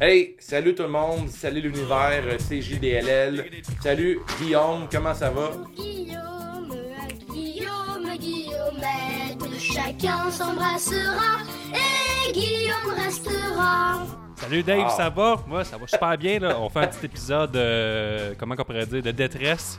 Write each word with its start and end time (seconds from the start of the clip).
Hey, 0.00 0.34
salut 0.38 0.74
tout 0.74 0.82
le 0.84 0.88
monde, 0.88 1.28
salut 1.28 1.60
l'univers, 1.60 2.22
euh, 2.24 2.36
c'est 2.38 2.62
JDLL. 2.62 3.44
Salut 3.82 4.20
Guillaume, 4.40 4.88
comment 4.90 5.12
ça 5.12 5.28
va? 5.28 5.50
Guillaume, 5.76 6.74
Guillaume, 7.30 8.16
Guillaume, 8.18 9.58
chacun 9.58 10.30
s'embrassera 10.30 11.42
et 11.74 12.32
Guillaume 12.32 12.94
restera. 12.96 14.06
Salut 14.36 14.62
Dave, 14.62 14.84
Ah. 14.86 14.90
ça 14.96 15.10
va? 15.10 15.36
Moi, 15.46 15.64
ça 15.64 15.76
va 15.76 15.86
super 15.86 16.16
bien. 16.16 16.38
Là. 16.38 16.58
On 16.58 16.70
fait 16.70 16.78
un 16.80 16.86
petit 16.86 17.04
épisode, 17.04 17.54
euh, 17.56 18.32
comment 18.38 18.54
on 18.58 18.64
pourrait 18.64 18.86
dire, 18.86 19.02
de 19.02 19.10
détresse, 19.10 19.78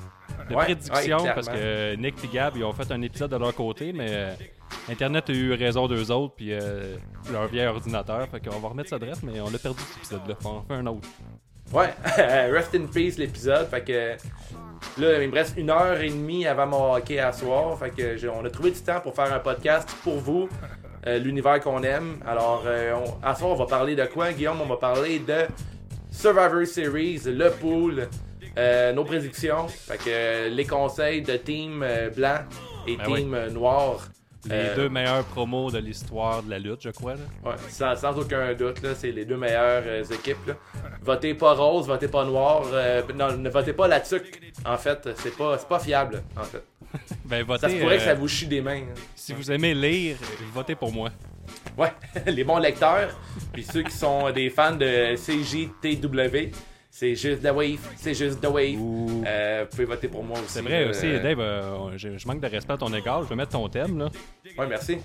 de 0.50 0.54
Ouais, 0.56 0.66
prédiction, 0.66 1.24
ouais, 1.24 1.34
parce 1.34 1.48
que 1.50 1.96
Nick 1.96 2.14
et 2.24 2.28
Gab, 2.28 2.56
ils 2.58 2.64
ont 2.64 2.74
fait 2.74 2.92
un 2.92 3.02
épisode 3.02 3.32
de 3.32 3.38
leur 3.38 3.56
côté, 3.56 3.92
mais 3.92 4.08
euh, 4.12 4.34
Internet 4.90 5.30
a 5.30 5.34
eu 5.34 5.54
raison 5.54 5.88
d'eux 5.88 6.12
autres, 6.12 6.34
puis 6.36 6.54
euh, 6.54 6.96
leur 7.32 7.48
vieil 7.48 7.68
ordinateur. 7.68 8.28
Fait 8.30 8.40
qu'on 8.40 8.60
va 8.60 8.70
remettre 8.70 8.90
ça 8.90 9.00
dresse, 9.00 9.22
mais 9.24 9.40
on 9.42 9.50
l'a 9.50 9.60
perdu 9.60 9.80
cet 9.82 9.98
épisode-là. 9.98 10.36
Faut 10.42 10.50
en 10.50 10.62
faire 10.64 10.78
un 10.78 10.88
autre. 10.88 11.08
Ouais, 11.74 11.94
rest 12.52 12.76
in 12.76 12.86
peace 12.86 13.18
l'épisode. 13.18 13.68
Fait 13.70 13.82
que 13.84 14.16
là, 15.02 15.24
il 15.24 15.30
me 15.30 15.34
reste 15.36 15.56
une 15.58 15.70
heure 15.70 16.00
et 16.02 16.10
demie 16.10 16.46
avant 16.46 16.68
mon 16.68 16.94
hockey 16.96 17.20
à 17.20 17.32
soir. 17.32 17.78
Fait 17.80 17.92
que 17.92 18.28
on 18.30 18.44
a 18.44 18.50
trouvé 18.50 18.72
du 18.72 18.82
temps 18.82 19.00
pour 19.00 19.16
faire 19.16 19.32
un 19.34 19.40
podcast 19.40 19.90
pour 20.04 20.18
vous, 20.18 20.50
euh, 21.08 21.18
l'univers 21.20 21.60
qu'on 21.62 21.82
aime. 21.84 22.18
Alors, 22.28 22.64
euh, 22.66 22.94
on- 22.96 23.26
à 23.26 23.36
soir, 23.36 23.52
on 23.52 23.56
va 23.56 23.66
parler 23.68 23.96
de 23.96 24.06
quoi, 24.06 24.34
Guillaume? 24.34 24.60
On 24.62 24.66
va 24.68 24.78
parler 24.78 25.20
de 25.20 25.46
Survivor 26.12 26.66
Series, 26.66 27.22
le 27.26 27.50
pool, 27.52 28.08
euh, 28.58 28.92
nos 28.92 29.06
prédictions. 29.06 29.68
Fait 29.70 29.98
que 29.98 30.50
les 30.50 30.66
conseils 30.66 31.22
de 31.22 31.38
team 31.38 31.82
euh, 31.84 32.10
blanc 32.10 32.40
et 32.86 32.98
Ben 32.98 33.06
team 33.06 33.48
noir. 33.54 34.10
Les 34.46 34.56
Euh, 34.56 34.76
deux 34.76 34.90
meilleurs 34.90 35.24
promos 35.26 35.70
de 35.72 35.78
l'histoire 35.78 36.42
de 36.42 36.50
la 36.50 36.58
lutte, 36.60 36.82
je 36.82 36.90
crois. 36.90 37.14
Là. 37.14 37.20
Ouais, 37.46 37.56
sans, 37.70 37.96
sans 37.96 38.18
aucun 38.18 38.54
doute, 38.56 38.82
là, 38.82 38.96
c'est 38.96 39.12
les 39.12 39.24
deux 39.26 39.38
meilleures 39.38 39.84
euh, 39.86 40.04
équipes. 40.04 40.48
Là. 40.48 40.54
Votez 41.02 41.34
pas 41.36 41.54
rose, 41.54 41.86
votez 41.88 42.08
pas 42.08 42.26
noir. 42.26 42.64
euh, 42.74 43.04
non, 43.16 43.38
ne 43.38 43.50
votez 43.50 43.74
pas 43.74 43.88
la 43.88 44.00
tuque. 44.00 44.42
En 44.66 44.78
fait, 44.78 45.10
c'est 45.18 45.38
pas, 45.38 45.58
c'est 45.60 45.68
pas 45.68 45.80
fiable. 45.80 46.24
En 46.36 46.44
fait, 46.44 46.64
Ben, 47.26 47.40
ça 47.40 47.44
votez. 47.46 47.70
se 47.70 47.82
pourrait 47.82 47.98
que 47.98 48.04
ça 48.04 48.14
vous 48.16 48.28
chie 48.28 48.48
des 48.48 48.62
mains. 48.62 48.82
hein. 48.82 48.94
Si 49.16 49.34
vous 49.34 49.52
aimez 49.52 49.74
lire, 49.76 50.18
votez 50.54 50.74
pour 50.76 50.92
moi. 50.92 51.10
Ouais, 51.78 51.92
les 52.26 52.44
bons 52.44 52.58
lecteurs. 52.58 53.10
Puis 53.54 53.64
ceux 53.64 53.84
qui 53.84 53.92
sont 53.96 54.32
des 54.32 54.50
fans 54.50 54.76
de 54.76 55.16
CJTW, 55.16 56.52
c'est 57.02 57.16
juste 57.16 57.42
The 57.42 57.52
Wave. 57.52 57.80
C'est 57.96 58.14
juste 58.14 58.42
The 58.42 58.46
Wave. 58.46 58.78
Euh, 59.26 59.64
vous 59.64 59.70
pouvez 59.72 59.86
voter 59.86 60.08
pour 60.08 60.24
moi 60.24 60.38
aussi. 60.38 60.50
C'est 60.50 60.62
vrai 60.62 60.84
là, 60.84 60.90
aussi, 60.92 61.08
euh, 61.08 61.20
Dave, 61.20 61.40
euh, 61.40 61.98
je, 61.98 62.16
je 62.16 62.28
manque 62.28 62.42
de 62.42 62.48
respect 62.48 62.74
à 62.74 62.78
ton 62.78 62.94
égard. 62.94 63.24
Je 63.24 63.30
vais 63.30 63.36
mettre 63.36 63.54
ton 63.54 63.68
thème. 63.70 63.98
là. 63.98 64.10
Ouais, 64.56 64.68
merci. 64.68 65.00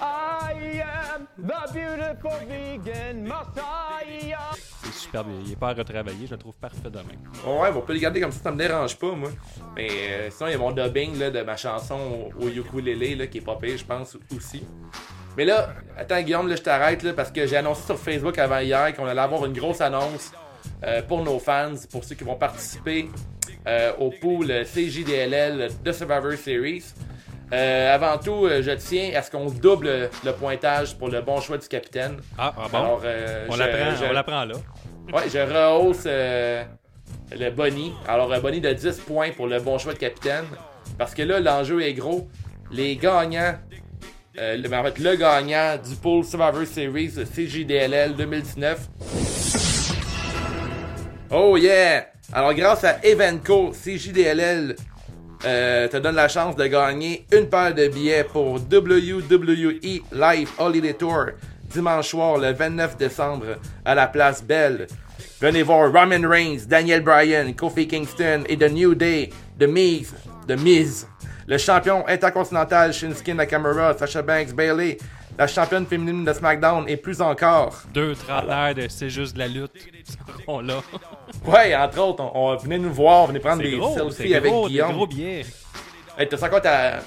I 0.00 0.80
am 0.82 1.26
the 1.38 1.72
beautiful 1.72 2.40
vegan 2.48 3.22
Messiah. 3.22 4.50
C'est 4.82 4.92
superbe. 4.92 5.28
Il 5.46 5.52
est 5.52 5.56
pas 5.56 5.68
à 5.68 5.74
retravailler. 5.74 6.26
Je 6.26 6.32
le 6.32 6.38
trouve 6.38 6.56
parfait 6.56 6.90
demain. 6.90 7.04
Ouais, 7.46 7.68
on 7.72 7.82
peut 7.82 7.92
le 7.92 8.00
garder 8.00 8.20
comme 8.20 8.32
ça, 8.32 8.42
ça 8.42 8.50
me 8.50 8.58
dérange 8.58 8.98
pas, 8.98 9.12
moi. 9.12 9.30
Mais 9.76 9.88
euh, 9.92 10.30
sinon, 10.32 10.48
il 10.48 10.52
y 10.52 10.56
a 10.56 10.58
mon 10.58 10.72
dubbing 10.72 11.20
là, 11.20 11.30
de 11.30 11.42
ma 11.42 11.56
chanson 11.56 12.30
au, 12.36 12.46
au 12.46 12.48
ukulélé 12.48 13.14
là, 13.14 13.28
qui 13.28 13.38
est 13.38 13.42
pas 13.42 13.54
pire, 13.54 13.78
je 13.78 13.84
pense, 13.84 14.18
aussi. 14.36 14.64
Mais 15.36 15.44
là, 15.44 15.68
attends, 15.96 16.20
Guillaume, 16.20 16.48
là, 16.48 16.56
je 16.56 16.62
t'arrête 16.62 17.04
là, 17.04 17.12
parce 17.12 17.30
que 17.30 17.46
j'ai 17.46 17.56
annoncé 17.58 17.82
sur 17.86 17.96
Facebook 17.96 18.36
avant 18.38 18.58
hier 18.58 18.92
qu'on 18.96 19.06
allait 19.06 19.20
avoir 19.20 19.46
une 19.46 19.52
grosse 19.52 19.80
annonce 19.80 20.32
euh, 20.84 21.02
pour 21.02 21.22
nos 21.22 21.38
fans, 21.38 21.74
pour 21.90 22.04
ceux 22.04 22.14
qui 22.14 22.24
vont 22.24 22.36
participer 22.36 23.08
euh, 23.66 23.92
au 23.98 24.10
pool 24.10 24.46
CJDLL 24.64 25.70
de 25.84 25.92
Survivor 25.92 26.32
Series. 26.32 26.84
Euh, 27.52 27.94
avant 27.94 28.18
tout, 28.18 28.46
je 28.48 28.70
tiens 28.72 29.12
à 29.14 29.22
ce 29.22 29.30
qu'on 29.30 29.46
double 29.46 30.10
le 30.24 30.32
pointage 30.32 30.96
pour 30.96 31.08
le 31.08 31.22
bon 31.22 31.40
choix 31.40 31.56
du 31.56 31.66
capitaine. 31.66 32.18
Ah, 32.36 32.52
ah 32.56 32.66
bon? 32.70 32.78
Alors, 32.78 33.02
on 33.48 33.56
l'apprend 34.12 34.44
là. 34.44 34.54
Ouais, 35.12 35.30
je 35.32 35.38
rehausse 35.38 36.04
le 36.04 37.50
Bonnie. 37.50 37.92
Alors, 38.06 38.32
un 38.32 38.40
Bonnie 38.40 38.60
de 38.60 38.72
10 38.72 39.00
points 39.00 39.30
pour 39.30 39.46
le 39.46 39.60
bon 39.60 39.78
choix 39.78 39.94
de 39.94 39.98
capitaine. 39.98 40.44
Parce 40.96 41.14
que 41.14 41.22
là, 41.22 41.40
l'enjeu 41.40 41.82
est 41.82 41.94
gros. 41.94 42.28
Les 42.70 42.96
gagnants, 42.96 43.54
euh, 44.38 44.56
le, 44.56 44.72
en 44.72 44.84
fait, 44.84 44.98
le 44.98 45.16
gagnant 45.16 45.76
du 45.76 45.94
Pool 45.96 46.24
Survivor 46.24 46.66
Series 46.66 47.10
CJDLL 47.10 48.14
2019. 48.14 48.88
Oh 51.30 51.58
yeah! 51.58 52.06
Alors, 52.32 52.54
grâce 52.54 52.84
à 52.84 53.04
Evenco, 53.04 53.72
CJDLL 53.72 54.76
euh, 55.44 55.86
te 55.88 55.98
donne 55.98 56.14
la 56.14 56.28
chance 56.28 56.56
de 56.56 56.66
gagner 56.66 57.26
une 57.32 57.50
paire 57.50 57.74
de 57.74 57.86
billets 57.88 58.24
pour 58.24 58.54
WWE 58.54 60.00
Live 60.10 60.50
Holiday 60.58 60.94
Tour 60.94 61.26
dimanche 61.70 62.08
soir 62.08 62.38
le 62.38 62.52
29 62.52 62.96
décembre 62.96 63.44
à 63.84 63.94
la 63.94 64.06
place 64.06 64.42
Belle. 64.42 64.86
Venez 65.38 65.62
voir 65.62 65.92
Roman 65.92 66.26
Reigns, 66.26 66.66
Daniel 66.66 67.02
Bryan, 67.02 67.52
Kofi 67.52 67.86
Kingston 67.86 68.44
et 68.48 68.56
The 68.56 68.72
New 68.72 68.94
Day, 68.94 69.28
The 69.60 69.68
Miz, 69.68 70.14
The 70.48 70.58
Miz, 70.58 71.06
le 71.46 71.58
champion 71.58 72.04
intercontinental 72.08 72.94
Shinsuke 72.94 73.34
Nakamura, 73.34 73.94
Sasha 73.98 74.22
Banks, 74.22 74.54
Bailey, 74.54 74.96
la 75.38 75.46
championne 75.46 75.86
féminine 75.86 76.24
de 76.24 76.32
SmackDown 76.32 76.84
et 76.88 76.96
plus 76.96 77.20
encore. 77.22 77.80
Deux 77.94 78.14
trentenaires 78.14 78.74
de 78.74 78.88
C'est 78.88 79.08
juste 79.10 79.34
de 79.34 79.38
la 79.38 79.48
lutte. 79.48 79.72
seront 80.44 80.60
là. 80.60 80.80
Ouais, 81.46 81.74
entre 81.76 81.98
autres, 82.00 82.22
on, 82.34 82.50
on 82.52 82.56
venez 82.56 82.78
nous 82.78 82.92
voir, 82.92 83.26
venez 83.28 83.38
prendre 83.40 83.62
des 83.62 83.76
gros, 83.76 83.94
selfies 83.94 84.34
avec 84.34 84.50
gros, 84.50 84.66
des 84.66 84.72
Guillaume. 84.74 84.92
gros 84.92 85.06
billets. 85.06 85.46
Hey, 86.18 86.28
t'as 86.28 86.44
encore 86.44 86.60
ta... 86.60 86.98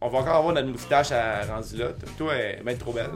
On 0.00 0.08
va 0.08 0.18
encore 0.20 0.36
avoir 0.36 0.54
notre 0.54 0.68
moustache 0.68 1.10
à 1.12 1.42
rendu 1.44 1.76
là. 1.76 1.88
Toi, 2.16 2.34
elle 2.34 2.60
est 2.60 2.62
bien 2.64 2.74
trop 2.76 2.92
belle. 2.92 3.10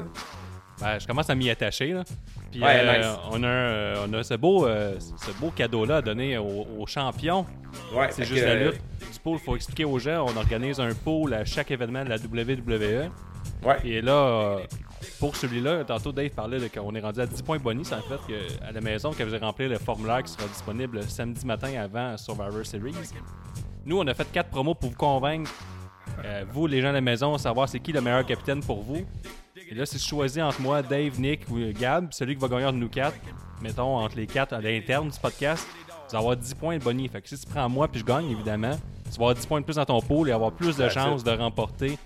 Ben, 0.80 0.98
je 0.98 1.06
commence 1.06 1.30
à 1.30 1.34
m'y 1.34 1.48
attacher. 1.48 1.92
Là. 1.92 2.02
Puis 2.50 2.60
Ouais, 2.62 2.80
euh, 2.82 2.98
nice. 2.98 3.06
on, 3.30 3.42
a 3.44 3.48
un- 3.48 3.94
on 4.08 4.12
a 4.12 4.22
ce 4.24 4.34
beau, 4.34 4.66
euh, 4.66 4.94
ce 4.98 5.30
beau 5.40 5.50
cadeau-là 5.50 5.98
à 5.98 6.02
donner 6.02 6.36
aux, 6.36 6.66
aux 6.78 6.86
champions. 6.86 7.46
Ouais, 7.94 8.08
C'est 8.10 8.24
juste 8.24 8.40
que, 8.42 8.46
la 8.46 8.52
euh, 8.54 8.70
lutte. 8.72 8.80
Du 9.12 9.20
pool, 9.20 9.38
il 9.40 9.44
faut 9.44 9.54
expliquer 9.56 9.84
aux 9.84 9.98
gens. 9.98 10.26
On 10.28 10.36
organise 10.36 10.80
un 10.80 10.92
pool 10.92 11.32
à 11.32 11.44
chaque 11.44 11.70
événement 11.70 12.04
de 12.04 12.08
la 12.10 12.16
WWE. 12.16 13.08
Ouais. 13.64 13.76
Et 13.84 14.02
là, 14.02 14.12
euh, 14.12 14.58
pour 15.18 15.36
celui-là, 15.36 15.84
tantôt 15.84 16.12
Dave 16.12 16.30
parlait 16.30 16.58
de 16.58 16.68
qu'on 16.68 16.94
est 16.94 17.00
rendu 17.00 17.20
à 17.20 17.26
10 17.26 17.42
points 17.42 17.58
bonus. 17.58 17.92
En 17.92 18.00
fait, 18.02 18.20
que, 18.28 18.64
à 18.64 18.72
la 18.72 18.80
maison, 18.80 19.12
que 19.12 19.22
vous 19.22 19.34
avez 19.34 19.44
rempli 19.44 19.68
le 19.68 19.78
formulaire 19.78 20.22
qui 20.22 20.32
sera 20.32 20.46
disponible 20.46 21.02
samedi 21.04 21.46
matin 21.46 21.72
avant 21.80 22.16
Survivor 22.16 22.64
Series. 22.64 22.94
Nous, 23.86 23.98
on 23.98 24.06
a 24.06 24.14
fait 24.14 24.30
4 24.30 24.50
promos 24.50 24.74
pour 24.74 24.90
vous 24.90 24.96
convaincre, 24.96 25.50
euh, 26.24 26.44
vous, 26.52 26.66
les 26.66 26.80
gens 26.80 26.88
de 26.88 26.94
la 26.94 27.00
maison, 27.00 27.36
savoir 27.38 27.68
c'est 27.68 27.80
qui 27.80 27.92
le 27.92 28.00
meilleur 28.00 28.24
capitaine 28.24 28.60
pour 28.60 28.82
vous. 28.82 29.04
Et 29.70 29.74
là, 29.74 29.86
si 29.86 29.98
je 29.98 30.04
choisis 30.04 30.42
entre 30.42 30.60
moi, 30.60 30.82
Dave, 30.82 31.18
Nick 31.18 31.48
ou 31.50 31.58
Gab, 31.78 32.12
celui 32.12 32.34
qui 32.34 32.40
va 32.40 32.48
gagner 32.48 32.66
entre 32.66 32.78
nous 32.78 32.88
quatre, 32.88 33.16
mettons 33.62 33.96
entre 33.96 34.16
les 34.16 34.26
quatre 34.26 34.52
à 34.52 34.60
l'interne 34.60 35.08
du 35.08 35.18
podcast, 35.18 35.66
tu 36.08 36.12
vas 36.12 36.18
avoir 36.18 36.36
10 36.36 36.54
points 36.54 36.78
de 36.78 36.84
bonus. 36.84 37.10
Fait 37.10 37.22
que 37.22 37.28
si 37.28 37.38
tu 37.38 37.46
prends 37.46 37.68
moi 37.68 37.88
puis 37.88 38.00
je 38.00 38.04
gagne, 38.04 38.30
évidemment, 38.30 38.76
tu 39.04 39.10
vas 39.10 39.26
avoir 39.26 39.34
10 39.34 39.46
points 39.46 39.60
de 39.60 39.64
plus 39.64 39.76
dans 39.76 39.84
ton 39.86 40.00
pool 40.00 40.28
et 40.28 40.32
avoir 40.32 40.52
plus 40.52 40.76
de 40.76 40.88
chances 40.88 41.24
de 41.24 41.30
remporter 41.30 41.98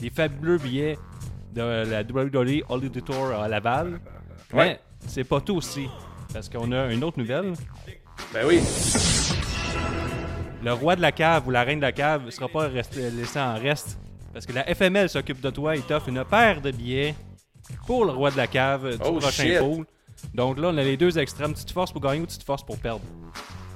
les 0.00 0.10
fabuleux 0.10 0.58
billets 0.58 0.98
de 1.52 1.62
la 1.62 2.02
WWE 2.02 2.62
Holiday 2.68 3.00
Tour 3.00 3.32
à 3.32 3.48
Laval. 3.48 4.00
Ouais. 4.52 4.66
Mais 4.66 4.80
c'est 5.06 5.24
pas 5.24 5.40
tout 5.40 5.56
aussi. 5.56 5.86
Parce 6.32 6.48
qu'on 6.48 6.70
a 6.72 6.92
une 6.92 7.02
autre 7.04 7.18
nouvelle. 7.18 7.52
Ben 8.32 8.46
oui. 8.46 8.60
Le 10.62 10.72
roi 10.72 10.96
de 10.96 11.00
la 11.02 11.12
cave 11.12 11.46
ou 11.46 11.50
la 11.50 11.62
reine 11.62 11.78
de 11.78 11.84
la 11.84 11.92
cave 11.92 12.26
ne 12.26 12.30
sera 12.30 12.48
pas 12.48 12.68
resté- 12.68 13.10
laissé 13.10 13.38
en 13.38 13.54
reste. 13.54 13.98
Parce 14.32 14.44
que 14.44 14.52
la 14.52 14.64
FML 14.74 15.08
s'occupe 15.08 15.40
de 15.40 15.50
toi 15.50 15.76
et 15.76 15.80
t'offre 15.80 16.08
une 16.08 16.24
paire 16.24 16.60
de 16.60 16.70
billets 16.70 17.14
pour 17.86 18.04
le 18.04 18.12
roi 18.12 18.30
de 18.30 18.36
la 18.36 18.46
cave 18.46 18.90
du 18.90 19.02
Oh, 19.04 19.12
prochain 19.18 19.42
shit. 19.44 19.58
pool. 19.58 19.86
Donc 20.34 20.58
là, 20.58 20.68
on 20.68 20.76
a 20.76 20.82
les 20.82 20.96
deux 20.96 21.16
extrêmes. 21.18 21.54
Tu 21.54 21.64
te 21.64 21.72
forces 21.72 21.92
pour 21.92 22.00
gagner 22.00 22.20
ou 22.20 22.26
tu 22.26 22.36
te 22.38 22.44
forces 22.44 22.64
pour 22.64 22.76
perdre. 22.78 23.02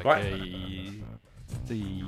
Fait 0.01 0.09
Ouais. 0.09 0.21
il- 0.45 1.03
il- 1.71 2.05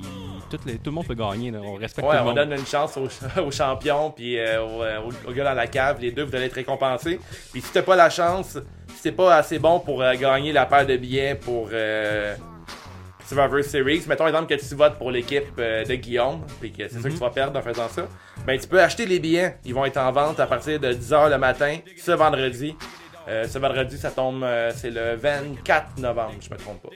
les- 0.65 0.75
tout 0.75 0.89
le 0.89 0.91
monde 0.91 1.07
peut 1.07 1.13
gagner. 1.15 1.51
là. 1.51 1.59
On 1.63 1.73
respecte 1.75 2.07
Ouais, 2.07 2.13
tout 2.17 2.17
le 2.17 2.21
on 2.23 2.25
monde. 2.33 2.35
donne 2.35 2.53
une 2.53 2.65
chance 2.65 2.97
aux, 2.97 3.07
aux 3.41 3.51
champions 3.51 4.11
puis 4.11 4.37
euh, 4.39 4.61
aux, 4.63 4.83
euh, 4.83 4.99
aux- 5.27 5.31
gars 5.31 5.43
dans 5.43 5.53
la 5.53 5.67
cave. 5.67 5.97
Les 6.01 6.11
deux, 6.11 6.23
vous 6.23 6.35
allez 6.35 6.45
être 6.45 6.53
récompensés. 6.53 7.19
Puis 7.51 7.61
si 7.61 7.71
t'as 7.71 7.81
pas 7.81 7.95
la 7.95 8.09
chance, 8.09 8.57
si 8.95 9.03
t'es 9.03 9.11
pas 9.11 9.35
assez 9.35 9.59
bon 9.59 9.79
pour 9.79 10.01
euh, 10.01 10.13
gagner 10.15 10.51
la 10.53 10.65
paire 10.65 10.85
de 10.85 10.95
billets 10.97 11.35
pour 11.35 11.69
euh, 11.73 12.35
Survivor 13.27 13.63
Series, 13.63 14.03
mettons 14.07 14.27
exemple 14.27 14.55
que 14.55 14.59
tu 14.59 14.75
votes 14.75 14.97
pour 14.97 15.09
l'équipe 15.11 15.43
euh, 15.57 15.83
de 15.83 15.95
Guillaume, 15.95 16.41
puis 16.61 16.71
que 16.71 16.87
c'est 16.87 16.95
sûr 16.99 17.03
que 17.09 17.09
tu 17.09 17.15
vas 17.19 17.31
perdre 17.31 17.57
en 17.59 17.61
faisant 17.63 17.87
ça, 17.89 18.07
ben 18.45 18.59
tu 18.59 18.67
peux 18.67 18.79
acheter 18.81 19.05
les 19.07 19.19
billets. 19.19 19.57
Ils 19.65 19.73
vont 19.73 19.85
être 19.85 19.97
en 19.97 20.11
vente 20.11 20.39
à 20.39 20.45
partir 20.45 20.79
de 20.79 20.93
10h 20.93 21.29
le 21.31 21.37
matin, 21.39 21.77
ce 21.97 22.11
vendredi. 22.11 22.75
Ce 23.27 23.57
vendredi, 23.57 23.97
ça 23.97 24.11
tombe, 24.11 24.45
c'est 24.75 24.91
le 24.91 25.15
24 25.15 25.97
novembre, 25.97 26.35
je 26.39 26.47
me 26.51 26.57
trompe 26.57 26.83
pas. 26.83 26.89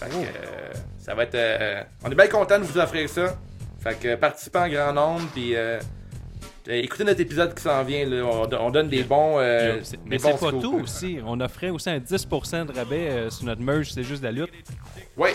Fait 0.00 0.08
que, 0.08 0.14
euh, 0.14 0.72
ça 0.98 1.14
va 1.14 1.24
être. 1.24 1.34
euh, 1.34 1.82
on 2.04 2.10
est 2.10 2.14
bien 2.14 2.26
content 2.28 2.58
de 2.58 2.64
vous 2.64 2.78
offrir 2.78 3.08
ça. 3.08 3.36
Fait 3.80 3.98
que 3.98 4.14
participez 4.16 4.58
en 4.58 4.68
grand 4.68 4.92
nombre, 4.92 5.26
puis 5.32 5.54
euh, 5.56 5.78
euh, 6.68 6.72
écoutez 6.72 7.04
notre 7.04 7.20
épisode 7.20 7.54
qui 7.54 7.62
s'en 7.62 7.82
vient. 7.84 8.06
Là. 8.06 8.24
On, 8.24 8.48
on 8.66 8.70
donne 8.70 8.88
des 8.88 9.02
bons. 9.04 9.38
des 9.38 9.80
Mais 10.06 10.18
bons 10.18 10.36
c'est 10.36 10.46
pas 10.46 10.50
tout 10.52 10.76
là. 10.78 10.82
aussi. 10.82 11.18
On 11.24 11.40
offrait 11.40 11.70
aussi 11.70 11.90
un 11.90 11.98
10% 11.98 12.66
de 12.66 12.72
rabais 12.72 13.30
sur 13.30 13.44
notre 13.44 13.62
merge, 13.62 13.92
c'est 13.92 14.02
juste 14.02 14.20
de 14.22 14.26
la 14.26 14.32
lutte. 14.32 14.50
Ouais, 15.16 15.34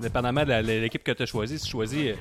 Dépendamment 0.00 0.42
de 0.44 0.48
la- 0.48 0.62
l'équipe 0.62 1.04
que 1.04 1.12
tu 1.12 1.22
as 1.22 1.26
choisie, 1.26 1.58
si 1.58 1.64
tu 1.66 1.70
choisis 1.72 2.14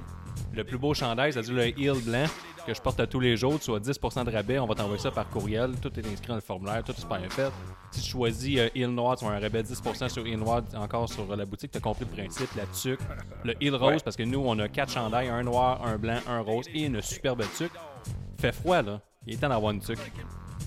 le 0.54 0.64
plus 0.66 0.78
beau 0.78 0.94
chandail, 0.94 1.32
c'est-à-dire 1.34 1.54
le 1.54 1.68
heel 1.80 2.00
blanc 2.06 2.26
que 2.66 2.74
je 2.74 2.82
porte 2.82 3.00
à 3.00 3.08
tous 3.08 3.20
les 3.20 3.38
jours, 3.38 3.60
tu 3.60 3.72
as 3.72 3.80
10% 3.80 4.24
de 4.26 4.32
rabais, 4.32 4.60
on 4.60 4.66
va 4.68 4.76
t'envoyer 4.76 5.00
ça 5.02 5.12
par 5.12 5.28
courriel, 5.30 5.72
tout 5.82 5.92
est 6.00 6.06
inscrit 6.06 6.28
dans 6.30 6.36
le 6.36 6.42
formulaire, 6.42 6.84
tout 6.84 6.92
est 6.92 7.00
super 7.00 7.20
bien 7.20 7.30
fait. 7.30 7.52
Si 7.92 8.02
tu 8.02 8.10
choisis 8.12 8.60
euh, 8.60 8.70
heel 8.76 8.90
noir, 8.90 9.18
tu 9.18 9.26
as 9.26 9.30
un 9.30 9.40
rabais 9.40 9.62
10% 9.64 10.10
sur 10.10 10.26
heel 10.26 10.38
noir 10.38 10.62
encore 10.76 11.10
sur 11.10 11.32
euh, 11.32 11.36
la 11.36 11.46
boutique, 11.46 11.72
tu 11.72 11.78
as 11.78 11.82
compris 11.82 12.06
le 12.06 12.12
principe, 12.24 12.50
la 12.56 12.66
tuque, 12.68 13.00
le 13.44 13.54
heel 13.64 13.76
rose, 13.76 13.92
Ouais. 13.94 13.98
parce 14.04 14.16
que 14.16 14.24
nous, 14.24 14.40
on 14.46 14.58
a 14.60 14.68
quatre 14.68 14.92
chandails, 14.92 15.28
un 15.30 15.44
noir, 15.44 15.86
un 15.86 15.98
blanc, 15.98 16.20
un 16.28 16.40
rose 16.42 16.66
et 16.74 16.86
une 16.86 17.02
superbe 17.02 17.44
tuque. 17.58 17.72
Fait 18.40 18.52
froid, 18.52 18.82
là. 18.82 19.02
Il 19.28 19.34
est 19.34 19.38
temps 19.38 19.50
d'avoir 19.50 19.72
une 19.72 19.82
tuque. 19.82 20.00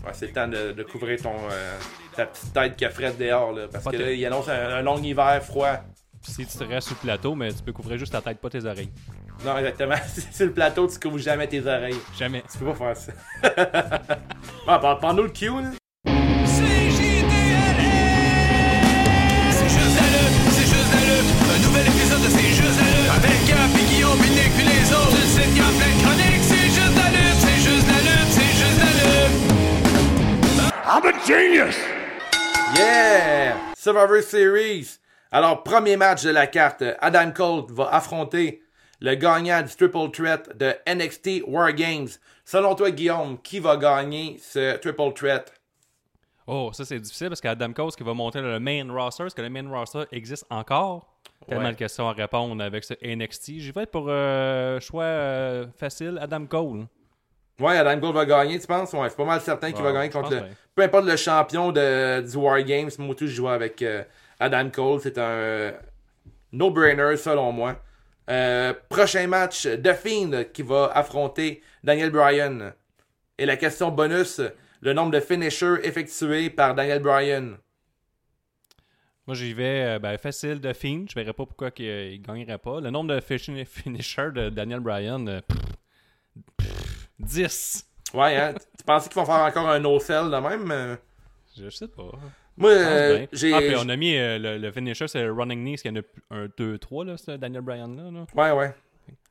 Ouais, 0.04 0.10
c'est 0.12 0.26
le 0.26 0.32
temps 0.32 0.46
de, 0.48 0.72
de 0.72 0.82
couvrir 0.82 1.20
ton, 1.22 1.32
euh, 1.50 1.78
ta 2.14 2.26
petite 2.26 2.52
tête 2.52 2.76
qui 2.76 2.84
a 2.84 2.90
frais 2.90 3.12
dehors, 3.18 3.52
là, 3.52 3.66
parce 3.72 3.84
Pas 3.84 3.90
que 3.92 3.96
là, 3.96 4.12
il 4.12 4.24
annonce 4.26 4.48
un, 4.48 4.52
un 4.74 4.82
long 4.82 4.98
hiver 5.02 5.42
froid. 5.42 5.76
Si 6.22 6.46
tu 6.46 6.56
te 6.58 6.64
restes 6.64 6.88
sur 6.88 6.96
le 6.96 7.02
plateau, 7.02 7.34
mais 7.34 7.52
tu 7.52 7.62
peux 7.62 7.72
couvrir 7.72 7.98
juste 7.98 8.12
ta 8.12 8.20
tête, 8.22 8.38
pas 8.40 8.48
tes 8.50 8.64
oreilles. 8.64 8.90
Non, 9.44 9.58
exactement. 9.58 9.96
Sur 10.32 10.46
le 10.46 10.52
plateau, 10.52 10.86
tu 10.88 10.98
couvres 10.98 11.18
jamais 11.18 11.46
tes 11.46 11.60
oreilles. 11.66 11.98
Jamais. 12.18 12.42
Tu 12.50 12.56
peux 12.58 12.72
pas 12.72 12.94
faire 12.94 12.96
ça. 12.96 13.12
bon, 14.66 14.78
par- 14.80 14.98
parle-nous 14.98 15.24
le 15.24 15.28
Q, 15.30 15.46
là. 15.48 15.70
C'est 16.46 16.90
juste 16.90 17.24
la 19.96 20.06
lutte, 20.12 20.36
c'est 20.50 20.64
juste 20.64 20.92
la 20.92 21.00
lutte. 21.04 21.30
Un 21.54 21.58
nouvel 21.66 21.86
épisode 21.86 22.22
de 22.22 22.28
C'est 22.30 22.52
juste 22.52 22.80
la 22.80 22.86
lutte. 22.88 23.10
Avec 23.16 23.38
Gap 23.46 23.70
et 23.78 23.84
Guillaume, 23.94 24.18
puis 24.18 24.30
Nick, 24.30 24.50
puis 24.56 24.64
les 24.64 24.92
autres. 24.92 25.10
Tu 25.10 25.16
sais, 25.28 25.48
y 25.48 25.60
a 25.60 25.62
plein 25.76 25.92
de 25.92 25.98
chroniques. 26.02 26.42
C'est 26.42 26.68
juste 26.68 26.96
la 26.96 27.08
lutte, 27.10 27.38
c'est 27.40 27.60
juste 27.60 27.86
la 27.88 28.00
lutte, 28.00 28.30
c'est 28.30 28.54
juste 28.60 28.80
la 28.80 28.90
lutte. 29.00 29.36
I'm 30.86 31.04
a 31.06 31.12
genius! 31.26 31.76
Yeah! 32.76 33.56
Survivor 33.76 34.22
Series. 34.22 34.98
Alors, 35.30 35.62
premier 35.64 35.96
match 35.96 36.22
de 36.22 36.30
la 36.30 36.46
carte. 36.46 36.82
Adam 37.00 37.30
Cole 37.32 37.64
va 37.70 37.88
affronter 37.92 38.62
le 39.04 39.14
gagnant 39.16 39.60
du 39.60 39.68
Triple 39.76 40.10
Threat 40.10 40.56
de 40.56 40.72
NXT 40.88 41.42
War 41.46 41.72
Games. 41.74 42.08
Selon 42.44 42.74
toi, 42.74 42.90
Guillaume, 42.90 43.38
qui 43.42 43.60
va 43.60 43.76
gagner 43.76 44.38
ce 44.40 44.76
Triple 44.78 45.12
Threat? 45.14 45.52
Oh, 46.46 46.70
ça 46.72 46.84
c'est 46.86 46.98
difficile 47.00 47.28
parce 47.28 47.40
qu'Adam 47.42 47.72
Cole 47.72 47.90
qui 47.92 48.02
va 48.02 48.14
monter 48.14 48.40
le 48.40 48.58
main 48.60 48.90
roster, 48.90 49.24
est-ce 49.24 49.34
que 49.34 49.42
le 49.42 49.50
main 49.50 49.68
roster 49.70 50.04
existe 50.10 50.46
encore? 50.50 51.06
Tellement 51.46 51.64
Ouais. 51.66 51.72
de 51.72 51.76
questions 51.76 52.08
à 52.08 52.12
répondre 52.12 52.62
avec 52.62 52.84
ce 52.84 52.94
NXT. 53.02 53.58
J'y 53.58 53.70
vais 53.72 53.84
pour 53.86 54.06
euh, 54.08 54.80
choix 54.80 55.04
euh, 55.04 55.66
facile, 55.78 56.18
Adam 56.20 56.46
Cole. 56.46 56.86
Ouais, 57.60 57.76
Adam 57.76 58.00
Cole 58.00 58.14
va 58.14 58.24
gagner, 58.24 58.58
tu 58.58 58.66
penses? 58.66 58.92
Ouais, 58.94 59.08
c'est 59.10 59.16
pas 59.16 59.24
mal 59.26 59.40
certain 59.42 59.70
qu'il 59.72 59.84
Ouais, 59.84 59.92
va 59.92 59.98
gagner 59.98 60.10
contre 60.10 60.30
le... 60.30 60.42
Peu 60.74 60.82
importe 60.82 61.04
le 61.04 61.16
champion 61.16 61.72
de, 61.72 62.22
du 62.22 62.36
War 62.38 62.62
Games, 62.62 62.90
moi 62.98 63.14
tout, 63.14 63.26
je 63.26 63.34
joue 63.34 63.48
avec 63.48 63.80
euh, 63.82 64.02
Adam 64.40 64.70
Cole. 64.70 65.00
C'est 65.02 65.18
un 65.18 65.72
no-brainer, 66.52 67.16
selon 67.18 67.52
moi. 67.52 67.76
Euh, 68.30 68.72
prochain 68.88 69.26
match, 69.26 69.62
The 69.62 69.92
Fiend 69.92 70.44
qui 70.52 70.62
va 70.62 70.90
affronter 70.94 71.62
Daniel 71.82 72.10
Bryan. 72.10 72.72
Et 73.36 73.46
la 73.46 73.56
question 73.56 73.90
bonus, 73.90 74.40
le 74.80 74.92
nombre 74.92 75.10
de 75.10 75.20
finishers 75.20 75.76
effectués 75.82 76.50
par 76.50 76.74
Daniel 76.74 77.00
Bryan. 77.00 77.56
Moi 79.26 79.34
j'y 79.34 79.54
vais 79.54 79.84
euh, 79.84 79.98
ben, 79.98 80.18
facile 80.18 80.60
de 80.60 80.72
Fiend. 80.72 81.06
Je 81.08 81.14
verrais 81.14 81.32
pas 81.32 81.46
pourquoi 81.46 81.70
qu'il 81.70 81.86
ne 81.86 82.16
gagnerait 82.18 82.58
pas. 82.58 82.80
Le 82.80 82.90
nombre 82.90 83.14
de 83.14 83.20
finishers 83.66 84.32
de 84.32 84.50
Daniel 84.50 84.80
Bryan, 84.80 85.26
euh, 85.26 85.40
pff, 85.40 85.58
pff, 86.58 87.08
10. 87.18 87.86
Ouais, 88.12 88.36
hein? 88.36 88.54
tu 88.78 88.84
pensais 88.84 89.08
qu'ils 89.08 89.16
vont 89.16 89.24
faire 89.24 89.36
encore 89.44 89.68
un 89.68 89.78
no-sell 89.80 90.30
de 90.30 90.36
même? 90.36 90.70
Euh, 90.70 90.96
Je 91.56 91.70
sais 91.70 91.88
pas. 91.88 92.10
Moi, 92.56 92.70
Je 92.70 92.76
pense 92.78 92.86
euh, 92.88 93.26
j'ai... 93.32 93.52
Ah, 93.52 93.58
puis 93.60 93.74
on 93.76 93.88
a 93.88 93.96
mis 93.96 94.16
euh, 94.16 94.38
le, 94.38 94.58
le 94.58 94.70
finisher, 94.72 95.08
c'est 95.08 95.22
le 95.24 95.32
running 95.32 95.62
knees, 95.64 95.76
qu'il 95.76 95.94
y 95.94 95.98
en 95.98 96.00
a 96.00 96.34
un, 96.36 96.48
deux, 96.56 96.78
trois, 96.78 97.04
là, 97.04 97.16
ce 97.16 97.32
Daniel 97.32 97.62
Bryan 97.62 97.88
là. 97.96 98.10
là. 98.10 98.26
Ouais, 98.34 98.58
ouais. 98.58 98.74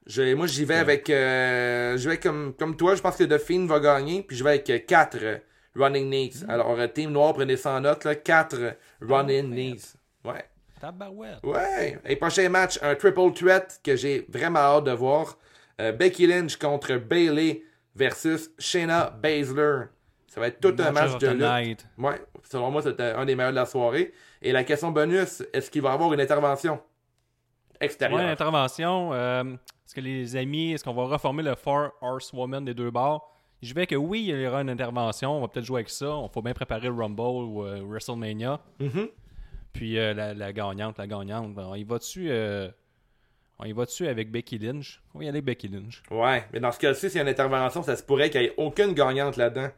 J'ai- 0.06 0.36
moi, 0.36 0.48
j'y 0.48 0.66
vais 0.66 0.75
avec. 0.75 1.10
Euh, 1.10 1.98
je 1.98 2.10
vais 2.10 2.18
comme, 2.18 2.54
comme 2.60 2.75
toi, 2.75 2.96
je 2.96 3.02
pense 3.02 3.16
que 3.16 3.24
The 3.24 3.38
Fiend 3.38 3.66
va 3.68 3.80
gagner. 3.80 4.24
Puis 4.24 4.36
je 4.36 4.44
vais 4.44 4.50
avec 4.62 4.86
4 4.86 5.18
running 5.75 6.10
knees. 6.10 6.44
Alors, 6.50 6.78
euh, 6.78 6.88
Team 6.88 7.12
Noir, 7.12 7.34
prenez 7.34 7.56
ça 7.56 7.72
en 7.78 7.80
note. 7.80 8.06
4 8.24 8.75
running 9.02 9.50
knees. 9.50 9.94
Ouais. 10.25 10.44
Tabarouette. 10.81 11.40
Ouais. 11.44 11.98
Et 12.06 12.18
prochain 12.18 12.50
match, 12.50 12.78
un 12.81 12.96
triple 12.96 13.31
threat 13.34 13.80
que 13.81 13.96
j'ai 13.96 14.25
vraiment 14.28 14.60
hâte 14.60 14.84
de 14.84 14.92
voir. 14.92 15.38
Euh, 15.80 15.94
Becky 15.94 16.28
Lynch 16.28 16.58
contre 16.58 16.98
Bailey 16.98 17.64
versus 17.96 18.52
Shayna 18.60 19.10
Baszler. 19.24 19.86
Ça 20.33 20.39
va 20.39 20.47
être 20.47 20.59
tout 20.59 20.74
un 20.81 20.91
match 20.91 21.15
de 21.19 21.27
lutte. 21.27 21.85
Ouais. 22.00 22.19
Selon 22.41 22.71
moi, 22.71 22.81
c'était 22.81 23.12
un 23.12 23.24
des 23.24 23.35
meilleurs 23.35 23.51
de 23.51 23.56
la 23.56 23.68
soirée. 23.68 24.13
Et 24.41 24.51
la 24.51 24.63
question 24.63 24.89
bonus, 24.89 25.44
est-ce 25.53 25.69
qu'il 25.69 25.83
va 25.83 25.91
y 25.91 25.94
avoir 25.94 26.12
une 26.12 26.19
intervention 26.19 26.81
extérieure? 27.80 28.19
Ouais, 28.19 28.25
intervention. 28.25 29.13
euh, 29.13 29.44
est-ce 29.85 29.94
que 29.94 30.01
les 30.01 30.35
amis, 30.35 30.74
est-ce 30.74 30.83
qu'on 30.83 30.95
va 30.95 31.03
reformer 31.03 31.44
le 31.44 31.53
Four 31.53 31.91
Horsewoman 32.01 32.65
des 32.65 32.74
deux 32.74 32.89
bords? 32.89 33.31
Je 33.62 33.75
vais 33.75 33.85
que 33.85 33.94
oui, 33.95 34.25
il 34.27 34.41
y 34.41 34.47
aura 34.47 34.62
une 34.62 34.71
intervention. 34.71 35.38
On 35.38 35.41
va 35.41 35.47
peut-être 35.50 35.65
jouer 35.65 35.81
avec 35.81 35.89
ça. 35.89 36.09
On 36.09 36.27
faut 36.30 36.41
bien 36.41 36.53
préparer 36.53 36.88
le 36.88 36.95
Rumble 36.95 37.21
ou 37.21 37.63
euh, 37.63 37.83
WrestleMania. 37.88 38.59
Mhm. 38.79 39.09
Puis 39.71 40.00
euh, 40.00 40.15
la, 40.15 40.33
la 40.33 40.51
gagnante, 40.51 40.97
la 40.97 41.06
gagnante. 41.06 41.56
On 41.56 41.75
y 41.75 41.83
va-tu 41.83 42.31
on 43.59 43.65
y 43.65 43.71
va-tu 43.71 44.07
avec 44.07 44.31
Becky 44.31 44.57
Lynch? 44.57 45.00
On 45.13 45.19
va 45.19 45.25
y 45.25 45.27
aller 45.27 45.38
avec 45.38 45.45
Becky 45.45 45.68
Lynch. 45.68 46.01
Ouais, 46.09 46.44
mais 46.51 46.59
dans 46.59 46.71
ce 46.71 46.79
cas-ci, 46.79 47.07
s'il 47.12 47.18
y 47.18 47.19
a 47.19 47.21
une 47.21 47.29
intervention, 47.29 47.83
ça 47.83 47.95
se 47.95 48.01
pourrait 48.01 48.31
qu'il 48.31 48.41
n'y 48.41 48.47
ait 48.47 48.53
aucune 48.57 48.94
gagnante 48.94 49.38
là-dedans. 49.38 49.69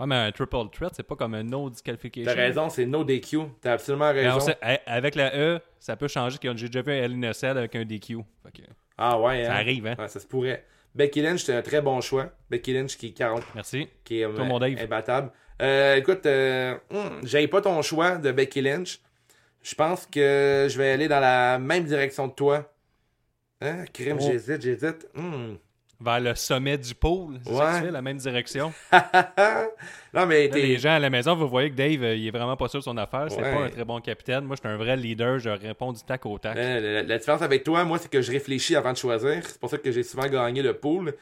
Ouais, 0.00 0.06
mais 0.06 0.16
un 0.16 0.32
triple 0.32 0.56
threat, 0.72 0.92
c'est 0.96 1.02
pas 1.02 1.14
comme 1.14 1.34
un 1.34 1.42
no 1.42 1.68
disqualification. 1.70 2.32
T'as 2.32 2.40
raison, 2.40 2.70
c'est 2.70 2.86
no 2.86 3.04
DQ. 3.04 3.38
T'as 3.60 3.74
absolument 3.74 4.10
raison. 4.12 4.38
avec 4.86 5.14
la 5.14 5.36
E, 5.36 5.60
ça 5.78 5.94
peut 5.96 6.08
changer. 6.08 6.38
J'ai 6.42 6.68
déjà 6.68 6.82
vu 6.82 6.92
un 7.24 7.32
Cell 7.34 7.58
avec 7.58 7.76
un 7.76 7.84
DQ. 7.84 8.16
Que, 8.54 8.62
Ah 8.96 9.20
ouais, 9.20 9.44
ça 9.44 9.52
hein? 9.52 9.56
arrive, 9.56 9.86
hein? 9.86 9.94
Ouais, 9.98 10.08
ça 10.08 10.18
se 10.18 10.26
pourrait. 10.26 10.64
Becky 10.94 11.20
Lynch, 11.22 11.42
c'est 11.44 11.54
un 11.54 11.62
très 11.62 11.80
bon 11.80 12.00
choix. 12.00 12.30
Becky 12.50 12.72
Lynch 12.72 12.96
qui 12.96 13.08
est 13.08 13.12
40, 13.12 13.44
Merci. 13.54 13.88
qui 14.02 14.20
est 14.20 14.24
euh, 14.24 14.44
mon 14.44 14.58
Dave. 14.58 14.76
imbattable. 14.80 15.30
Euh, 15.62 15.94
écoute, 15.96 16.24
euh, 16.26 16.76
j'aille 17.22 17.46
pas 17.46 17.60
ton 17.60 17.80
choix 17.82 18.16
de 18.16 18.32
Becky 18.32 18.60
Lynch. 18.62 18.98
Je 19.62 19.74
pense 19.74 20.06
que 20.06 20.66
je 20.70 20.78
vais 20.78 20.90
aller 20.92 21.06
dans 21.06 21.20
la 21.20 21.58
même 21.58 21.84
direction 21.84 22.28
que 22.30 22.34
toi. 22.34 22.72
Hein? 23.60 23.84
Crime, 23.92 24.16
Oh. 24.18 24.24
j'hésite, 24.26 24.62
j'hésite. 24.62 25.06
Hum. 25.14 25.58
Vers 26.02 26.20
le 26.20 26.34
sommet 26.34 26.78
du 26.78 26.94
pôle. 26.94 27.34
C'est 27.44 27.52
ça 27.52 27.58
que 27.58 27.64
Ouais. 27.72 27.78
tu 27.80 27.84
fais, 27.86 27.90
la 27.90 28.00
même 28.02 28.16
direction. 28.16 28.72
non, 30.14 30.26
mais 30.26 30.48
Là, 30.48 30.56
les 30.56 30.78
gens 30.78 30.92
à 30.92 30.98
la 30.98 31.10
maison, 31.10 31.34
vous 31.34 31.48
voyez 31.48 31.70
que 31.70 31.74
Dave, 31.76 32.02
euh, 32.02 32.14
il 32.16 32.26
est 32.26 32.30
vraiment 32.30 32.56
pas 32.56 32.68
sûr 32.68 32.80
de 32.80 32.84
son 32.84 32.96
affaire. 32.96 33.26
C'est 33.28 33.36
Ouais. 33.42 33.54
pas 33.54 33.60
un 33.64 33.68
très 33.68 33.84
bon 33.84 34.00
capitaine. 34.00 34.44
Moi, 34.44 34.56
je 34.56 34.60
suis 34.66 34.74
un 34.74 34.78
vrai 34.78 34.96
leader. 34.96 35.38
Je 35.38 35.50
réponds 35.50 35.92
du 35.92 36.02
tac 36.02 36.24
au 36.26 36.38
tac. 36.38 36.56
Euh, 36.56 36.80
la, 36.80 37.02
la 37.02 37.18
différence 37.18 37.42
avec 37.42 37.64
toi, 37.64 37.84
moi, 37.84 37.98
c'est 37.98 38.10
que 38.10 38.22
je 38.22 38.32
réfléchis 38.32 38.76
avant 38.76 38.92
de 38.92 38.96
choisir. 38.96 39.42
C'est 39.46 39.60
pour 39.60 39.68
ça 39.68 39.76
que 39.78 39.92
j'ai 39.92 40.02
souvent 40.02 40.26
gagné 40.26 40.62
le 40.62 40.72
pool. 40.74 41.14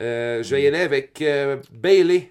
Euh, 0.00 0.42
je 0.42 0.54
vais 0.54 0.62
y 0.62 0.66
aller 0.66 0.80
avec 0.80 1.20
euh, 1.22 1.56
Bailey. 1.72 2.30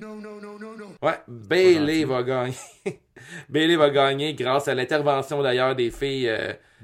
No, 0.00 0.16
no, 0.16 0.40
no, 0.40 0.58
no, 0.58 0.76
no. 0.76 0.86
Ouais, 1.00 1.20
Bailey 1.28 2.04
va 2.04 2.24
gagner. 2.24 2.54
Bailey 3.48 3.76
va 3.76 3.90
gagner 3.90 4.34
grâce 4.34 4.66
à 4.66 4.74
l'intervention 4.74 5.40
d'ailleurs 5.40 5.76
des 5.76 5.92
filles. 5.92 6.28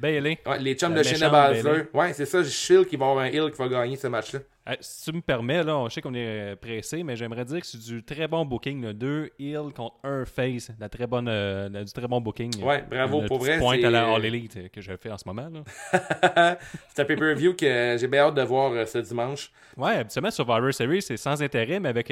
Bailey, 0.01 0.39
ouais, 0.47 0.59
les 0.61 0.75
chums 0.75 0.95
de 0.95 1.03
Shayna 1.03 1.29
Baszler. 1.29 1.85
Ouais, 1.93 2.13
c'est 2.13 2.27
ça. 2.27 2.43
Je 2.43 2.49
file 2.49 2.87
qu'il 2.87 2.99
va 2.99 3.07
y 3.07 3.09
avoir 3.11 3.25
un 3.25 3.29
hill 3.29 3.51
qui 3.51 3.59
va 3.59 3.69
gagner 3.69 3.97
ce 3.97 4.07
match-là. 4.07 4.41
euh, 4.69 4.75
si 4.81 5.11
tu 5.11 5.17
me 5.17 5.23
permets, 5.23 5.63
là, 5.65 5.77
on- 5.79 5.89
je 5.89 5.95
sais 5.95 6.01
qu'on 6.03 6.15
est 6.15 6.53
euh, 6.53 6.57
pressé, 6.57 7.03
mais 7.03 7.17
j'aimerais 7.17 7.45
dire 7.45 7.61
que 7.61 7.67
c'est 7.67 7.79
du 7.81 8.03
très 8.05 8.29
bon 8.29 8.45
booking. 8.45 8.83
là. 8.85 8.93
Deux 8.93 9.31
heels 9.39 9.73
contre 9.75 9.97
un 10.05 10.25
face. 10.25 10.71
La 10.79 10.89
très 10.89 11.07
bonne, 11.07 11.27
euh, 11.29 11.69
la- 11.71 11.85
du 11.85 11.93
très 11.93 12.07
bon 12.07 12.21
booking. 12.21 12.63
Ouais, 12.63 12.85
bravo, 12.89 13.23
pour 13.23 13.39
vrai, 13.39 13.59
Point 13.59 13.77
c'est- 13.81 13.85
à 13.87 13.91
la 13.91 14.13
All 14.15 14.25
Elite 14.25 14.71
que 14.71 14.81
je 14.81 14.93
fais 14.97 15.11
en 15.11 15.19
ce 15.19 15.25
moment. 15.27 15.49
C'est 15.93 17.03
un 17.03 17.05
pay-per-view 17.05 17.55
que 17.55 17.97
j'ai 17.99 18.09
bien 18.09 18.23
hâte 18.27 18.35
de 18.35 18.43
voir 18.43 18.73
euh, 18.73 18.85
ce 18.85 18.99
dimanche. 18.99 19.51
Ouais, 19.77 19.97
habituellement, 19.97 20.31
Survivor 20.31 20.73
Series, 20.73 21.03
c'est 21.03 21.17
sans 21.17 21.43
intérêt, 21.43 21.81
mais 21.81 21.89
avec 21.89 22.11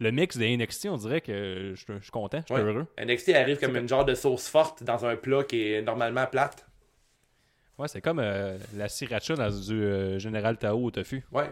le 0.00 0.10
mix 0.10 0.36
des 0.36 0.56
NXT, 0.56 0.86
on 0.90 0.96
dirait 0.96 1.20
que 1.20 1.72
je 1.74 1.84
je 1.94 2.02
suis 2.02 2.10
content, 2.10 2.40
je 2.48 2.54
suis 2.54 2.62
Ouais. 2.62 2.68
heureux. 2.70 2.86
NXT 2.98 3.30
arrive 3.34 3.58
comme 3.58 3.76
une 3.76 3.88
genre 3.88 4.04
de 4.04 4.14
sauce 4.14 4.48
forte 4.48 4.82
dans 4.82 5.04
un 5.06 5.16
plat 5.16 5.42
qui 5.44 5.72
est 5.72 5.82
normalement 5.82 6.26
plate. 6.26 6.64
Ouais, 7.78 7.86
c'est 7.88 8.00
comme 8.00 8.18
euh, 8.18 8.58
la 8.76 8.88
sriracha 8.88 9.34
dans 9.36 9.50
du 9.50 9.82
euh, 9.82 10.18
Général 10.18 10.58
Tao 10.58 10.84
au 10.84 10.90
tofu. 10.90 11.24
Ouais. 11.30 11.50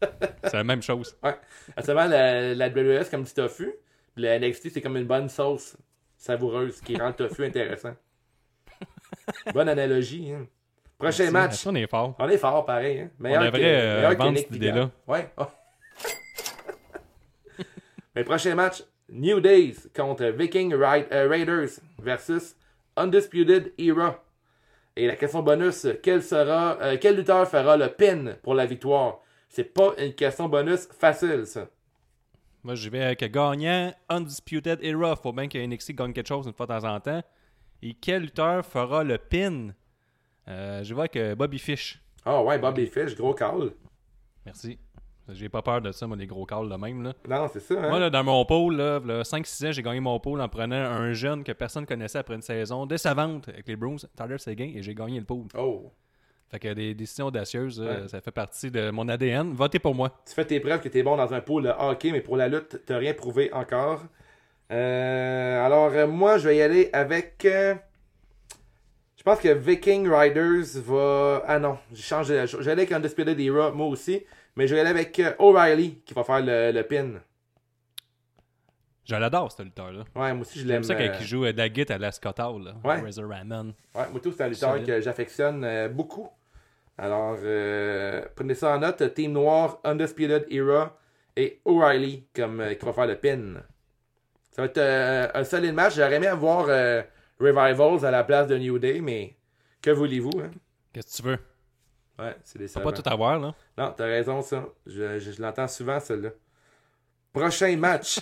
C'est 0.44 0.54
la 0.54 0.64
même 0.64 0.82
chose. 0.82 1.16
Ouais. 1.22 1.34
Actuellement, 1.76 2.06
la, 2.06 2.54
la 2.54 2.68
c'est 3.04 3.10
comme 3.10 3.22
du 3.24 3.32
tofu. 3.32 3.72
puis 4.14 4.24
Le 4.24 4.38
NXT, 4.38 4.70
c'est 4.70 4.82
comme 4.82 4.96
une 4.98 5.06
bonne 5.06 5.30
sauce 5.30 5.76
savoureuse 6.18 6.80
qui 6.82 6.96
rend 6.98 7.08
le 7.08 7.14
tofu 7.14 7.44
intéressant. 7.46 7.94
Bonne 9.54 9.68
analogie. 9.68 10.32
Hein. 10.32 10.46
Prochain 10.98 11.30
match. 11.30 11.66
On 11.66 11.74
est 11.74 11.86
fort. 11.88 12.14
On 12.18 12.28
est 12.28 12.36
fort, 12.38 12.66
pareil. 12.66 13.00
Hein. 13.00 13.10
Meilleur 13.18 13.44
devrait, 13.44 13.60
que, 13.60 13.64
euh, 13.64 14.14
vendre 14.14 14.38
cette 14.38 14.50
idée-là. 14.54 14.90
Ouais. 15.06 15.30
Oh. 15.38 15.46
Mais 18.14 18.24
prochain 18.24 18.54
match, 18.54 18.82
New 19.08 19.40
Days 19.40 19.88
contre 19.94 20.26
Viking 20.26 20.74
Ra- 20.74 20.98
euh, 21.12 21.28
Raiders 21.28 21.80
versus 21.98 22.56
Undisputed 22.96 23.72
Era. 23.78 24.22
Et 24.96 25.06
la 25.06 25.16
question 25.16 25.42
bonus, 25.42 25.86
quel 26.02 26.22
sera, 26.22 26.78
euh, 26.80 26.96
quel 27.00 27.16
lutteur 27.16 27.48
fera 27.48 27.76
le 27.76 27.88
pin 27.88 28.36
pour 28.42 28.54
la 28.54 28.64
victoire? 28.66 29.20
C'est 29.48 29.64
pas 29.64 29.92
une 29.98 30.14
question 30.14 30.48
bonus 30.48 30.86
facile, 30.98 31.46
ça. 31.46 31.68
Moi, 32.62 32.76
je 32.76 32.88
vais 32.88 33.02
avec 33.02 33.20
gagnant 33.32 33.92
Undisputed 34.08 34.82
Era. 34.82 35.16
Faut 35.16 35.32
bien 35.32 35.48
que 35.48 35.58
NXT 35.58 35.92
gagne 35.92 36.12
quelque 36.12 36.28
chose 36.28 36.46
une 36.46 36.52
fois 36.54 36.66
de 36.66 36.72
temps 36.72 36.94
en 36.94 37.00
temps. 37.00 37.22
Et 37.82 37.94
quel 37.94 38.22
lutteur 38.22 38.64
fera 38.64 39.04
le 39.04 39.18
pin? 39.18 39.74
Euh, 40.48 40.82
Je 40.82 40.94
vais 40.94 41.00
avec 41.00 41.16
euh, 41.16 41.34
Bobby 41.34 41.58
Fish. 41.58 42.00
Ah 42.24 42.42
ouais, 42.42 42.58
Bobby 42.58 42.86
Fish, 42.86 43.14
gros 43.16 43.34
call. 43.34 43.72
Merci. 44.46 44.78
J'ai 45.30 45.48
pas 45.48 45.62
peur 45.62 45.80
de 45.80 45.90
ça, 45.90 46.06
moi, 46.06 46.16
les 46.18 46.26
gros 46.26 46.44
calls 46.44 46.68
de 46.68 46.76
même. 46.76 47.02
Là. 47.02 47.12
Non, 47.28 47.48
c'est 47.50 47.60
ça, 47.60 47.74
hein? 47.82 47.88
Moi, 47.88 47.98
là, 47.98 48.10
dans 48.10 48.22
mon 48.24 48.44
pôle, 48.44 48.76
là, 48.76 49.00
là, 49.04 49.22
5-6 49.22 49.66
ans, 49.68 49.72
j'ai 49.72 49.82
gagné 49.82 50.00
mon 50.00 50.20
pôle 50.20 50.40
en 50.42 50.48
prenant 50.48 50.76
un 50.76 51.12
jeune 51.14 51.42
que 51.44 51.52
personne 51.52 51.86
connaissait 51.86 52.18
après 52.18 52.34
une 52.34 52.42
saison 52.42 52.84
décevante 52.84 53.48
avec 53.48 53.66
les 53.66 53.76
Bruins, 53.76 53.96
Tyler 54.16 54.36
Seguin, 54.38 54.70
et 54.76 54.82
j'ai 54.82 54.94
gagné 54.94 55.18
le 55.18 55.24
pôle. 55.24 55.46
Oh. 55.56 55.90
Fait 56.50 56.58
que 56.58 56.72
des 56.74 56.94
décisions 56.94 57.26
audacieuses, 57.28 57.80
Ouais. 57.80 58.06
ça 58.06 58.20
fait 58.20 58.30
partie 58.30 58.70
de 58.70 58.90
mon 58.90 59.08
ADN. 59.08 59.52
Votez 59.54 59.78
pour 59.78 59.94
moi. 59.94 60.10
Tu 60.28 60.34
fais 60.34 60.44
tes 60.44 60.60
preuves 60.60 60.80
que 60.80 60.88
t'es 60.90 61.02
bon 61.02 61.16
dans 61.16 61.32
un 61.32 61.40
pool 61.40 61.62
de 61.64 61.70
hockey, 61.70 62.12
mais 62.12 62.20
pour 62.20 62.36
la 62.36 62.48
lutte, 62.48 62.82
t'as 62.84 62.98
rien 62.98 63.14
prouvé 63.14 63.50
encore. 63.54 64.02
Euh, 64.70 65.64
alors, 65.66 65.90
euh, 65.92 66.06
moi, 66.06 66.38
je 66.38 66.48
vais 66.48 66.56
y 66.56 66.62
aller 66.62 66.90
avec. 66.92 67.44
euh, 67.46 67.74
je 69.16 69.22
pense 69.22 69.40
que 69.40 69.48
Viking 69.48 70.06
Riders 70.08 70.80
va. 70.84 71.42
Ah 71.46 71.58
non, 71.58 71.78
j'ai 71.92 72.02
changé. 72.02 72.38
Aller 72.38 72.70
avec 72.72 72.92
Undisputed 72.92 73.40
Era, 73.40 73.70
moi 73.70 73.86
aussi. 73.86 74.22
Mais 74.56 74.66
je 74.66 74.74
vais 74.74 74.80
aller 74.80 74.90
avec 74.90 75.18
euh, 75.18 75.32
O'Reilly 75.38 76.00
qui 76.04 76.14
va 76.14 76.24
faire 76.24 76.40
le, 76.40 76.70
le 76.72 76.82
pin. 76.82 77.20
Je 79.04 79.14
l'adore, 79.16 79.52
ce 79.52 79.62
lutteur-là. 79.62 80.04
Ouais, 80.14 80.32
moi 80.32 80.42
aussi, 80.42 80.60
je 80.60 80.66
l'aime. 80.66 80.82
C'est 80.82 80.94
ça 80.94 80.98
euh, 81.00 81.08
quand 81.08 81.18
il 81.20 81.26
joue 81.26 81.44
euh, 81.44 81.52
de 81.52 81.58
la 81.58 81.68
guitare 81.68 81.96
à 81.96 81.98
la 81.98 82.12
Scott 82.12 82.40
Hall, 82.40 82.62
là. 82.64 82.74
Ouais. 82.82 83.00
Razor 83.00 83.28
Ramon. 83.28 83.74
Ouais, 83.94 84.08
moi 84.10 84.20
tout, 84.22 84.32
c'est 84.32 84.44
un 84.44 84.48
lutteur 84.48 84.82
que 84.82 85.00
j'affectionne 85.00 85.62
euh, 85.64 85.88
beaucoup. 85.88 86.28
Alors, 86.96 87.36
euh, 87.42 88.24
prenez 88.34 88.54
ça 88.54 88.76
en 88.76 88.78
note. 88.78 89.12
Team 89.14 89.32
Noir, 89.32 89.80
Undisputed 89.84 90.46
Era 90.50 90.96
et 91.36 91.60
O'Reilly 91.64 92.24
comme, 92.34 92.60
euh, 92.60 92.74
qui 92.74 92.86
va 92.86 92.92
faire 92.92 93.06
le 93.06 93.16
pin. 93.16 93.54
Ça 94.52 94.62
va 94.62 94.66
être 94.66 94.78
euh, 94.78 95.28
un 95.34 95.44
solide 95.44 95.74
match. 95.74 95.96
J'aurais 95.96 96.14
aimé 96.14 96.28
avoir 96.28 96.66
euh, 96.68 97.02
Revivals 97.40 98.06
à 98.06 98.10
la 98.12 98.22
place 98.24 98.46
de 98.46 98.56
New 98.56 98.78
Day, 98.78 99.00
mais 99.00 99.36
que 99.82 99.90
voulez-vous? 99.90 100.30
Hein? 100.40 100.50
Qu'est-ce 100.92 101.18
que 101.18 101.22
tu 101.22 101.28
veux? 101.28 101.38
Ouais, 102.18 102.36
c'est 102.44 102.58
des 102.58 102.68
Faut 102.68 102.80
pas 102.80 102.92
tout 102.92 103.02
avoir, 103.08 103.38
là. 103.40 103.54
Non, 103.76 103.92
t'as 103.96 104.04
raison, 104.06 104.40
ça. 104.42 104.64
Je, 104.86 105.18
je- 105.18 105.32
je 105.32 105.42
l'entends 105.42 105.66
souvent, 105.68 105.98
celle-là. 106.00 106.30
Prochain 107.32 107.76
match. 107.76 108.20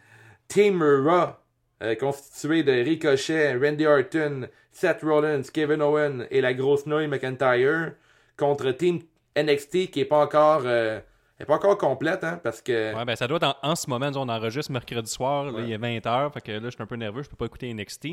Team 0.48 0.82
Raw, 0.82 1.34
euh, 1.82 1.94
constitué 1.96 2.62
de 2.62 2.72
Ricochet, 2.72 3.54
Randy 3.56 3.86
Orton, 3.86 4.48
Seth 4.72 5.02
Rollins, 5.02 5.42
Kevin 5.52 5.82
Owen 5.82 6.26
et 6.30 6.40
la 6.40 6.54
grosse 6.54 6.86
nouille 6.86 7.06
McIntyre 7.08 7.92
contre 8.36 8.70
Team 8.72 9.00
NXT 9.36 9.90
qui 9.90 10.00
est 10.00 10.04
pas 10.04 10.18
encore, 10.24 10.62
euh, 10.64 11.00
est 11.40 11.44
pas 11.44 11.54
encore 11.54 11.76
complète, 11.78 12.24
hein, 12.24 12.40
parce 12.42 12.62
que... 12.62 12.94
Ouais, 12.94 13.04
ben 13.04 13.16
ça 13.16 13.26
doit 13.26 13.36
être 13.38 13.58
en, 13.62 13.70
en 13.70 13.74
ce 13.76 13.88
moment, 13.90 14.10
on 14.14 14.28
enregistre 14.28 14.70
mercredi 14.72 15.10
soir, 15.10 15.44
là, 15.44 15.52
Ouais. 15.52 15.64
il 15.64 15.72
est 15.72 15.78
20h, 15.78 16.32
fait 16.32 16.40
que 16.40 16.52
là, 16.52 16.60
je 16.64 16.70
suis 16.70 16.82
un 16.82 16.86
peu 16.86 16.96
nerveux, 16.96 17.22
je 17.22 17.28
peux 17.30 17.36
pas 17.36 17.46
écouter 17.46 17.72
NXT. 17.72 18.08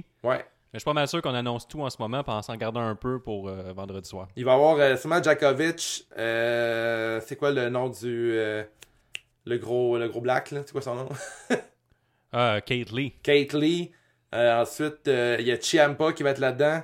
Mais 0.74 0.78
je 0.78 0.80
suis 0.80 0.86
pas 0.86 0.94
mal 0.94 1.08
sûr 1.08 1.22
qu'on 1.22 1.34
annonce 1.36 1.68
tout 1.68 1.82
en 1.82 1.90
ce 1.90 1.98
moment, 2.00 2.24
puis 2.24 2.32
en 2.32 2.42
s'en 2.42 2.56
gardant 2.56 2.80
un 2.80 2.96
peu 2.96 3.20
pour 3.20 3.50
euh, 3.50 3.74
vendredi 3.74 4.08
soir. 4.08 4.30
Il 4.38 4.46
va 4.46 4.52
y 4.52 4.56
avoir 4.56 4.78
euh, 4.80 4.96
Djokovic. 5.22 6.06
euh, 6.18 7.20
c'est 7.26 7.36
quoi 7.36 7.52
le 7.52 7.70
nom 7.70 7.90
du... 7.90 8.32
euh, 8.34 8.64
le 9.46 9.58
gros 9.58 9.98
le 9.98 10.08
gros 10.08 10.22
black, 10.22 10.52
là? 10.52 10.62
C'est 10.66 10.72
quoi 10.72 10.82
son 10.82 10.96
nom? 10.96 11.10
Kate 12.32 12.92
Lee, 12.92 13.14
Kate 13.22 13.52
Lee. 13.54 13.92
Ensuite, 14.34 15.08
il 15.08 15.46
y 15.46 15.52
a 15.52 15.58
Ciampa 15.58 16.14
qui 16.14 16.24
va 16.24 16.30
être 16.30 16.40
là-dedans. 16.40 16.84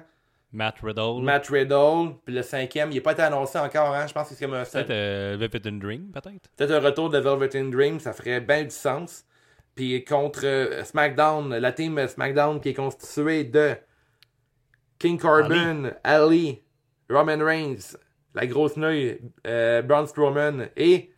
Matt 0.51 0.79
Riddle, 0.84 1.22
Matt 1.24 1.48
Riddle. 1.48 2.15
Puis 2.25 2.36
le 2.36 2.41
cinquième, 2.41 2.91
il 2.91 2.96
n'est 2.96 3.01
pas 3.01 3.13
été 3.13 3.22
annoncé 3.22 3.58
encore, 3.58 3.94
hein? 3.96 4.06
Je 4.08 4.13
pense 4.13 4.27
que 4.27 4.36
c'est 4.36 4.44
comme 4.46 4.56
un, 4.56 4.63
peut-être 4.63 5.38
Velvet 5.38 5.62
and 5.70 5.77
Dream, 5.77 6.12
peut-être? 6.12 6.50
peut-être 6.58 6.72
un 6.72 6.79
retour 6.82 7.10
de 7.10 7.20
Velvet 7.20 7.56
in 7.58 7.70
Dream. 7.70 8.01
Ça 8.01 8.12
ferait 8.12 8.41
bien 8.41 8.63
du 8.63 8.70
sens. 8.72 9.24
Puis 9.78 10.04
contre 10.04 10.42
euh, 10.44 10.84
SmackDown, 10.84 11.56
la 11.56 11.72
team 11.72 12.06
SmackDown 12.08 12.60
qui 12.60 12.70
est 12.70 12.74
constituée 12.74 13.46
de 13.46 13.76
King 15.00 15.18
Corbin, 15.20 15.92
Ali, 16.04 16.62
Roman 17.10 17.38
Reigns, 17.46 17.96
la 18.34 18.46
grosse 18.48 18.76
nouille, 18.76 19.20
euh, 19.46 19.82
Braun 19.84 20.06
Strowman 20.08 20.68
et. 20.76 21.12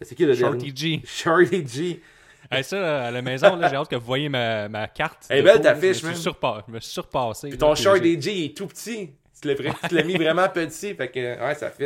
C'est 0.00 0.14
qui 0.16 0.24
le 0.26 0.34
Shorty 0.34 0.72
dernier? 0.72 0.74
G. 0.76 1.02
Shorty 1.04 1.66
G. 1.68 2.02
Hey, 2.50 2.64
ça, 2.64 3.04
à 3.06 3.10
la 3.10 3.22
maison, 3.22 3.56
là, 3.56 3.68
j'ai 3.70 3.76
hâte 3.76 3.88
que 3.88 3.96
vous 3.96 4.04
voyez 4.04 4.28
ma, 4.28 4.68
ma 4.68 4.86
carte. 4.88 5.26
Elle 5.30 5.38
est 5.38 5.42
belle, 5.42 5.60
ta 5.60 5.74
fiche, 5.74 6.00
je 6.02 6.06
me 6.08 6.12
suis 6.12 6.22
surpa- 6.30 6.62
Je 6.66 6.72
me 6.72 6.80
suis 6.80 6.90
surpassé. 6.92 7.48
Puis 7.48 7.56
là, 7.58 7.66
ton 7.66 7.74
puis 7.74 7.82
Shorty 7.82 8.20
G 8.20 8.44
est 8.46 8.56
tout 8.56 8.66
petit. 8.66 9.10
Tu 9.40 9.48
l'as 9.48 9.54
pris- 9.54 9.88
tu 9.88 9.94
l'as 9.94 10.02
mis 10.04 10.16
vraiment 10.16 10.48
petit. 10.48 10.94
Fait 10.94 11.08
que, 11.10 11.40
ouais, 11.46 11.54
ça 11.54 11.70
fit. 11.70 11.84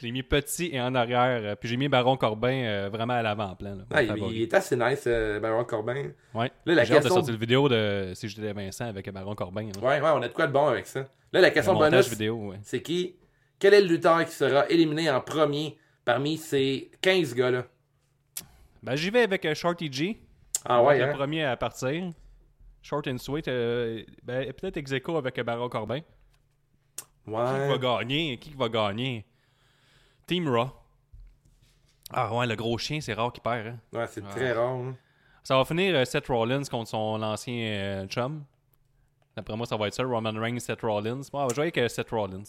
J'ai 0.00 0.12
mis 0.12 0.22
petit 0.22 0.70
et 0.72 0.80
en 0.80 0.94
arrière, 0.94 1.40
euh, 1.42 1.54
puis 1.56 1.68
j'ai 1.68 1.76
mis 1.76 1.88
Baron 1.88 2.16
Corbin 2.16 2.52
euh, 2.64 2.88
vraiment 2.88 3.14
à 3.14 3.22
l'avant-plan. 3.22 3.78
Ah, 3.90 4.02
il, 4.02 4.42
est 4.42 4.54
assez 4.54 4.76
nice, 4.76 5.02
euh, 5.08 5.40
Baron 5.40 5.64
Corbin. 5.64 6.10
Ouais. 6.34 6.52
Là, 6.66 6.74
la 6.76 6.84
J'ai 6.84 6.94
hâte 6.94 6.98
de 7.00 7.08
question- 7.08 7.14
sortir 7.16 7.34
une 7.34 7.40
vidéo 7.40 7.68
de 7.68 8.12
Si 8.14 8.28
j'étais 8.28 8.52
Vincent 8.52 8.86
avec 8.86 9.10
Baron 9.10 9.34
Corbin. 9.34 9.64
là. 9.64 9.80
Ouais, 9.82 10.00
ouais, 10.00 10.10
on 10.14 10.22
a 10.22 10.28
de 10.28 10.32
quoi 10.32 10.46
de 10.46 10.52
bon 10.52 10.68
avec 10.68 10.86
ça. 10.86 11.00
Là, 11.32 11.40
la 11.40 11.50
question 11.50 11.74
bonus, 11.74 12.08
vidéo, 12.08 12.50
ouais. 12.50 12.58
c'est 12.62 12.80
qui 12.80 13.16
Quel 13.58 13.74
est 13.74 13.80
le 13.80 13.88
lutteur 13.88 14.24
qui 14.24 14.30
sera 14.32 14.68
éliminé 14.70 15.10
en 15.10 15.20
premier 15.20 15.76
parmi 16.04 16.36
ces 16.38 16.92
15 17.00 17.34
gars-là? 17.34 17.64
Ben, 18.82 18.94
j'y 18.94 19.10
vais 19.10 19.22
avec 19.22 19.52
Shorty 19.54 19.92
G. 19.92 20.20
Ah 20.64 20.80
ouais, 20.82 20.98
le 20.98 21.04
hein? 21.06 21.12
premier 21.12 21.44
à 21.44 21.56
partir. 21.56 22.12
Short 22.82 23.08
and 23.08 23.18
sweet. 23.18 23.48
euh, 23.48 24.02
ben, 24.22 24.52
peut-être 24.52 24.76
ex 24.76 24.92
aequo 24.92 25.16
avec 25.16 25.40
Baron 25.40 25.68
Corbin. 25.68 26.00
Qui 26.00 27.30
va 27.32 27.78
gagner? 27.78 28.38
Qui 28.38 28.54
va 28.54 28.68
gagner? 28.68 29.24
Team 30.28 30.48
Raw. 30.48 30.70
Ah 32.10 32.32
ouais, 32.34 32.46
le 32.46 32.54
gros 32.54 32.78
chien, 32.78 33.00
c'est 33.00 33.14
rare 33.14 33.32
qu'il 33.32 33.42
perd. 33.42 33.66
hein. 33.66 33.78
Ouais, 33.92 34.06
c'est 34.06 34.22
très 34.28 34.52
rare. 34.52 34.68
hein. 34.76 34.96
Ça 35.42 35.56
va 35.56 35.64
finir 35.64 35.94
euh, 35.96 36.04
Seth 36.04 36.28
Rollins 36.28 36.62
contre 36.70 36.90
son 36.90 37.20
ancien 37.22 37.54
euh, 37.54 38.06
chum. 38.06 38.44
D'après 39.36 39.56
moi, 39.56 39.66
ça 39.66 39.76
va 39.76 39.88
être 39.88 39.94
ça. 39.94 40.04
Roman 40.04 40.32
Reigns, 40.34 40.58
Seth 40.60 40.82
Rollins. 40.82 41.22
Bon, 41.32 41.48
je 41.48 41.54
vais 41.56 41.62
avec 41.62 41.78
euh, 41.78 41.88
Seth 41.88 42.10
Rollins. 42.10 42.42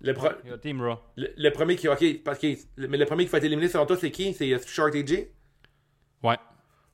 Le, 0.00 0.12
pro- 0.12 0.28
Il 0.44 0.50
y 0.50 0.52
a 0.52 0.58
Team 0.58 0.82
Raw. 0.82 0.98
le, 1.16 1.28
le 1.36 1.50
premier 1.50 1.76
qui. 1.76 1.88
Ok, 1.88 2.04
parce 2.24 2.38
que. 2.38 2.56
le- 2.76 2.88
Mais 2.88 2.98
le 2.98 3.06
premier 3.06 3.24
qui 3.24 3.30
va 3.30 3.38
être 3.38 3.44
éliminé 3.44 3.68
selon 3.68 3.86
toi, 3.86 3.96
c'est 3.96 4.10
qui? 4.10 4.34
C'est 4.34 4.58
Shorty 4.66 5.06
G? 5.06 5.32
Ouais. 6.22 6.38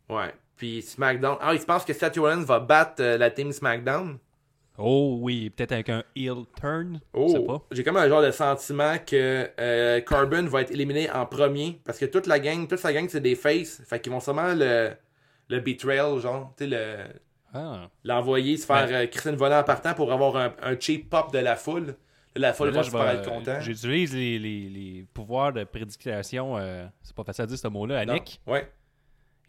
Ouais. 0.09 0.35
Puis 0.57 0.83
SmackDown. 0.83 1.39
Ah, 1.41 1.55
il 1.55 1.61
se 1.61 1.67
pense 1.67 1.85
que 1.85 1.93
Seth 1.93 2.17
Rollins 2.19 2.45
va 2.45 2.61
battre 2.61 3.03
euh, 3.03 3.17
la 3.19 3.31
team 3.31 3.53
SmackDown? 3.53 4.19
Oh 4.79 5.19
oui, 5.21 5.51
peut-être 5.51 5.73
avec 5.73 5.89
un 5.91 6.03
heel 6.17 6.45
turn. 6.59 7.01
Je 7.15 7.19
Oh, 7.21 7.63
j'ai 7.71 7.85
comme 7.85 7.97
un 7.99 8.09
genre 8.09 8.23
de 8.23 8.31
sentiment 8.31 8.95
que 9.05 9.51
euh, 9.61 10.01
Corbin 10.01 10.47
va 10.47 10.63
être 10.63 10.71
éliminé 10.71 11.11
en 11.11 11.27
premier 11.27 11.81
parce 11.85 11.99
que 11.99 12.07
toute 12.07 12.27
la 12.27 12.39
gang, 12.39 12.67
toute 12.67 12.79
sa 12.79 12.93
gang 12.93 13.07
c'est 13.09 13.21
des 13.21 13.35
faces, 13.35 13.83
fait 13.87 14.01
qu'ils 14.01 14.13
vont 14.13 14.21
sûrement 14.21 14.55
le 14.55 14.93
le 15.49 15.61
betrayal 15.61 16.19
genre, 16.21 16.53
tu 16.57 16.65
sais 16.65 16.71
le 16.71 16.97
Ah. 17.53 17.89
l'envoyer 18.05 18.57
se 18.57 18.65
faire 18.65 18.87
Ouais. 18.89 18.95
euh, 18.95 19.07
crisser 19.07 19.31
une 19.31 19.37
volée 19.37 19.57
en 19.57 19.65
partant 19.65 19.93
pour 19.95 20.13
avoir 20.13 20.37
un, 20.37 20.55
un 20.63 20.79
cheap 20.79 21.11
pop 21.11 21.33
de 21.33 21.39
la 21.39 21.57
foule. 21.57 21.97
La 22.37 22.53
foule 22.53 22.71
Là, 22.71 22.83
va 22.83 23.13
vais- 23.13 23.19
être 23.19 23.29
content. 23.29 23.61
J'utilise 23.61 24.15
les, 24.15 24.39
les, 24.39 24.69
les 24.69 25.07
pouvoirs 25.13 25.53
de 25.53 25.65
prédiction. 25.65 26.57
euh, 26.57 26.87
c'est 27.03 27.15
pas 27.17 27.25
facile 27.25 27.43
à 27.43 27.47
dire 27.49 27.59
ce 27.59 27.67
mot-là, 27.69 27.99
à 27.99 28.05
Non. 28.07 28.15
Ouais. 28.47 28.71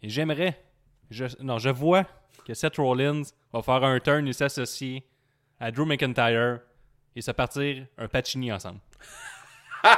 Et 0.02 0.08
j'aimerais. 0.08 0.58
Je, 1.08 1.26
non, 1.40 1.58
je 1.58 1.68
vois 1.68 2.04
que 2.44 2.54
Seth 2.54 2.76
Rollins 2.78 3.22
va 3.52 3.62
faire 3.62 3.84
un 3.84 4.00
turn 4.00 4.26
et 4.26 4.32
s'associer 4.32 5.04
à 5.62 5.70
Drew 5.70 5.86
McIntyre 5.86 6.58
et 7.14 7.22
se 7.22 7.30
partir 7.30 7.86
un 7.96 8.08
Pacini 8.08 8.52
ensemble. 8.52 8.80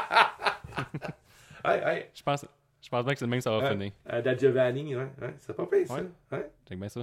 Ouais, 1.66 1.82
ouais. 1.82 2.10
Je 2.14 2.22
pense, 2.22 2.44
je 2.82 2.88
pense 2.90 3.04
bien 3.06 3.14
que 3.14 3.18
c'est 3.18 3.24
le 3.24 3.30
même 3.30 3.38
que 3.38 3.44
ça 3.44 3.50
va 3.50 3.58
Ouais. 3.60 3.70
finir. 3.70 3.92
Euh, 4.12 4.20
Da 4.20 4.36
Giovanni, 4.36 4.94
ouais, 4.94 5.08
ouais. 5.22 5.34
C'est 5.38 5.56
pas 5.56 5.64
pire 5.64 5.86
ça. 5.86 5.94
Ouais. 5.94 6.04
Ouais. 6.30 6.50
Check 6.68 6.78
bien 6.78 6.88
ça. 6.90 7.00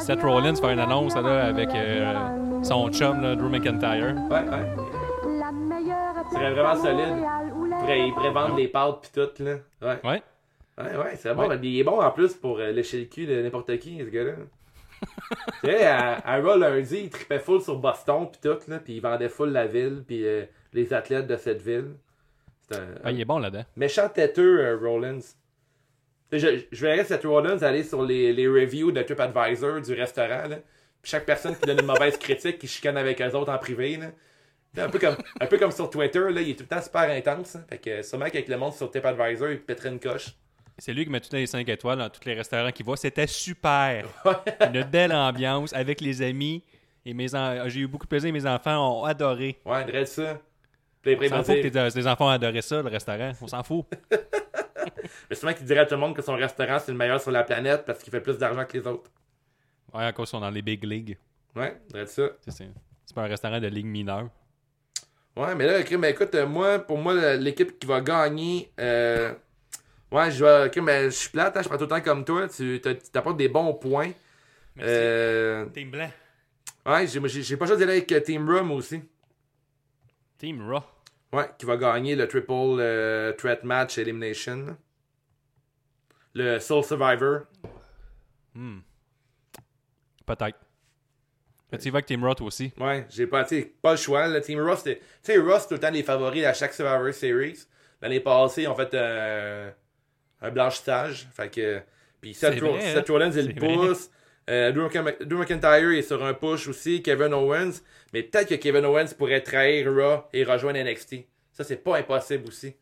Seth 0.00 0.22
Rollins 0.22 0.56
faire 0.56 0.70
une 0.70 0.80
annonce 0.80 1.14
là, 1.14 1.46
avec 1.46 1.68
euh, 1.70 2.62
son 2.64 2.90
chum, 2.90 3.20
là, 3.22 3.36
Drew 3.36 3.48
McIntyre. 3.48 4.16
Ouais, 4.28 4.48
ouais. 4.48 4.74
Ce 6.28 6.34
serait 6.34 6.52
vraiment 6.52 6.74
solide. 6.74 7.16
Il 7.16 7.70
pourrait, 7.78 8.08
il 8.08 8.14
pourrait 8.14 8.30
vendre 8.32 8.56
les 8.56 8.68
pâtes 8.68 9.00
pis 9.02 9.12
tout 9.12 9.28
là. 9.44 9.54
Ouais. 9.82 10.00
Ouais. 10.04 10.22
Ouais, 10.78 10.96
ouais, 10.96 11.16
c'est 11.16 11.32
bon. 11.34 11.48
Il 11.62 11.78
est 11.78 11.84
bon 11.84 12.00
en 12.00 12.10
plus 12.10 12.34
pour 12.34 12.58
euh, 12.58 12.72
lécher 12.72 12.98
le 13.00 13.04
cul 13.06 13.26
de 13.26 13.40
n'importe 13.42 13.76
qui, 13.78 13.98
ce 13.98 14.04
gars-là. 14.10 14.32
Tu 15.62 15.70
sais, 15.70 15.86
à, 15.86 16.18
à 16.26 16.40
Raw 16.40 16.56
lundi, 16.56 17.00
il 17.04 17.10
tripait 17.10 17.38
full 17.38 17.60
sur 17.60 17.76
Boston 17.78 18.28
pis 18.30 18.38
tout, 18.40 18.58
là, 18.68 18.78
pis 18.78 18.94
il 18.96 19.00
vendait 19.00 19.28
full 19.28 19.50
la 19.50 19.66
ville, 19.66 20.02
pis 20.06 20.24
euh, 20.24 20.44
les 20.72 20.92
athlètes 20.92 21.26
de 21.26 21.36
cette 21.36 21.62
ville. 21.62 21.94
Un, 22.72 22.86
Ah, 23.04 23.10
il 23.12 23.20
est 23.20 23.24
bon 23.24 23.38
là-dedans. 23.38 23.64
méchant 23.76 24.08
têteux, 24.08 24.60
euh, 24.60 24.76
Rollins. 24.76 25.20
Je, 26.30 26.64
je 26.70 26.86
verrais 26.86 27.04
cette 27.04 27.24
Rollins 27.24 27.62
aller 27.62 27.82
sur 27.82 28.02
les, 28.02 28.32
les 28.34 28.46
reviews 28.48 28.92
de 28.92 29.02
TripAdvisor 29.02 29.80
du 29.80 29.94
restaurant, 29.94 30.46
là. 30.48 30.58
Chaque 31.02 31.24
personne 31.24 31.54
qui 31.56 31.64
donne 31.64 31.78
une 31.80 31.86
mauvaise 31.86 32.16
critique, 32.18 32.58
qui 32.58 32.66
chicane 32.66 32.96
avec 32.98 33.20
eux 33.22 33.34
autres 33.34 33.52
en 33.52 33.58
privé, 33.58 33.96
là. 33.96 34.10
Un 34.76 34.90
peu, 34.90 34.98
comme, 34.98 35.16
un 35.40 35.46
peu 35.46 35.56
comme 35.58 35.70
sur 35.70 35.88
Twitter, 35.88 36.20
là, 36.30 36.42
il 36.42 36.50
est 36.50 36.54
tout 36.54 36.64
le 36.64 36.68
temps 36.68 36.82
super 36.82 37.08
intense. 37.10 37.56
hein. 37.56 37.64
Fait 37.70 37.78
que 37.78 38.02
sûrement 38.02 38.26
qu'avec 38.26 38.48
le 38.48 38.58
monde 38.58 38.74
sur 38.74 38.90
TripAdvisor, 38.90 39.48
il 39.50 39.60
pèterait 39.62 39.88
une 39.88 39.98
coche. 40.00 40.34
C'est 40.78 40.92
lui 40.92 41.04
qui 41.04 41.10
met 41.10 41.20
toutes 41.20 41.32
les 41.32 41.46
5 41.46 41.68
étoiles 41.68 41.98
dans 41.98 42.08
tous 42.08 42.24
les 42.24 42.34
restaurants 42.34 42.70
qu'il 42.70 42.86
va. 42.86 42.96
C'était 42.96 43.26
super. 43.26 44.06
Une 44.72 44.82
belle 44.84 45.12
ambiance 45.12 45.72
avec 45.72 46.00
les 46.00 46.22
amis. 46.22 46.62
Et 47.04 47.14
mes 47.14 47.34
en- 47.34 47.68
j'ai 47.68 47.80
eu 47.80 47.86
beaucoup 47.88 48.06
de 48.06 48.08
plaisir. 48.10 48.32
Mes 48.32 48.46
enfants 48.46 49.00
ont 49.00 49.04
adoré. 49.04 49.58
Ouais, 49.64 49.84
dresse 49.84 50.12
ça. 50.14 50.38
Puis 51.02 51.14
après, 51.14 51.26
On 51.32 51.36
s'en 51.36 51.42
fout 51.44 51.62
que 51.62 51.68
tes, 51.68 51.90
tes 52.00 52.06
enfants 52.06 52.26
ont 52.26 52.30
adoré 52.30 52.60
ça, 52.62 52.82
le 52.82 52.88
restaurant. 52.88 53.32
On 53.40 53.46
s'en 53.48 53.62
fout. 53.62 53.86
Mais 55.30 55.36
sûrement 55.36 55.54
qu'il 55.54 55.66
dirait 55.66 55.80
à 55.80 55.86
tout 55.86 55.94
le 55.94 56.00
monde 56.00 56.14
que 56.14 56.22
son 56.22 56.34
restaurant 56.34 56.78
c'est 56.78 56.92
le 56.92 56.98
meilleur 56.98 57.20
sur 57.20 57.30
la 57.30 57.42
planète 57.44 57.84
parce 57.84 58.02
qu'il 58.02 58.10
fait 58.10 58.20
plus 58.20 58.38
d'argent 58.38 58.64
que 58.64 58.76
les 58.78 58.86
autres. 58.86 59.10
Ouais, 59.92 60.04
encore 60.06 60.24
ils 60.24 60.28
sont 60.28 60.40
dans 60.40 60.50
les 60.50 60.62
big 60.62 60.84
leagues. 60.84 61.16
Ouais, 61.56 61.80
dresse 61.90 62.12
ça. 62.14 62.28
C'est 62.46 62.68
C'est 63.04 63.14
pas 63.14 63.22
un 63.22 63.26
restaurant 63.28 63.60
de 63.60 63.66
ligue 63.68 63.86
mineure. 63.86 64.28
Ouais, 65.36 65.54
mais 65.54 65.66
là, 65.66 65.78
écoute, 65.80 66.34
euh, 66.34 66.46
moi, 66.46 66.78
pour 66.80 66.98
moi, 66.98 67.36
l'équipe 67.36 67.78
qui 67.78 67.86
va 67.86 68.00
gagner. 68.00 68.70
euh, 68.80 69.32
Ouais, 70.10 70.30
je 70.30 70.44
vais. 70.44 70.70
crime, 70.70 70.86
ben, 70.86 71.04
je 71.10 71.14
suis 71.16 71.28
plate, 71.30 71.56
hein, 71.56 71.62
je 71.62 71.68
prends 71.68 71.76
tout 71.76 71.84
le 71.84 71.88
temps 71.88 72.00
comme 72.00 72.24
toi. 72.24 72.48
Tu 72.48 72.80
t'a- 72.80 72.94
tu 72.94 73.10
t'apportes 73.10 73.36
des 73.36 73.48
bons 73.48 73.74
points. 73.74 74.12
Euh, 74.80 75.66
Team 75.66 75.90
blanc. 75.90 76.10
ouais, 76.86 77.06
j'ai 77.06 77.56
pas 77.56 77.66
choisi 77.66 77.80
d'aller 77.80 77.98
avec 77.98 78.12
euh, 78.12 78.20
Team 78.20 78.48
Rum 78.48 78.70
aussi. 78.70 79.02
Team 80.38 80.66
Raw. 80.70 80.82
Ouais, 81.32 81.50
qui 81.58 81.66
va 81.66 81.76
gagner 81.76 82.14
le 82.16 82.26
triple 82.26 82.52
euh, 82.52 83.32
threat 83.32 83.64
match 83.64 83.98
elimination. 83.98 84.76
Le 86.34 86.58
Soul 86.58 86.84
Survivor. 86.84 87.40
Hmm. 88.54 88.78
Peut-être. 90.24 90.58
Mais 91.70 91.78
tu 91.78 91.90
vas 91.90 91.96
avec 91.96 92.06
Team 92.06 92.24
Raw 92.24 92.34
toi 92.34 92.46
aussi. 92.46 92.72
Ouais, 92.78 93.06
j'ai 93.10 93.26
pas, 93.26 93.44
pas 93.82 93.90
le 93.90 93.96
choix. 93.96 94.28
Le 94.28 94.40
Team 94.40 94.60
Ross, 94.60 94.78
c'était. 94.78 95.00
Tu 95.00 95.04
sais, 95.32 95.38
Ross, 95.38 95.66
tout 95.68 95.74
le 95.74 95.80
temps 95.80 95.90
les 95.90 96.02
favoris 96.02 96.44
à 96.44 96.54
chaque 96.54 96.72
Survivor 96.72 97.12
Series. 97.12 97.66
L'année 98.00 98.20
passée, 98.20 98.66
ont 98.68 98.74
fait 98.76 98.94
euh, 98.94 99.70
un 100.40 100.50
blanchissage. 100.50 101.28
Fait 101.32 101.48
que. 101.50 101.80
Puis 102.20 102.34
Seth, 102.34 102.54
vrai, 102.60 102.96
hein? 102.96 103.04
Rollins, 103.08 103.30
il 103.30 103.46
le 103.48 103.54
pousse. 103.88 104.10
Euh, 104.50 104.72
Drew, 104.72 104.88
Mc- 104.88 105.22
Drew 105.24 105.38
McIntyre 105.38 105.90
est 105.92 106.02
sur 106.02 106.24
un 106.24 106.34
push 106.34 106.68
aussi. 106.68 107.02
Kevin 107.02 107.32
Owens. 107.34 107.80
Mais 108.12 108.22
peut-être 108.22 108.48
que 108.48 108.54
Kevin 108.54 108.84
Owens 108.86 109.12
pourrait 109.16 109.42
trahir 109.42 109.92
Raw 109.92 110.24
et 110.32 110.42
rejoindre 110.44 110.78
NXT. 110.82 111.26
Ça, 111.52 111.64
c'est 111.64 111.76
pas 111.76 111.98
impossible 111.98 112.48
aussi. 112.48 112.74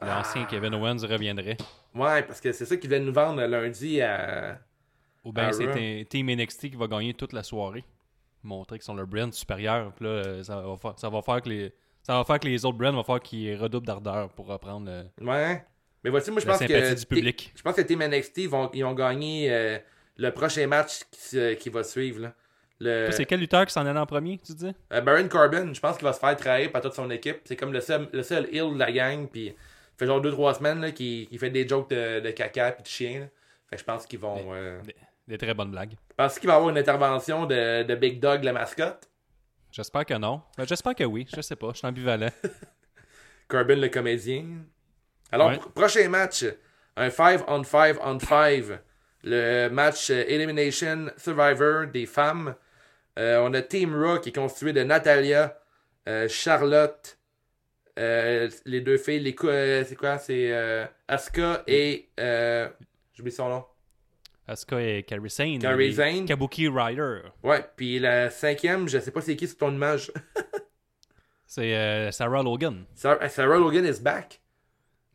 L'ancien 0.00 0.44
Kevin 0.44 0.74
Owens 0.74 0.98
reviendrait. 1.06 1.56
Ouais, 1.94 2.22
parce 2.22 2.40
que 2.40 2.52
c'est 2.52 2.64
ça 2.66 2.76
qu'ils 2.76 2.90
viennent 2.90 3.04
nous 3.04 3.12
vendre 3.12 3.42
lundi 3.46 4.00
à. 4.02 4.58
Ou 5.24 5.32
bien 5.32 5.48
Ah, 5.48 5.52
c'est 5.52 6.06
Team 6.08 6.30
NXT 6.30 6.70
qui 6.70 6.76
va 6.76 6.86
gagner 6.86 7.14
toute 7.14 7.32
la 7.32 7.42
soirée. 7.42 7.84
Montrer 8.42 8.78
qu'ils 8.78 8.84
sont 8.84 8.94
leur 8.94 9.06
brand 9.06 9.32
supérieur. 9.32 9.92
Puis 9.94 10.04
là, 10.04 10.10
euh, 10.10 10.42
ça 10.44 10.60
va, 10.60 10.76
faire, 10.76 10.94
ça 10.98 11.08
va 11.08 11.22
faire 11.22 11.42
que 11.42 11.48
les. 11.48 11.72
Ça 12.02 12.14
va 12.16 12.24
faire 12.24 12.38
que 12.38 12.46
les 12.46 12.64
autres 12.64 12.78
brands 12.78 12.92
vont 12.92 13.02
faire 13.02 13.18
qu'ils 13.20 13.56
redoublent 13.56 13.86
d'ardeur 13.86 14.28
pour 14.30 14.46
reprendre 14.46 14.88
le- 14.88 15.26
Ouais. 15.26 15.64
Mais 16.06 16.10
voici, 16.10 16.30
moi, 16.30 16.38
je 16.40 16.46
pense 16.46 16.60
que. 16.60 16.94
du 16.94 17.04
public. 17.06 17.52
Je 17.56 17.62
pense 17.62 17.74
que 17.74 17.80
Team 17.80 17.98
NXT 18.00 18.46
vont, 18.46 18.70
ils 18.72 18.84
ont 18.84 18.94
gagné 18.94 19.52
euh, 19.52 19.76
le 20.18 20.30
prochain 20.30 20.64
match 20.68 21.00
qui, 21.58 21.68
va 21.68 21.82
suivre. 21.82 22.20
Là. 22.20 22.32
Le, 22.78 23.10
C'est 23.10 23.24
quel 23.24 23.40
lutteur 23.40 23.66
qui 23.66 23.72
s'en 23.72 23.84
allait 23.84 23.98
en 23.98 24.06
premier, 24.06 24.38
tu 24.38 24.52
dis? 24.54 24.72
Euh, 24.92 25.00
Baron 25.00 25.26
Corbin, 25.26 25.74
je 25.74 25.80
pense 25.80 25.96
qu'il 25.96 26.04
va 26.06 26.12
se 26.12 26.20
faire 26.20 26.36
trahir 26.36 26.70
par 26.70 26.80
toute 26.80 26.92
son 26.92 27.10
équipe. 27.10 27.40
C'est 27.44 27.56
comme 27.56 27.72
le 27.72 27.80
seul, 27.80 28.08
le 28.12 28.22
seul 28.22 28.46
heel 28.54 28.72
de 28.74 28.78
la 28.78 28.92
gang. 28.92 29.26
Puis, 29.26 29.52
fait 29.98 30.06
genre 30.06 30.20
2-3 30.22 30.58
semaines 30.58 30.92
qu'il 30.92 31.26
qu'il 31.26 31.38
fait 31.40 31.50
des 31.50 31.66
jokes 31.66 31.90
de, 31.90 32.20
de 32.20 32.30
caca 32.30 32.76
et 32.78 32.82
de 32.82 32.86
chien. 32.86 33.20
là. 33.22 33.26
Fait 33.68 33.74
que 33.74 33.80
je 33.80 33.84
pense 33.84 34.06
qu'ils 34.06 34.20
vont. 34.20 34.54
euh, 34.54 34.80
Des, 34.82 34.94
des 35.26 35.38
très 35.38 35.54
bonnes 35.54 35.72
blagues. 35.72 35.96
Je 36.10 36.14
pense 36.14 36.38
qu'il 36.38 36.46
va 36.46 36.52
y 36.52 36.56
avoir 36.56 36.70
une 36.70 36.78
intervention 36.78 37.46
de, 37.46 37.82
de 37.82 37.94
Big 37.96 38.20
Dog, 38.20 38.44
la 38.44 38.52
mascotte. 38.52 39.08
J'espère 39.72 40.06
que 40.06 40.14
non. 40.14 40.40
Ben, 40.56 40.68
J'espère 40.68 40.94
que 40.94 41.02
oui. 41.02 41.26
Je 41.34 41.40
sais 41.40 41.56
pas. 41.56 41.70
Je 41.72 41.78
suis 41.78 41.86
ambivalent. 41.88 42.30
Corbin, 43.48 43.74
le 43.74 43.88
comédien. 43.88 44.44
Alors, 45.32 45.48
Ouais. 45.50 45.56
pr- 45.56 45.70
prochain 45.72 46.08
match, 46.08 46.44
un 46.96 47.10
5 47.10 47.42
on 47.48 47.62
5 47.64 47.96
on 48.02 48.18
5. 48.18 48.64
Le 49.24 49.68
match 49.68 50.10
euh, 50.10 50.24
Elimination 50.28 51.06
Survivor 51.16 51.86
des 51.86 52.06
femmes. 52.06 52.54
Euh, 53.18 53.38
on 53.42 53.52
a 53.54 53.62
Team 53.62 53.94
Raw 54.00 54.20
qui 54.20 54.28
est 54.28 54.32
constitué 54.32 54.72
de 54.72 54.82
Natalia, 54.84 55.58
euh, 56.08 56.28
Charlotte, 56.28 57.18
les 57.96 58.80
deux 58.82 58.98
filles, 58.98 59.20
les 59.20 59.34
c'est 59.84 59.96
quoi? 59.96 60.18
C'est 60.18 60.88
Asuka 61.08 61.62
et. 61.66 62.08
J'oublie 63.14 63.32
son 63.32 63.48
nom. 63.48 63.64
Asuka 64.46 64.80
et 64.80 65.02
Kairi 65.02 65.30
Sane. 65.30 65.60
Sane. 65.92 66.26
Kabuki 66.26 66.68
Rider. 66.68 67.22
Ouais, 67.42 67.64
puis 67.76 67.98
la 67.98 68.30
cinquième, 68.30 68.86
je 68.88 68.98
sais 69.00 69.10
pas 69.10 69.20
c'est 69.22 69.34
qui 69.34 69.48
sur 69.48 69.56
ton 69.56 69.72
image. 69.72 70.12
C'est 71.48 72.10
Sarah 72.12 72.42
Logan. 72.42 72.84
Sarah, 72.94 73.28
Sarah 73.28 73.56
Logan 73.58 73.86
is 73.86 74.00
back. 74.00 74.40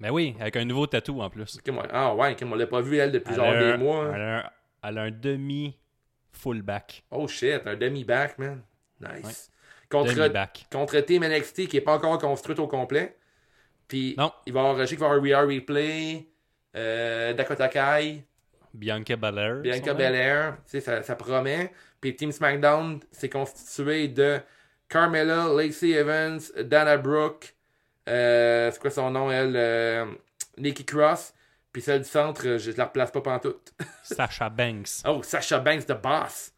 Mais 0.01 0.09
oui, 0.09 0.35
avec 0.39 0.55
un 0.57 0.65
nouveau 0.65 0.87
tatou 0.87 1.21
en 1.21 1.29
plus. 1.29 1.59
Moi- 1.71 1.87
Ah 1.91 2.15
ouais, 2.15 2.31
ok, 2.31 2.39
on 2.51 2.55
l'a 2.55 2.65
pas 2.65 2.81
vu 2.81 2.97
elle 2.97 3.11
depuis 3.11 3.29
Elle 3.33 3.35
genre 3.35 3.53
des 3.53 3.77
mois. 3.77 4.11
Elle 4.15 4.21
a 4.21 4.37
un, 4.39 4.49
elle 4.89 4.97
a 4.97 5.01
un 5.03 5.11
demi 5.11 5.77
fullback. 6.31 7.03
Oh 7.11 7.27
shit, 7.27 7.61
un 7.65 7.75
demi-back, 7.75 8.39
man. 8.39 8.63
Nice. 8.99 9.51
Contre, 9.89 10.13
contre 10.71 10.99
Team 11.01 11.23
NXT 11.23 11.67
qui 11.67 11.77
est 11.77 11.81
pas 11.81 11.93
encore 11.95 12.17
construite 12.17 12.57
au 12.59 12.67
complet. 12.67 13.15
Puis 13.87 14.15
Non. 14.17 14.31
il 14.47 14.53
va 14.53 14.61
y 14.61 14.63
avoir, 14.63 14.79
je 14.79 14.85
sais 14.85 14.95
va 14.95 15.05
avoir 15.07 15.21
We 15.21 15.33
Are 15.33 15.45
Replay, 15.47 16.27
euh, 16.75 17.33
Dakota 17.33 17.67
Kai, 17.67 18.23
Bianca 18.73 19.15
Belair. 19.17 19.55
Bianca. 19.61 19.93
Belair. 19.93 20.57
Tu 20.65 20.71
sais, 20.71 20.79
ça, 20.81 21.03
ça 21.03 21.15
promet. 21.15 21.71
Puis 21.99 22.15
Team 22.15 22.31
SmackDown, 22.31 23.01
c'est 23.11 23.29
constitué 23.29 24.07
de 24.07 24.39
Carmella, 24.87 25.47
Lacey 25.55 25.89
Evans, 25.91 26.39
Dana 26.63 26.97
Brooke, 26.97 27.53
c'est 28.71 28.79
quoi 28.79 28.89
son 28.89 29.09
nom, 29.11 29.31
elle, 29.31 29.53
euh, 29.55 30.05
Nikki 30.57 30.85
Cross. 30.85 31.33
Puis 31.71 31.81
celle 31.81 32.01
du 32.01 32.07
centre, 32.09 32.45
euh, 32.45 32.57
je 32.57 32.71
la 32.71 32.85
replace 32.85 33.11
pas 33.11 33.21
pantoute. 33.21 33.73
Sasha 34.03 34.49
Banks. 34.49 35.03
Oh, 35.07 35.21
Sasha 35.23 35.59
Banks, 35.59 35.85
the 35.85 35.93
boss. 35.93 36.51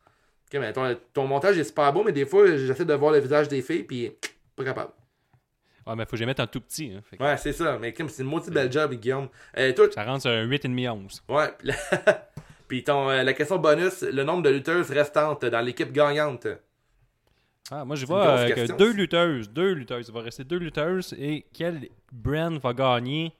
Ok, 0.51 0.59
mais 0.59 0.73
ton, 0.73 0.97
ton 1.13 1.27
montage 1.27 1.57
est 1.57 1.63
super 1.63 1.93
beau, 1.93 2.03
mais 2.03 2.11
des 2.11 2.25
fois, 2.25 2.47
j'essaie 2.57 2.85
de 2.85 2.93
voir 2.95 3.11
le 3.11 3.19
visage 3.19 3.47
des 3.47 3.61
filles, 3.61 3.83
puis 3.83 4.11
pas 4.55 4.63
capable. 4.63 4.91
Ouais, 5.85 5.95
mais 5.95 6.05
faut 6.05 6.11
que 6.11 6.17
je 6.17 6.23
mette 6.25 6.39
en 6.39 6.47
tout 6.47 6.61
petit. 6.61 6.93
hein. 6.95 7.01
Fait 7.07 7.17
que 7.17 7.23
Ouais, 7.23 7.37
c'est 7.37 7.51
ça. 7.53 7.77
Mais 7.79 7.93
comme 7.93 8.07
c'est 8.09 8.23
une 8.23 8.29
maudite 8.29 8.51
belle 8.53 8.71
job, 8.71 8.93
Guillaume. 8.93 9.27
Euh, 9.57 9.71
toi, 9.73 9.85
Ça 9.93 10.03
rentre 10.05 10.21
sur 10.21 10.31
un 10.31 10.45
8,5-11. 10.47 11.21
ouais. 11.29 11.53
puis 12.67 12.83
ton, 12.83 13.09
euh, 13.09 13.21
la 13.21 13.33
question 13.33 13.57
bonus, 13.59 14.01
le 14.01 14.23
nombre 14.23 14.41
de 14.43 14.49
lutteuses 14.49 14.89
restantes 14.89 15.45
dans 15.45 15.59
l'équipe 15.61 15.91
gagnante? 15.91 16.47
Ah, 17.71 17.85
moi, 17.85 17.95
je 17.95 18.05
vois 18.05 18.27
euh, 18.27 18.67
deux 18.77 18.91
lutteuses. 18.93 19.49
Deux 19.49 19.71
lutteuses. 19.73 20.07
Il 20.09 20.13
va 20.13 20.21
rester 20.21 20.43
deux 20.43 20.57
lutteuses. 20.57 21.15
Et 21.17 21.45
quel 21.53 21.87
brand 22.11 22.59
va 22.59 22.73
gagner? 22.73 23.33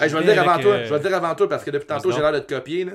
Hey, 0.00 0.08
je 0.08 0.16
vais 0.16 0.24
le 0.24 0.32
dire 0.32 0.42
avant 0.42 0.60
toi. 0.62 0.72
euh, 0.72 0.84
Je 0.86 0.90
vais 0.94 1.02
le 1.02 1.08
dire 1.08 1.16
avant 1.16 1.34
toi 1.34 1.48
parce 1.48 1.62
que 1.64 1.70
depuis 1.70 1.86
tantôt, 1.86 2.10
j'ai 2.10 2.20
l'air 2.20 2.32
de 2.32 2.38
te 2.40 2.54
copier. 2.54 2.84
Là. 2.84 2.92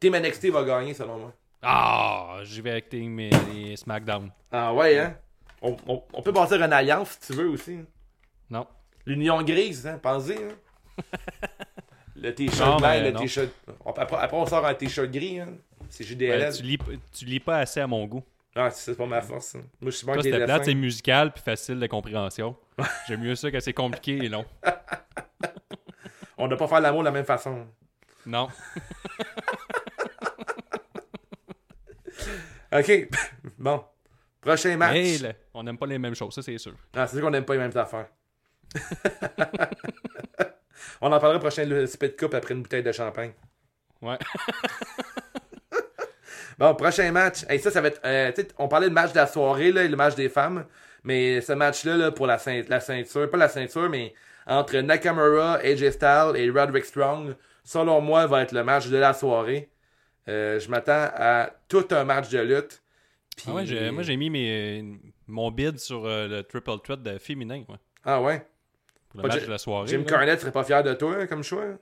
Team 0.00 0.16
NXT 0.16 0.46
va 0.50 0.64
gagner, 0.64 0.94
selon 0.94 1.18
moi. 1.18 1.32
Ah, 1.62 2.38
j'y 2.42 2.60
vais 2.60 2.72
avec 2.72 2.88
Team 2.88 3.18
et, 3.20 3.30
et 3.54 3.76
SmackDown. 3.76 4.30
Ah 4.52 4.72
ouais, 4.74 4.98
hein? 4.98 5.16
On, 5.62 5.76
on- 5.88 6.02
on 6.12 6.22
peut 6.22 6.30
bâtir 6.32 6.62
une 6.62 6.72
alliance 6.72 7.18
si 7.20 7.32
tu 7.32 7.38
veux 7.38 7.48
aussi. 7.48 7.74
hein. 7.74 7.84
Non. 8.50 8.66
L'union 9.06 9.42
grise, 9.42 9.86
hein? 9.86 9.98
Pensez, 10.02 10.36
hein? 10.36 11.02
Le 12.20 12.34
t-shirt 12.34 12.78
blanc, 12.80 13.00
le 13.00 13.12
t-shirt. 13.12 13.48
après, 13.96 14.28
on 14.32 14.44
sort 14.46 14.66
un 14.66 14.74
t-shirt 14.74 15.08
gris, 15.10 15.38
hein? 15.40 15.50
C'est 15.88 16.04
JDLL. 16.04 16.40
Ben, 16.40 16.52
tu, 16.52 16.62
lis, 16.62 16.78
tu 17.12 17.24
lis 17.24 17.40
pas 17.40 17.58
assez 17.58 17.80
à 17.80 17.86
mon 17.86 18.04
goût. 18.06 18.22
Ah, 18.54 18.70
c'est 18.70 18.96
pas 18.96 19.06
ma 19.06 19.22
force. 19.22 19.54
hein. 19.54 19.62
Moi, 19.80 19.90
je 19.90 19.96
suis 19.98 20.06
bon 20.06 20.14
Toi, 20.14 20.22
c'était 20.22 20.44
plate, 20.44 20.64
c'est 20.64 20.74
musical 20.74 21.32
puis 21.32 21.42
facile 21.42 21.78
de 21.78 21.86
compréhension. 21.86 22.56
J'aime 23.08 23.20
mieux 23.20 23.34
ça 23.36 23.50
que 23.50 23.60
c'est 23.60 23.72
compliqué 23.72 24.16
et 24.16 24.28
long. 24.28 24.44
On 26.38 26.44
ne 26.44 26.48
doit 26.50 26.58
pas 26.58 26.68
faire 26.68 26.80
l'amour 26.80 27.00
de 27.00 27.06
la 27.06 27.10
même 27.12 27.24
façon. 27.24 27.66
Non. 28.26 28.48
OK. 32.72 33.08
bon. 33.58 33.84
Prochain 34.40 34.76
match. 34.76 34.94
Hey, 34.94 35.18
là, 35.18 35.32
on 35.54 35.62
n'aime 35.62 35.78
pas 35.78 35.86
les 35.86 35.98
mêmes 35.98 36.14
choses, 36.14 36.34
ça 36.34 36.42
c'est 36.42 36.58
sûr. 36.58 36.74
Ah, 36.94 37.06
c'est 37.06 37.16
sûr 37.16 37.24
qu'on 37.24 37.30
n'aime 37.30 37.44
pas 37.44 37.54
les 37.54 37.60
mêmes 37.60 37.76
affaires. 37.76 38.08
on 41.00 41.10
en 41.12 41.18
parlera 41.18 41.40
prochain 41.40 41.64
le 41.64 41.86
cup 41.86 42.34
après 42.34 42.54
une 42.54 42.62
bouteille 42.62 42.82
de 42.82 42.92
champagne. 42.92 43.32
Ouais. 44.00 44.18
Bon, 46.58 46.74
prochain 46.74 47.12
match. 47.12 47.44
Hey, 47.48 47.60
ça, 47.60 47.70
ça 47.70 47.80
va 47.80 47.88
être. 47.88 48.00
euh, 48.04 48.32
on 48.58 48.68
parlait 48.68 48.88
de 48.88 48.94
match 48.94 49.12
de 49.12 49.16
la 49.16 49.26
soirée, 49.26 49.70
là, 49.72 49.84
et 49.84 49.88
le 49.88 49.96
match 49.96 50.14
des 50.16 50.28
femmes. 50.28 50.66
Mais 51.04 51.40
ce 51.40 51.52
match-là, 51.52 51.96
là, 51.96 52.10
pour 52.10 52.26
la, 52.26 52.36
ceint- 52.38 52.64
la 52.68 52.80
ceinture, 52.80 53.30
pas 53.30 53.36
la 53.38 53.48
ceinture, 53.48 53.88
mais 53.88 54.12
entre 54.46 54.76
Nakamura, 54.78 55.58
AJ 55.62 55.90
Styles 55.92 56.32
et 56.36 56.50
Roderick 56.50 56.84
Strong, 56.84 57.36
selon 57.64 58.00
moi, 58.00 58.26
va 58.26 58.42
être 58.42 58.52
le 58.52 58.64
match 58.64 58.88
de 58.88 58.96
la 58.96 59.14
soirée. 59.14 59.70
Euh, 60.28 60.58
je 60.60 60.68
m'attends 60.70 61.10
à 61.14 61.50
tout 61.68 61.86
un 61.90 62.04
match 62.04 62.28
de 62.30 62.40
lutte. 62.40 62.82
Ah 63.46 63.54
ouais, 63.54 63.92
moi 63.92 64.02
j'ai 64.02 64.16
mis 64.16 64.30
mes, 64.30 64.84
mon 65.28 65.50
bid 65.52 65.78
sur 65.78 66.04
euh, 66.06 66.26
le 66.26 66.42
triple 66.42 66.72
threat 66.82 67.02
de 67.02 67.18
féminin 67.18 67.62
ouais, 67.68 67.76
Ah 68.04 68.20
ouais? 68.20 68.46
pour 69.10 69.18
le 69.22 69.28
Pas 69.28 69.34
match 69.34 69.46
de 69.46 69.50
la 69.50 69.58
soirée. 69.58 69.88
Jim. 69.88 70.04
Cornette 70.04 70.40
serait 70.40 70.52
pas 70.52 70.64
fier 70.64 70.82
de 70.82 70.94
toi 70.94 71.16
hein, 71.20 71.26
comme 71.26 71.42
choix? 71.44 71.78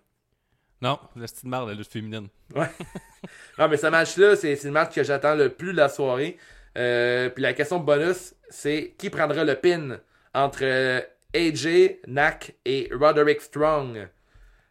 Non, 0.82 0.98
le 1.16 1.26
style 1.26 1.48
marre, 1.48 1.66
la 1.66 1.74
lutte 1.74 1.90
féminine. 1.90 2.28
Ouais. 2.54 2.68
non, 3.58 3.68
mais 3.68 3.76
ce 3.78 3.86
match-là, 3.86 4.36
c'est 4.36 4.56
c'est 4.56 4.68
le 4.68 4.72
match 4.72 4.94
que 4.94 5.02
j'attends 5.02 5.34
le 5.34 5.48
plus 5.50 5.72
de 5.72 5.76
la 5.78 5.88
soirée. 5.88 6.36
Euh, 6.76 7.30
puis 7.30 7.42
la 7.42 7.54
question 7.54 7.78
bonus, 7.80 8.34
c'est 8.50 8.94
qui 8.98 9.08
prendra 9.08 9.44
le 9.44 9.54
pin 9.54 9.98
entre 10.34 10.60
euh, 10.62 11.00
AJ, 11.34 12.00
Nak 12.06 12.54
et 12.66 12.90
Roderick 12.92 13.40
Strong? 13.40 14.06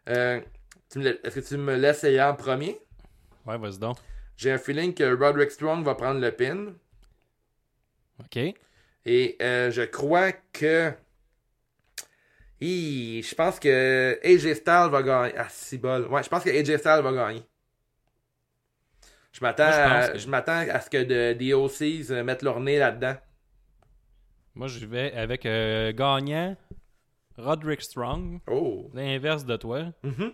Euh, 0.09 0.39
la- 0.95 1.09
Est-ce 1.23 1.39
que 1.39 1.47
tu 1.47 1.57
me 1.57 1.75
laisses 1.75 1.97
essayer 2.03 2.21
en 2.21 2.35
premier? 2.35 2.79
Ouais, 3.47 3.57
vas-y 3.57 3.79
donc. 3.79 3.97
J'ai 4.37 4.51
un 4.51 4.57
feeling 4.59 4.93
que 4.93 5.15
Roderick 5.15 5.49
Strong 5.49 5.83
va 5.83 5.95
prendre 5.95 6.19
le 6.21 6.31
pin. 6.31 6.73
Ok. 8.19 8.37
Et 9.05 9.37
je 9.39 9.81
crois 9.85 10.31
que. 10.53 10.91
Hi, 12.61 13.21
je 13.21 13.35
pense 13.35 13.59
que 13.59 14.19
AJ 14.23 14.53
Styles 14.55 14.89
va 14.89 15.03
gagner. 15.03 15.33
Ah, 15.37 15.47
si 15.49 15.77
bol. 15.77 16.07
Ouais, 16.07 16.23
je 16.23 16.29
pense 16.29 16.43
que 16.43 16.49
AJ 16.49 16.77
Styles 16.77 17.01
va 17.03 17.11
gagner. 17.13 17.43
Je 19.33 19.41
m'attends 19.41 19.65
à, 19.65 20.07
que- 20.09 20.17
je 20.17 20.27
m'attends 20.29 20.65
à 20.69 20.79
ce 20.79 20.89
que 20.89 21.03
de, 21.03 21.33
des 21.33 21.53
OCs 21.53 22.11
euh, 22.11 22.23
mettent 22.23 22.41
leur 22.43 22.59
nez 22.61 22.79
là-dedans. 22.79 23.15
Moi, 24.55 24.67
je 24.67 24.85
vais 24.85 25.11
avec 25.13 25.45
euh, 25.45 25.91
gagnant 25.91 26.55
Roderick 27.37 27.81
Strong, 27.81 28.39
Oh. 28.47 28.89
l'inverse 28.93 29.43
de 29.45 29.57
toi. 29.57 29.91
Mhm. 30.03 30.31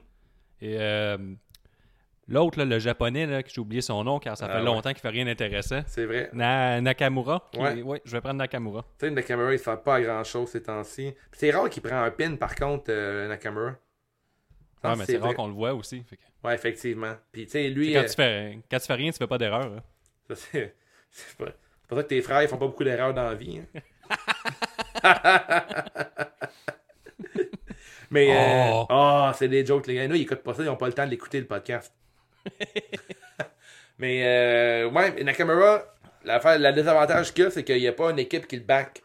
Et 0.62 0.78
euh, 0.80 1.18
l'autre, 2.28 2.64
le 2.64 2.80
japonais, 2.80 3.26
là, 3.26 3.44
que 3.44 3.50
j'ai 3.50 3.60
oublié 3.62 3.82
son 3.82 4.04
nom 4.04 4.20
car 4.20 4.38
ça 4.38 4.46
Ah 4.46 4.54
fait 4.54 4.60
ouais. 4.60 4.64
longtemps 4.66 4.92
qu'il 4.92 5.00
fait 5.02 5.10
rien 5.10 5.26
d'intéressant. 5.26 5.82
C'est 5.88 6.06
vrai. 6.06 6.30
Na- 6.34 6.80
Nakamura. 6.82 7.50
qui- 7.52 7.60
Ouais. 7.60 7.82
ouais, 7.82 8.02
je 8.06 8.12
vais 8.12 8.22
prendre 8.22 8.38
Nakamura. 8.38 8.84
Tu 9.00 9.06
sais, 9.08 9.12
Nakamura, 9.12 9.54
il 9.54 9.60
fait 9.60 9.84
pas 9.84 10.00
grand 10.02 10.24
chose 10.24 10.50
ces 10.50 10.64
temps-ci. 10.64 11.14
C'est 11.32 11.52
rare 11.52 11.70
qu'il 11.70 11.82
prend 11.84 12.02
un 12.04 12.12
pin, 12.12 12.36
par 12.36 12.56
contre, 12.56 12.86
euh, 12.90 13.28
Nakamura. 13.28 13.72
Ouais, 13.72 13.76
Ah, 14.84 14.96
mais 14.98 15.06
c'est 15.06 15.18
rare 15.18 15.34
qu'on 15.36 15.48
le 15.48 15.54
voit 15.54 15.74
aussi. 15.74 16.04
fait 16.10 16.18
que- 16.18 16.22
Ouais, 16.48 16.56
effectivement. 16.56 17.14
Puis, 17.32 17.46
tu 17.46 17.52
sais, 17.52 17.70
lui. 17.70 17.94
quand, 17.94 18.00
euh, 18.00 18.06
tu 18.08 18.16
fais, 18.16 18.60
quand 18.70 18.80
tu 18.80 18.86
fais 18.88 18.94
rien, 18.96 19.12
tu 19.12 19.18
fais 19.20 19.28
pas 19.28 19.38
d'erreur. 19.38 19.66
hein. 19.66 19.84
c'est 20.34 21.38
pas, 21.38 21.46
pour 21.88 21.98
ça 21.98 22.04
que 22.04 22.08
tes 22.10 22.22
frères, 22.22 22.42
ils 22.42 22.48
font 22.48 22.58
pas 22.58 22.66
beaucoup 22.68 22.84
d'erreurs 22.84 23.14
dans 23.14 23.24
la 23.26 23.36
vie. 23.36 23.60
hein. 23.60 23.82
Mais. 28.10 28.32
euh, 28.32 28.72
Oh. 28.74 28.86
Ah, 28.90 29.34
c'est 29.38 29.48
des 29.48 29.66
jokes, 29.66 29.88
les 29.88 29.96
gars. 29.96 30.08
Nous, 30.08 30.16
ils 30.16 30.22
écoutent 30.24 30.44
pas 30.44 30.54
ça, 30.54 30.64
ils 30.64 30.70
ont 30.70 30.76
pas 30.76 30.88
le 30.88 30.94
temps 30.94 31.06
de 31.06 31.12
l'écouter, 31.12 31.40
le 31.40 31.46
podcast. 31.48 31.94
Mais, 34.00 34.24
euh, 34.26 34.90
ouais, 34.90 35.24
Nakamura, 35.24 35.84
l'affaire, 36.24 36.58
le 36.58 36.72
désavantage 36.72 37.34
qu'il 37.34 37.46
a, 37.46 37.52
c'est 37.52 37.64
qu'il 37.64 37.78
n'y 37.78 37.88
a 37.88 37.94
pas 37.94 38.12
une 38.12 38.20
équipe 38.20 38.48
qui 38.48 38.58
le 38.58 38.64
back. 38.64 39.04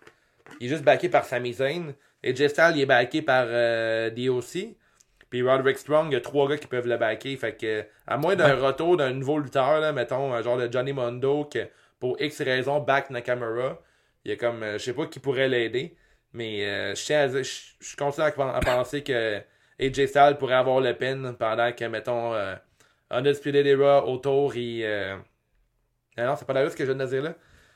Il 0.61 0.67
est 0.67 0.71
juste 0.71 0.85
backé 0.85 1.09
par 1.09 1.25
Sami 1.25 1.53
Zayn. 1.53 1.95
Et 2.23 2.35
Styles, 2.35 2.73
il 2.75 2.81
est 2.81 2.87
backé 2.87 3.23
par 3.23 3.45
euh, 3.49 4.11
DOC. 4.11 4.75
Puis 5.31 5.43
Roderick 5.43 5.79
Strong, 5.79 6.09
il 6.11 6.15
y 6.15 6.17
a 6.17 6.21
trois 6.21 6.49
gars 6.49 6.57
qui 6.57 6.67
peuvent 6.67 6.87
le 6.87 6.97
backer. 6.97 7.37
Fait 7.37 7.57
que, 7.57 7.85
à 8.07 8.17
moins 8.17 8.37
d'un 8.37 8.55
retour 8.55 8.97
d'un 8.97 9.13
nouveau 9.13 9.39
lutteur, 9.39 9.81
là, 9.81 9.93
mettons, 9.93 10.33
un 10.33 10.43
genre 10.43 10.57
de 10.57 10.71
Johnny 10.71 10.93
Mondo, 10.93 11.45
que 11.45 11.69
pour 12.01 12.21
X 12.21 12.41
raisons 12.43 12.81
back 12.81 13.11
Nakamura, 13.11 13.81
il 14.25 14.31
y 14.31 14.35
a 14.35 14.37
comme, 14.37 14.63
euh, 14.63 14.79
je 14.79 14.85
sais 14.85 14.93
pas 14.93 15.07
qui 15.07 15.19
pourrait 15.19 15.49
l'aider. 15.49 15.97
Mais 16.33 16.65
euh, 16.67 16.95
je 16.95 17.43
je 17.81 17.97
continue 17.97 18.27
à, 18.27 18.57
à 18.57 18.61
penser 18.61 19.03
que 19.03 19.41
AJ 19.81 20.07
Styles 20.07 20.37
pourrait 20.39 20.55
avoir 20.55 20.81
le 20.81 20.95
pin 20.95 21.35
pendant 21.35 21.73
que, 21.73 21.85
mettons, 21.85 22.35
euh, 22.35 22.55
Undisputed 23.11 23.67
Era 23.67 24.05
autour 24.07 24.55
et. 24.57 24.81
Euh... 24.85 25.17
Non, 26.19 26.25
non, 26.27 26.37
c'est 26.37 26.47
pas 26.47 26.53
la 26.55 26.69
ce 26.71 26.77
que 26.77 26.85
je 26.85 26.93
viens 26.93 27.05
de 27.05 27.11
dire 27.11 27.23
là. 27.23 27.35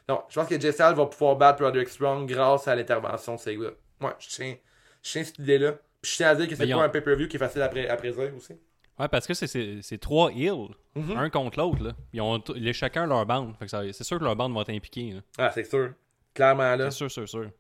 Non, 0.08 0.22
je 0.28 0.34
pense 0.40 0.48
que 0.48 0.54
Styles 0.58 0.94
va 0.96 1.06
pouvoir 1.06 1.36
battre 1.36 1.62
Roderick 1.64 1.88
Strong 1.88 2.26
grâce 2.28 2.66
à 2.66 2.74
l'intervention 2.74 3.34
de 3.36 3.40
ces 3.40 3.56
gars. 3.56 3.70
Moi, 4.00 4.16
je 4.18 4.28
tiens, 4.28 4.56
je 5.02 5.10
tiens 5.10 5.24
cette 5.24 5.38
idée-là. 5.38 5.72
Puis 6.02 6.12
je 6.12 6.16
tiens 6.16 6.28
à 6.30 6.34
dire 6.34 6.48
que 6.48 6.54
c'est 6.56 6.66
pas 6.66 6.76
ont- 6.76 6.80
un 6.80 6.88
pay-per-view 6.88 7.28
qui 7.28 7.36
est 7.36 7.38
facile 7.38 7.62
à, 7.62 7.68
pré- 7.68 7.88
à 7.88 7.96
préserver 7.96 8.32
aussi. 8.36 8.54
Ouais, 8.98 9.08
parce 9.08 9.26
que 9.26 9.34
c'est- 9.34 9.98
trois 9.98 10.30
heals, 10.32 10.68
Mhm. 10.96 11.16
un 11.16 11.30
contre 11.30 11.58
l'autre. 11.58 11.82
là. 11.82 11.92
Ils 12.12 12.20
ont 12.22 12.42
les, 12.54 12.72
chacun 12.72 13.06
leur 13.06 13.24
bande. 13.26 13.54
C'est 13.66 14.02
sûr 14.04 14.18
que 14.18 14.24
leur 14.24 14.34
bande 14.36 14.54
va 14.54 14.62
être 14.62 14.70
impliquée. 14.70 15.12
là. 15.12 15.20
Ah, 15.38 15.50
c'est 15.54 15.64
sûr. 15.64 15.92
Clairement 16.34 16.74
là. 16.76 16.90
C'est 16.90 16.96
sûr, 16.96 17.10
sûr, 17.10 17.28
sûr. 17.28 17.50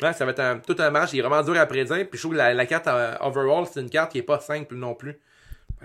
Ouais, 0.00 0.12
ça 0.12 0.24
va 0.24 0.30
être 0.30 0.40
un- 0.40 0.58
tout 0.60 0.76
un 0.78 0.90
match. 0.90 1.12
Il 1.14 1.18
est 1.18 1.22
vraiment 1.22 1.42
dur 1.42 1.58
à 1.58 1.66
prédire. 1.66 2.08
Puis 2.08 2.18
je 2.18 2.22
trouve 2.22 2.32
que 2.32 2.38
la, 2.38 2.54
la 2.54 2.66
carte 2.66 2.86
euh, 2.86 3.16
overall, 3.20 3.66
c'est 3.66 3.80
une 3.80 3.90
carte 3.90 4.12
qui 4.12 4.18
est 4.18 4.22
pas 4.22 4.38
simple 4.38 4.76
non 4.76 4.94
plus. 4.94 5.18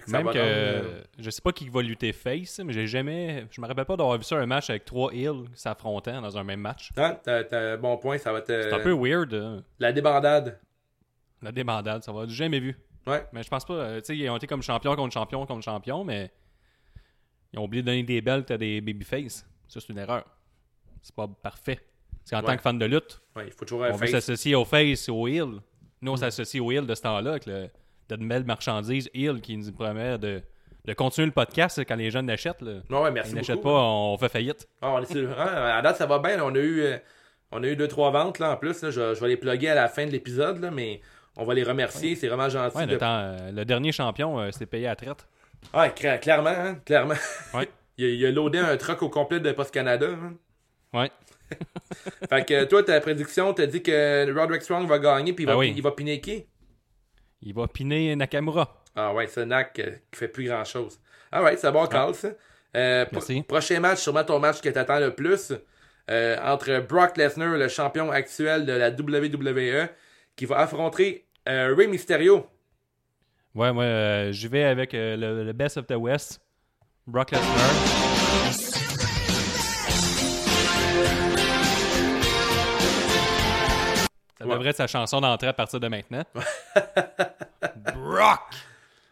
Même 0.08 0.26
que 0.32 0.38
euh, 0.38 1.02
je 1.20 1.30
sais 1.30 1.42
pas 1.42 1.52
qui 1.52 1.70
va 1.70 1.82
lutter 1.82 2.14
face, 2.14 2.60
mais 2.60 2.74
j'ai 2.74 2.88
jamais. 2.88 3.46
Je 3.52 3.62
me 3.62 3.68
rappelle 3.68 3.86
pas 3.86 3.96
d'avoir 3.96 4.18
vu 4.18 4.24
ça 4.24 4.38
un 4.38 4.46
match 4.46 4.70
avec 4.70 4.86
trois 4.86 5.14
heals 5.14 5.46
s'affrontant 5.54 6.22
dans 6.22 6.38
un 6.38 6.44
même 6.44 6.60
match. 6.62 6.90
Ah, 6.98 7.20
t'as 7.24 7.74
un 7.74 7.78
bon 7.78 7.98
point. 7.98 8.18
Ça 8.18 8.32
va 8.34 8.40
être 8.40 8.48
C'est 8.48 8.74
un 8.74 8.80
peu 8.80 8.92
weird, 8.94 9.34
hein, 9.34 9.64
la 9.80 9.94
débandade. 9.94 10.60
la 11.42 11.52
débandade, 11.52 12.04
ça 12.04 12.12
va. 12.12 12.26
J'ai 12.28 12.36
jamais 12.36 12.60
vu. 12.60 12.76
Ouais. 13.06 13.24
Mais 13.34 13.44
je 13.44 13.50
pense 13.50 13.66
pas. 13.66 13.74
euh, 13.74 14.00
tu 14.00 14.06
sais, 14.06 14.18
ils 14.18 14.30
ont 14.30 14.38
été 14.38 14.48
comme 14.48 14.64
champion 14.64 14.96
contre 14.96 15.14
champion 15.14 15.46
contre 15.46 15.64
champion, 15.64 16.04
mais 16.04 16.32
ils 17.52 17.60
ont 17.60 17.66
oublié 17.66 17.82
de 17.84 17.88
donner 17.88 18.04
des 18.04 18.22
belts 18.22 18.50
à 18.52 18.58
des 18.58 18.82
babyface. 18.82 19.46
Ça, 19.68 19.80
c'est 19.80 19.90
une 19.90 19.98
erreur. 20.00 20.26
C'est 21.02 21.16
pas 21.16 21.28
parfait. 21.28 21.80
Parce 22.20 22.32
qu'en 22.32 22.38
Ouais. 22.40 22.54
tant 22.54 22.56
que 22.58 22.62
fan 22.62 22.80
de 22.80 22.86
lutte, 22.86 23.22
Ouais, 23.36 23.48
il 23.48 23.52
faut 23.52 23.66
toujours 23.66 23.84
un 23.84 23.90
on 23.90 23.94
veut 23.94 24.08
face. 24.08 24.12
s'associer 24.12 24.56
au 24.56 24.64
face 24.66 25.10
au 25.10 25.28
heel. 25.28 25.60
Nous, 26.02 26.12
on 26.12 26.16
s'associe 26.18 26.62
au 26.64 26.72
heel 26.72 26.86
de 26.88 26.96
ce 26.96 27.02
temps-là, 27.02 27.32
avec 27.32 27.46
le, 27.46 27.70
de 28.10 28.16
belles 28.18 28.44
marchandises 28.46 29.10
heel 29.14 29.42
qui 29.42 29.58
nous 29.58 29.72
promet 29.72 30.18
de, 30.18 30.42
de 30.86 30.94
continuer 30.94 31.28
le 31.28 31.32
podcast 31.34 31.80
quand 31.88 31.96
les 31.96 32.12
jeunes 32.12 32.28
l'achètent. 32.28 32.62
là. 32.62 32.74
Ouais, 32.90 32.98
ouais, 33.04 33.12
merci 33.12 33.32
Ils 33.32 33.36
n'achètent 33.36 33.62
pas, 33.62 33.70
on 33.82 34.18
fait 34.18 34.30
faillite. 34.30 34.68
Ah, 34.82 34.92
on 34.94 35.02
est 35.02 35.12
sur- 35.12 35.40
à 35.40 35.82
date, 35.82 35.98
ça 35.98 36.06
va 36.06 36.20
bien. 36.20 36.38
là. 36.38 36.46
On 36.46 36.54
a 36.56 36.60
eu, 36.60 36.82
euh, 36.82 36.98
on 37.52 37.64
a 37.64 37.68
eu 37.68 37.76
deux, 37.76 37.88
trois 37.88 38.12
ventes 38.12 38.40
là, 38.40 38.52
en 38.52 38.58
plus. 38.58 38.82
là. 38.84 38.92
Je, 38.92 39.14
je 39.14 39.20
vais 39.22 39.28
les 39.30 39.38
plugger 39.38 39.70
à 39.70 39.76
la 39.76 39.88
fin 39.88 40.06
de 40.06 40.12
l'épisode, 40.12 40.60
là, 40.60 40.72
mais 40.72 41.02
on 41.38 41.46
va 41.46 41.54
les 41.54 41.64
remercier. 41.64 42.16
C'est 42.16 42.28
vraiment 42.28 42.50
gentil. 42.50 42.78
Ouais, 42.78 42.86
de- 42.86 42.92
le, 42.94 42.98
temps, 42.98 43.20
euh, 43.20 43.52
le 43.52 43.66
dernier 43.66 43.92
champion 43.92 44.40
euh, 44.40 44.52
s'est 44.52 44.66
payé 44.66 44.88
à 44.88 44.96
traite. 44.96 45.28
Ah, 45.72 45.88
cla- 45.90 46.20
clairement, 46.20 46.50
hein, 46.50 46.76
clairement. 46.86 47.16
Ouais. 47.54 47.70
il, 47.98 48.06
a, 48.06 48.10
il 48.10 48.26
a 48.26 48.32
loadé 48.32 48.60
un 48.60 48.76
truck 48.78 49.02
au 49.02 49.10
complet 49.10 49.40
de 49.40 49.52
Post 49.54 49.72
Canada. 49.74 50.08
hein. 50.12 50.34
Ouais. 50.94 51.10
Fait 52.30 52.46
que 52.46 52.64
toi, 52.66 52.84
ta 52.84 53.00
prédiction, 53.00 53.54
t'as 53.54 53.66
dit 53.68 53.82
que 53.84 54.32
Roderick 54.38 54.62
Strong 54.64 54.88
va 54.88 55.00
gagner, 55.00 55.34
puis 55.34 55.44
il, 55.44 55.48
Ben 55.48 55.54
va, 55.54 55.60
oui. 55.60 55.74
il 55.76 55.82
va 55.82 55.92
piner 55.92 56.20
qui 56.20 56.46
Il 57.46 57.54
va 57.54 57.68
piner 57.68 58.16
Nakamura. 58.16 58.84
Ah 58.96 59.14
ouais, 59.14 59.28
c'est 59.28 59.46
Nak 59.46 59.78
euh, 59.80 59.92
qui 60.12 60.20
fait 60.20 60.28
plus 60.28 60.46
grand 60.48 60.64
chose. 60.64 61.00
Ah 61.32 61.44
ouais, 61.44 61.58
c'est 61.58 61.72
bon, 61.72 61.86
Carl, 61.88 62.14
ça. 62.16 62.30
Euh, 62.76 63.06
pro- 63.06 63.16
Merci. 63.16 63.42
prochain 63.44 63.80
match, 63.80 64.00
sûrement 64.00 64.24
ton 64.24 64.40
match 64.40 64.62
que 64.62 64.70
t'attends 64.70 65.00
le 65.00 65.14
plus. 65.14 65.52
euh, 66.10 66.38
entre 66.44 66.80
Brock 66.80 67.18
Lesnar, 67.18 67.58
le 67.58 67.68
champion 67.70 68.12
actuel 68.12 68.66
de 68.66 68.74
la 68.74 68.90
WWE, 68.90 69.88
qui 70.36 70.46
va 70.46 70.60
affronter 70.60 71.26
Rey 71.46 71.88
Mysterio. 71.88 72.46
Ouais, 73.56 73.72
moi, 73.72 74.32
j'y 74.32 74.48
vais 74.48 74.64
avec 74.64 74.94
le, 74.94 75.44
le 75.44 75.54
Best 75.54 75.78
of 75.78 75.88
the 75.88 75.96
West, 75.96 76.42
Brock 77.08 77.32
Lesnar. 77.32 77.70
Ça 84.40 84.46
devrait 84.46 84.70
être 84.70 84.76
sa 84.78 84.88
chanson 84.88 85.22
d'entrée 85.22 85.48
à 85.48 85.54
partir 85.54 85.80
de 85.80 85.88
maintenant. 85.88 86.24
Brock 88.14 88.54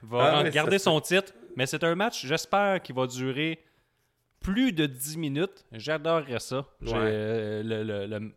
va 0.03 0.37
Ah, 0.39 0.49
garder 0.49 0.77
son 0.79 0.99
titre, 1.01 1.33
mais 1.55 1.65
c'est 1.65 1.83
un 1.83 1.95
match, 1.95 2.25
j'espère, 2.25 2.81
qui 2.81 2.93
va 2.93 3.07
durer 3.07 3.63
plus 4.39 4.71
de 4.73 4.85
10 4.85 5.17
minutes. 5.17 5.65
J'adorerais 5.71 6.39
ça. 6.39 6.65
Ouais. 6.81 6.91
euh, 6.95 7.63
le, 7.63 7.83
le, 7.83 8.05
le- 8.07 8.31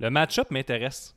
le 0.00 0.10
match-up 0.10 0.50
m'intéresse. 0.50 1.14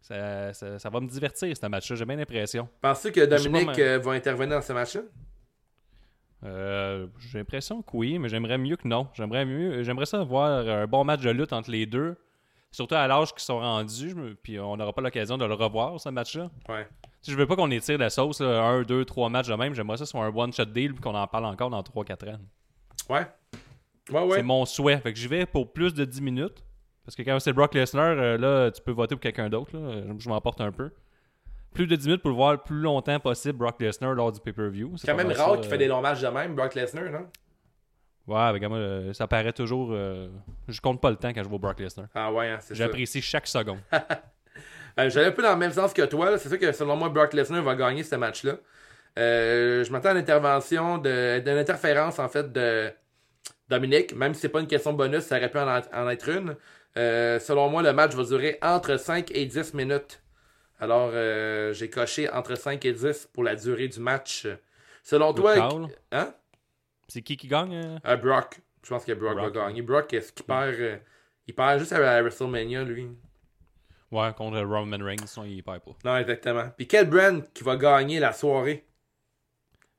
Ça, 0.00 0.52
ça- 0.54 0.78
ça 0.78 0.90
va 0.90 1.00
me 1.00 1.08
divertir, 1.08 1.56
ce 1.56 1.66
match-là, 1.66 1.96
j'ai 1.96 2.04
bien 2.04 2.16
l'impression. 2.16 2.68
Penses-tu 2.80 3.12
que 3.12 3.20
pas, 3.26 3.36
Dominique 3.38 3.76
mais- 3.76 3.82
euh, 3.82 3.98
va 3.98 4.12
intervenir 4.12 4.56
dans 4.56 4.62
ce 4.62 4.72
match-là? 4.72 5.02
Euh, 6.44 7.06
j'ai 7.18 7.38
l'impression 7.38 7.82
que 7.82 7.90
oui, 7.94 8.18
mais 8.18 8.28
j'aimerais 8.28 8.56
mieux 8.58 8.76
que 8.76 8.88
non. 8.88 9.08
J'aimerais 9.14 9.44
mieux, 9.44 9.82
j'aimerais 9.82 10.06
ça 10.06 10.22
voir 10.24 10.66
un 10.66 10.86
bon 10.86 11.04
match 11.04 11.20
de 11.20 11.30
lutte 11.30 11.52
entre 11.52 11.70
les 11.70 11.84
deux, 11.86 12.16
surtout 12.70 12.94
à 12.94 13.06
l'âge 13.06 13.32
qu'ils 13.32 13.42
sont 13.42 13.58
rendus, 13.58 14.14
puis 14.42 14.58
on 14.58 14.76
n'aura 14.76 14.92
pas 14.92 15.02
l'occasion 15.02 15.36
de 15.36 15.44
le 15.44 15.54
revoir 15.54 16.00
ce 16.00 16.08
match-là. 16.08 16.50
Ouais. 16.68 16.86
Si 17.22 17.30
je 17.30 17.36
veux 17.36 17.46
pas 17.46 17.56
qu'on 17.56 17.70
étire 17.70 17.98
la 17.98 18.10
sauce, 18.10 18.40
là, 18.40 18.62
un, 18.62 18.82
deux, 18.82 19.04
trois 19.04 19.28
matchs 19.28 19.48
de 19.48 19.54
même, 19.54 19.74
j'aimerais 19.74 19.98
ça 19.98 20.06
sur 20.06 20.20
un 20.22 20.28
one-shot 20.34 20.66
deal 20.66 20.92
puis 20.94 21.02
qu'on 21.02 21.14
en 21.14 21.26
parle 21.26 21.46
encore 21.46 21.70
dans 21.70 21.82
3-4 21.82 22.34
ans. 22.34 22.38
Ouais. 23.08 23.26
Ouais, 24.10 24.24
ouais. 24.24 24.36
C'est 24.36 24.42
mon 24.42 24.64
souhait. 24.64 24.98
Fait 24.98 25.12
que 25.12 25.18
j'y 25.18 25.28
vais 25.28 25.46
pour 25.46 25.72
plus 25.72 25.94
de 25.94 26.04
10 26.04 26.20
minutes. 26.22 26.64
Parce 27.04 27.16
que 27.16 27.22
quand 27.22 27.38
c'est 27.40 27.52
Brock 27.52 27.74
Lesnar, 27.74 28.16
euh, 28.18 28.36
là, 28.38 28.70
tu 28.70 28.80
peux 28.82 28.92
voter 28.92 29.14
pour 29.16 29.20
quelqu'un 29.20 29.48
d'autre. 29.48 29.76
là. 29.76 30.02
Je 30.18 30.28
m'emporte 30.28 30.60
un 30.60 30.70
peu. 30.70 30.90
Plus 31.74 31.86
de 31.86 31.96
10 31.96 32.06
minutes 32.06 32.22
pour 32.22 32.30
le 32.30 32.36
voir 32.36 32.52
le 32.52 32.58
plus 32.58 32.80
longtemps 32.80 33.18
possible, 33.20 33.58
Brock 33.58 33.80
Lesnar, 33.80 34.14
lors 34.14 34.32
du 34.32 34.40
pay-per-view. 34.40 34.96
C'est 34.96 35.06
quand 35.06 35.16
même 35.16 35.30
rare 35.32 35.56
qu'il 35.56 35.66
euh, 35.66 35.68
fait 35.68 35.78
des 35.78 35.86
longs 35.86 36.00
matchs 36.00 36.20
de 36.20 36.28
même, 36.28 36.54
Brock 36.54 36.74
Lesnar, 36.74 37.10
non? 37.10 37.26
Ouais, 38.30 38.40
avec 38.40 38.62
moi, 38.68 38.78
euh, 38.78 39.12
ça 39.12 39.26
paraît 39.26 39.52
toujours. 39.52 39.90
euh, 39.92 40.28
je 40.68 40.80
compte 40.80 41.00
pas 41.00 41.10
le 41.10 41.16
temps 41.16 41.32
quand 41.32 41.42
je 41.42 41.48
vois 41.48 41.58
Brock 41.58 41.80
Lesnar. 41.80 42.06
Ah 42.14 42.32
ouais, 42.32 42.48
hein, 42.48 42.58
c'est 42.60 42.68
ça. 42.68 42.74
J'apprécie 42.74 43.20
chaque 43.20 43.46
seconde. 43.46 43.80
Euh, 44.98 45.08
J'allais 45.08 45.28
un 45.28 45.30
peu 45.30 45.42
dans 45.42 45.52
le 45.52 45.56
même 45.56 45.72
sens 45.72 45.92
que 45.94 46.02
toi. 46.02 46.36
C'est 46.36 46.48
sûr 46.48 46.58
que 46.58 46.72
selon 46.72 46.96
moi, 46.96 47.08
Brock 47.08 47.32
Lesnar 47.32 47.62
va 47.62 47.76
gagner 47.76 48.02
ce 48.02 48.16
match-là. 48.16 48.54
Euh, 49.18 49.84
je 49.84 49.92
m'attends 49.92 50.08
à 50.08 50.12
une 50.12 50.18
intervention, 50.18 50.98
de, 50.98 51.38
d'une 51.38 51.56
interférence 51.56 52.18
en 52.18 52.28
fait 52.28 52.50
de 52.52 52.90
Dominique. 53.68 54.14
Même 54.16 54.34
si 54.34 54.40
c'est 54.40 54.48
pas 54.48 54.58
une 54.60 54.66
question 54.66 54.92
bonus, 54.92 55.22
ça 55.22 55.36
aurait 55.36 55.48
pu 55.48 55.58
en, 55.58 55.80
en 55.94 56.08
être 56.10 56.28
une. 56.28 56.56
Selon 56.96 57.68
moi, 57.70 57.82
le 57.82 57.92
match 57.92 58.14
va 58.14 58.24
durer 58.24 58.58
entre 58.62 58.96
5 58.98 59.30
et 59.32 59.46
10 59.46 59.74
minutes. 59.74 60.20
Alors, 60.80 61.12
j'ai 61.72 61.88
coché 61.88 62.28
entre 62.28 62.56
5 62.56 62.84
et 62.84 62.92
10 62.92 63.28
pour 63.32 63.44
la 63.44 63.54
durée 63.54 63.86
du 63.86 64.00
match. 64.00 64.48
Selon 65.04 65.32
Good 65.32 65.54
toi, 65.54 65.78
hein? 66.10 66.34
C'est 67.10 67.22
qui 67.22 67.36
qui 67.36 67.48
gagne 67.48 67.74
euh? 67.74 67.98
Euh, 68.06 68.16
Brock. 68.16 68.60
Je 68.84 68.88
pense 68.88 69.04
que 69.04 69.12
Brock, 69.12 69.34
Brock, 69.34 69.54
va 69.56 69.66
gagner. 69.66 69.82
Brock, 69.82 70.12
est-ce 70.14 70.32
qu'il 70.32 70.46
perd 70.46 70.74
euh, 70.78 70.96
Il 71.48 71.54
perd 71.54 71.80
juste 71.80 71.92
à, 71.92 72.22
WrestleMania, 72.22 72.84
lui? 72.84 73.08
Ouais, 74.12 74.32
contre 74.34 74.60
Roman 74.60 75.04
Reigns, 75.04 75.26
sinon 75.26 75.46
il 75.46 75.62
perd 75.64 75.80
pas. 75.80 75.90
Non, 76.04 76.16
exactement. 76.18 76.70
Puis 76.76 76.86
quel 76.86 77.10
brand 77.10 77.44
qui 77.52 77.64
va 77.64 77.76
gagner 77.76 78.20
la 78.20 78.32
soirée? 78.32 78.86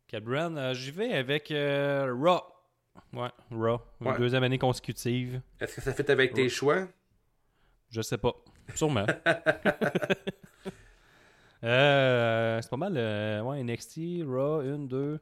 Quel 0.08 0.21
brand? 0.21 0.74
J'y 0.74 0.91
vais 0.91 1.12
avec 1.13 1.50
Raw. 1.50 2.41
Ouais, 3.13 3.30
Raw. 3.52 3.82
Une 4.00 4.08
Ouais. 4.08 4.17
deuxième 4.17 4.43
année 4.43 4.58
consécutive. 4.58 5.41
Est-ce 5.60 5.76
que 5.76 5.82
ça 5.82 5.93
fait 5.93 6.10
avec 6.10 6.34
tes 6.34 6.47
choix? 6.47 6.88
Je 7.89 8.02
sais 8.02 8.17
pas. 8.17 8.34
Sûrement. 8.74 9.06
euh, 11.63 12.62
c'est 12.62 12.69
pas 12.69 12.78
mal. 12.78 12.93
ouais, 13.45 13.63
NXT, 13.63 14.24
Raw, 14.26 14.62
une, 14.62 14.88
deux. 14.88 15.19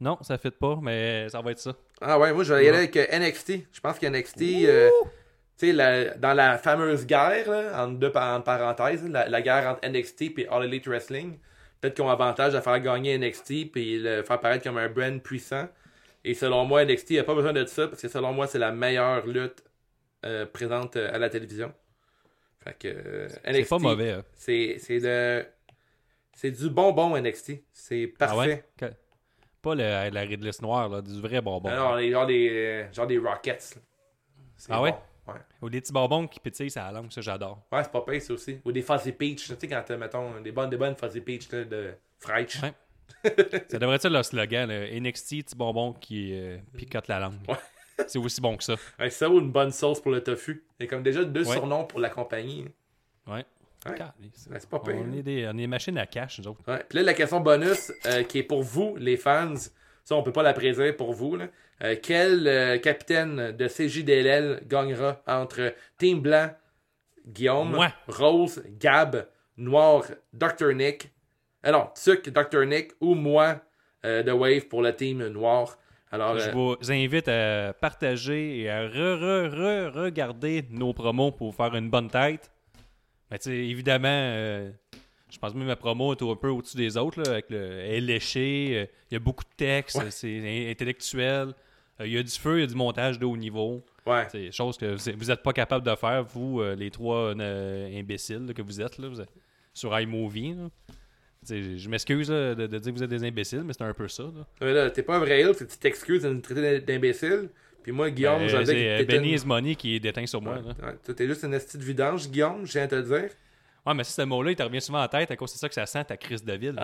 Non, 0.00 0.16
ça 0.22 0.38
fit 0.38 0.50
pas, 0.52 0.78
mais 0.82 1.28
ça 1.28 1.40
va 1.40 1.50
être 1.50 1.58
ça. 1.58 1.74
Ah 2.00 2.18
ouais, 2.18 2.32
moi 2.32 2.44
je 2.44 2.54
vais 2.54 2.64
y 2.64 2.68
aller 2.68 2.78
avec 2.78 2.96
euh, 2.96 3.18
NXT. 3.18 3.52
Je 3.72 3.80
pense 3.80 3.98
que 3.98 4.06
NXT, 4.06 4.42
euh, 4.66 4.90
tu 5.58 5.72
sais, 5.76 6.14
dans 6.18 6.34
la 6.34 6.56
fameuse 6.58 7.04
guerre, 7.06 7.50
là, 7.50 7.84
entre 7.84 7.98
deux 7.98 8.12
entre 8.14 8.44
parenthèses, 8.44 9.04
la, 9.08 9.28
la 9.28 9.42
guerre 9.42 9.66
entre 9.68 9.88
NXT 9.88 10.22
et 10.38 10.48
All 10.48 10.64
Elite 10.64 10.86
Wrestling, 10.86 11.38
peut-être 11.80 11.94
qu'ils 11.94 12.04
ont 12.04 12.10
avantage 12.10 12.54
à 12.54 12.60
faire 12.62 12.78
gagner 12.80 13.18
NXT 13.18 13.50
et 13.76 13.98
le 13.98 14.22
faire 14.22 14.38
paraître 14.38 14.62
comme 14.64 14.78
un 14.78 14.88
brand 14.88 15.20
puissant. 15.20 15.68
Et 16.24 16.34
selon 16.34 16.64
moi, 16.64 16.84
NXT 16.84 17.12
n'a 17.12 17.24
pas 17.24 17.34
besoin 17.34 17.52
de 17.52 17.64
ça 17.64 17.88
parce 17.88 18.02
que 18.02 18.08
selon 18.08 18.32
moi, 18.32 18.46
c'est 18.46 18.58
la 18.58 18.70
meilleure 18.70 19.26
lutte 19.26 19.64
euh, 20.26 20.46
présente 20.46 20.96
à 20.96 21.18
la 21.18 21.28
télévision. 21.30 21.72
Fait 22.62 22.76
que 22.78 22.88
euh, 22.88 23.28
C'est 23.28 23.52
NXT, 23.52 23.68
pas 23.70 23.78
mauvais. 23.78 24.10
hein. 24.12 24.24
C'est 24.34 24.76
c'est 24.78 25.00
de 25.00 25.44
c'est 26.34 26.50
du 26.52 26.70
bonbon 26.70 27.16
NXT. 27.20 27.52
C'est 27.72 28.12
Ah 28.20 28.26
parfait. 28.26 28.64
ouais? 28.80 28.90
Pas 29.68 29.74
le- 29.74 30.14
la 30.14 30.20
Ridless 30.22 30.62
noire, 30.62 30.88
là, 30.88 31.02
du 31.02 31.20
vrai 31.20 31.40
bonbon. 31.40 31.68
Les, 31.96 32.10
genre 32.10 32.26
des 32.26 32.48
euh, 32.50 32.92
genre 32.92 33.06
des 33.06 33.18
Rockets. 33.18 33.78
C'est 34.56 34.72
Ah 34.72 34.80
ouais? 34.82 34.92
bon. 34.92 35.32
Ouais. 35.32 35.40
Ou 35.60 35.68
des 35.68 35.80
petits 35.82 35.92
bonbons 35.92 36.26
qui 36.26 36.40
pétillent 36.40 36.70
ça 36.70 36.90
langue, 36.90 37.12
ça 37.12 37.20
j'adore. 37.20 37.60
Ouais, 37.70 37.82
c'est 37.84 37.92
pas 37.92 38.00
pire, 38.00 38.22
ça 38.22 38.32
aussi. 38.32 38.60
Ou 38.64 38.72
des 38.72 38.80
Fuzzy 38.82 39.12
Peach. 39.12 39.46
Tu 39.48 39.54
sais, 39.58 39.68
quand 39.68 39.82
t'as, 39.86 39.96
mettons, 39.98 40.40
des 40.40 40.52
bonnes, 40.52 40.70
des 40.70 40.78
bonnes 40.78 40.96
Fuzzy 40.96 41.20
Peach 41.20 41.50
là, 41.52 41.64
de 41.64 41.92
Freich. 42.18 42.56
Ouais. 42.62 42.72
Ça 43.68 43.78
devrait 43.78 43.96
être 43.96 44.08
le 44.08 44.22
slogan, 44.22 44.68
là, 44.68 44.86
NXT, 45.00 45.28
petit 45.44 45.56
bonbon 45.56 45.92
qui 45.92 46.32
euh, 46.34 46.56
picote 46.76 47.08
la 47.08 47.20
langue. 47.20 47.38
Ouais. 47.46 47.56
C'est 48.06 48.18
aussi 48.18 48.40
bon 48.40 48.56
que 48.56 48.64
ça. 48.64 48.76
Ouais, 48.98 49.10
ça 49.10 49.28
ou 49.28 49.38
une 49.40 49.50
bonne 49.52 49.70
sauce 49.72 50.00
pour 50.00 50.12
le 50.12 50.22
tofu. 50.22 50.64
Il 50.78 50.84
y 50.84 50.86
a 50.86 50.90
comme 50.90 51.02
déjà 51.02 51.24
deux 51.24 51.46
Ouais. 51.46 51.54
surnoms 51.56 51.84
pour 51.84 52.00
la 52.00 52.08
compagnie. 52.10 52.66
Ouais. 53.26 53.44
Ouais. 53.86 53.94
Calisse. 53.94 54.48
Ouais, 54.50 54.58
c'est 54.58 54.68
pas 54.68 54.80
pire. 54.80 54.96
On 54.96 55.12
est 55.12 55.22
des, 55.22 55.46
on 55.46 55.50
est 55.50 55.62
des 55.62 55.66
machines 55.66 55.98
à 55.98 56.06
cash, 56.06 56.40
nous 56.40 56.48
autres. 56.48 56.60
Ouais. 56.66 56.84
Puis 56.88 56.98
là, 56.98 57.04
la 57.04 57.14
question 57.14 57.40
bonus 57.40 57.92
euh, 58.06 58.22
qui 58.24 58.38
est 58.38 58.42
pour 58.42 58.62
vous, 58.62 58.96
les 58.96 59.16
fans, 59.16 59.54
ça, 60.04 60.16
on 60.16 60.22
peut 60.22 60.32
pas 60.32 60.42
la 60.42 60.52
préserver 60.52 60.92
pour 60.92 61.12
vous. 61.12 61.36
Là. 61.36 61.48
Euh, 61.84 61.94
quel 62.02 62.46
euh, 62.48 62.78
capitaine 62.78 63.52
de 63.52 63.68
CJDLL 63.68 64.62
gagnera 64.66 65.22
entre 65.26 65.74
Team 65.96 66.20
Blanc, 66.20 66.50
Guillaume, 67.26 67.70
Moi. 67.70 67.92
Rose, 68.08 68.62
Gab, 68.80 69.28
Noir, 69.56 70.04
Dr. 70.32 70.72
Nick, 70.74 71.12
non, 71.64 71.88
Tuc, 71.94 72.28
Dr. 72.30 72.64
Nick 72.66 72.92
ou 73.00 73.14
moi 73.14 73.60
euh, 74.04 74.22
de 74.22 74.32
Wave 74.32 74.66
pour 74.68 74.82
le 74.82 74.94
team 74.94 75.26
Noir. 75.28 75.78
Alors, 76.10 76.38
Je 76.38 76.48
euh, 76.48 76.52
vous 76.52 76.76
invite 76.90 77.28
à 77.28 77.74
partager 77.74 78.60
et 78.60 78.70
à 78.70 78.86
re-re-re-regarder 78.86 80.64
nos 80.70 80.94
promos 80.94 81.32
pour 81.32 81.50
vous 81.50 81.56
faire 81.56 81.74
une 81.74 81.90
bonne 81.90 82.08
tête. 82.08 82.50
Mais 83.30 83.38
tu 83.38 83.50
sais, 83.50 83.56
évidemment, 83.56 84.08
euh, 84.08 84.70
je 85.30 85.38
pense 85.38 85.52
même 85.54 85.64
que 85.64 85.68
ma 85.68 85.76
promo 85.76 86.12
est 86.14 86.22
un 86.22 86.36
peu 86.36 86.48
au-dessus 86.48 86.76
des 86.76 86.96
autres. 86.96 87.20
Là, 87.22 87.32
avec 87.32 87.50
le, 87.50 87.58
elle 87.58 88.08
est 88.10 88.36
euh, 88.36 88.86
il 89.10 89.14
y 89.14 89.16
a 89.16 89.18
beaucoup 89.20 89.44
de 89.44 89.54
textes, 89.56 89.96
Ouais. 89.96 90.10
c'est 90.10 90.38
in- 90.38 90.70
intellectuel. 90.70 91.54
euh, 92.00 92.06
Il 92.06 92.12
y 92.12 92.18
a 92.18 92.22
du 92.22 92.30
feu, 92.30 92.58
il 92.58 92.60
y 92.60 92.64
a 92.64 92.66
du 92.66 92.74
montage 92.74 93.18
de 93.18 93.26
haut 93.26 93.36
niveau. 93.36 93.82
ouais. 94.06 94.26
C'est 94.30 94.50
chose 94.52 94.78
que 94.78 94.94
vous 95.12 95.24
n'êtes 95.26 95.42
pas 95.42 95.52
capable 95.52 95.84
de 95.84 95.94
faire, 95.96 96.24
vous, 96.24 96.62
les 96.76 96.90
trois 96.90 97.34
imbéciles 97.34 98.46
là, 98.46 98.54
que 98.54 98.62
vous 98.62 98.80
êtes, 98.80 98.98
là, 98.98 99.08
vous 99.08 99.20
êtes 99.20 99.32
sur 99.74 99.98
iMovie. 99.98 100.56
Je 101.48 101.88
m'excuse 101.88 102.28
de, 102.28 102.54
de 102.54 102.66
dire 102.66 102.92
que 102.92 102.96
vous 102.98 103.02
êtes 103.04 103.10
des 103.10 103.24
imbéciles, 103.24 103.62
mais 103.64 103.72
c'est 103.72 103.84
un 103.84 103.94
peu 103.94 104.08
ça. 104.08 104.24
Là. 104.60 104.66
Là, 104.72 104.90
t'es 104.90 105.02
pas 105.02 105.16
un 105.16 105.20
vrai 105.20 105.42
tu 105.54 105.66
t'excuses 105.78 106.22
de 106.22 106.30
nous 106.30 106.40
traiter 106.40 106.80
d'imbécile. 106.80 107.48
Puis 107.88 107.96
moi, 107.96 108.10
Guillaume, 108.10 108.42
Euh, 108.42 108.48
je 108.48 108.56
vais 108.58 108.64
dire 108.64 108.74
c'est 108.74 109.02
euh, 109.02 109.04
Benny 109.06 109.32
is 109.32 109.46
Money 109.46 109.74
qui 109.74 109.94
est 109.96 110.00
déteint 110.00 110.26
sur 110.26 110.42
moi. 110.42 110.56
Ouais, 110.58 110.84
ouais, 111.08 111.14
t'es 111.14 111.26
juste 111.26 111.42
une 111.42 111.54
esti 111.54 111.78
de 111.78 111.82
vidange, 111.82 112.28
Guillaume, 112.28 112.66
je 112.66 112.72
viens 112.72 112.84
de 112.84 112.90
te 112.90 112.94
le 112.96 113.02
dire. 113.02 113.30
Ouais, 113.86 113.94
mais 113.94 114.04
si 114.04 114.12
ce 114.12 114.20
mot-là, 114.20 114.50
il 114.50 114.56
te 114.56 114.62
revient 114.62 114.82
souvent 114.82 115.02
en 115.02 115.08
tête 115.08 115.30
à 115.30 115.36
cause 115.36 115.50
c'est 115.50 115.56
ça 115.58 115.68
que 115.70 115.74
ça 115.74 115.86
sent 115.86 116.04
ta 116.04 116.18
crise 116.18 116.44
de 116.44 116.52
ville. 116.52 116.78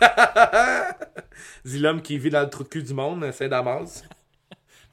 Ah. 0.00 0.94
Dis 1.64 1.80
l'homme 1.80 2.00
qui 2.00 2.16
vit 2.16 2.30
dans 2.30 2.42
le 2.42 2.48
trou 2.48 2.62
de 2.62 2.68
cul 2.68 2.84
du 2.84 2.94
monde, 2.94 3.28
Saint-Damas. 3.32 4.04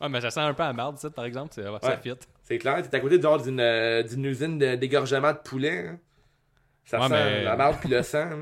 Ouais, 0.01 0.09
mais 0.09 0.19
ça 0.21 0.31
sent 0.31 0.39
un 0.39 0.55
peu 0.55 0.63
à 0.63 0.73
marde, 0.73 0.97
ça, 0.97 1.11
par 1.11 1.23
exemple. 1.25 1.51
c'est- 1.53 1.69
ouais, 1.69 1.77
Ça 1.81 1.95
fit. 1.97 2.13
C'est 2.41 2.57
clair, 2.57 2.81
t'es 2.81 2.97
à 2.97 2.99
côté 2.99 3.19
d'une 3.19 3.59
euh, 3.59 4.01
d'une 4.01 4.25
usine 4.25 4.57
de- 4.57 4.73
d'égorgement 4.75 5.31
de 5.31 5.37
poulet. 5.37 5.87
hein. 5.89 5.99
Ça 6.83 6.99
sent 6.99 7.09
mais- 7.09 7.43
la 7.43 7.55
marde 7.55 7.77
puis 7.79 7.89
le 7.89 8.01
sang. 8.01 8.25
là. 8.31 8.35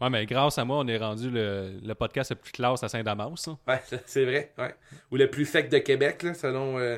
Ouais, 0.00 0.10
mais 0.10 0.26
grâce 0.26 0.58
à 0.58 0.64
moi, 0.64 0.78
on 0.78 0.86
est 0.86 0.96
rendu 0.98 1.28
le, 1.30 1.72
le 1.82 1.94
podcast 1.94 2.30
le 2.30 2.36
plus 2.36 2.52
classe 2.52 2.82
à 2.84 2.88
Saint-Damas. 2.88 3.30
ça. 3.36 3.56
Ouais, 3.66 3.80
c'est 4.06 4.24
vrai. 4.24 4.52
Ouais. 4.58 4.74
Ou 5.10 5.16
le 5.16 5.28
plus 5.28 5.44
sec 5.44 5.68
de 5.68 5.78
Québec, 5.78 6.22
là, 6.22 6.34
selon 6.34 6.78
euh, 6.78 6.96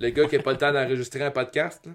le 0.00 0.10
gars 0.10 0.26
qui 0.26 0.36
n'a 0.36 0.42
pas 0.42 0.52
le 0.52 0.58
temps 0.58 0.72
d'enregistrer 0.72 1.24
un 1.24 1.30
podcast. 1.30 1.84
là. 1.86 1.92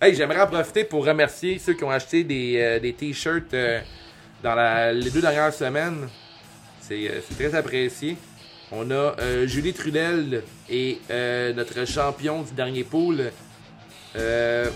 hey, 0.06 0.14
j'aimerais 0.14 0.40
en 0.40 0.46
profiter 0.46 0.84
pour 0.84 1.06
remercier 1.06 1.58
ceux 1.58 1.74
qui 1.74 1.84
ont 1.84 1.90
acheté 1.90 2.24
des, 2.24 2.56
euh, 2.58 2.78
des 2.80 2.92
t-shirts 2.92 3.54
euh, 3.54 3.80
dans 4.42 4.54
la- 4.54 4.92
les 4.92 5.10
deux 5.10 5.20
dernières 5.20 5.52
semaines. 5.54 6.08
C'est 6.80 7.22
très 7.38 7.54
apprécié. 7.54 8.16
On 8.72 8.90
a 8.90 9.14
Julie 9.46 9.72
Trudel 9.72 10.42
et 10.68 10.98
euh, 11.10 11.52
notre 11.52 11.84
champion 11.86 12.42
du 12.42 12.52
dernier 12.52 12.84
pool. 12.84 13.30
euh, 14.16 14.68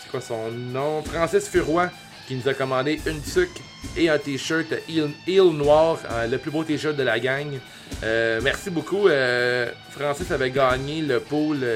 c'est 0.00 0.10
quoi 0.10 0.20
son 0.20 0.50
nom? 0.50 1.02
Francis 1.02 1.48
Furoy 1.48 1.90
qui 2.30 2.36
nous 2.36 2.48
a 2.48 2.54
commandé 2.54 3.00
une 3.06 3.20
tuque 3.20 3.60
et 3.96 4.08
un 4.08 4.16
t-shirt 4.16 4.72
Heel, 4.88 5.10
Heel 5.26 5.50
Noir, 5.50 5.98
euh, 6.12 6.28
le 6.28 6.38
plus 6.38 6.52
beau 6.52 6.62
t-shirt 6.62 6.94
de 6.94 7.02
la 7.02 7.18
gang. 7.18 7.58
Euh, 8.04 8.38
merci 8.40 8.70
beaucoup. 8.70 9.08
euh, 9.08 9.68
Francis 9.90 10.30
avait 10.30 10.52
gagné 10.52 11.00
le 11.02 11.18
pool 11.18 11.66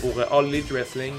pour 0.00 0.20
All 0.32 0.46
Elite 0.46 0.72
Wrestling. 0.72 1.14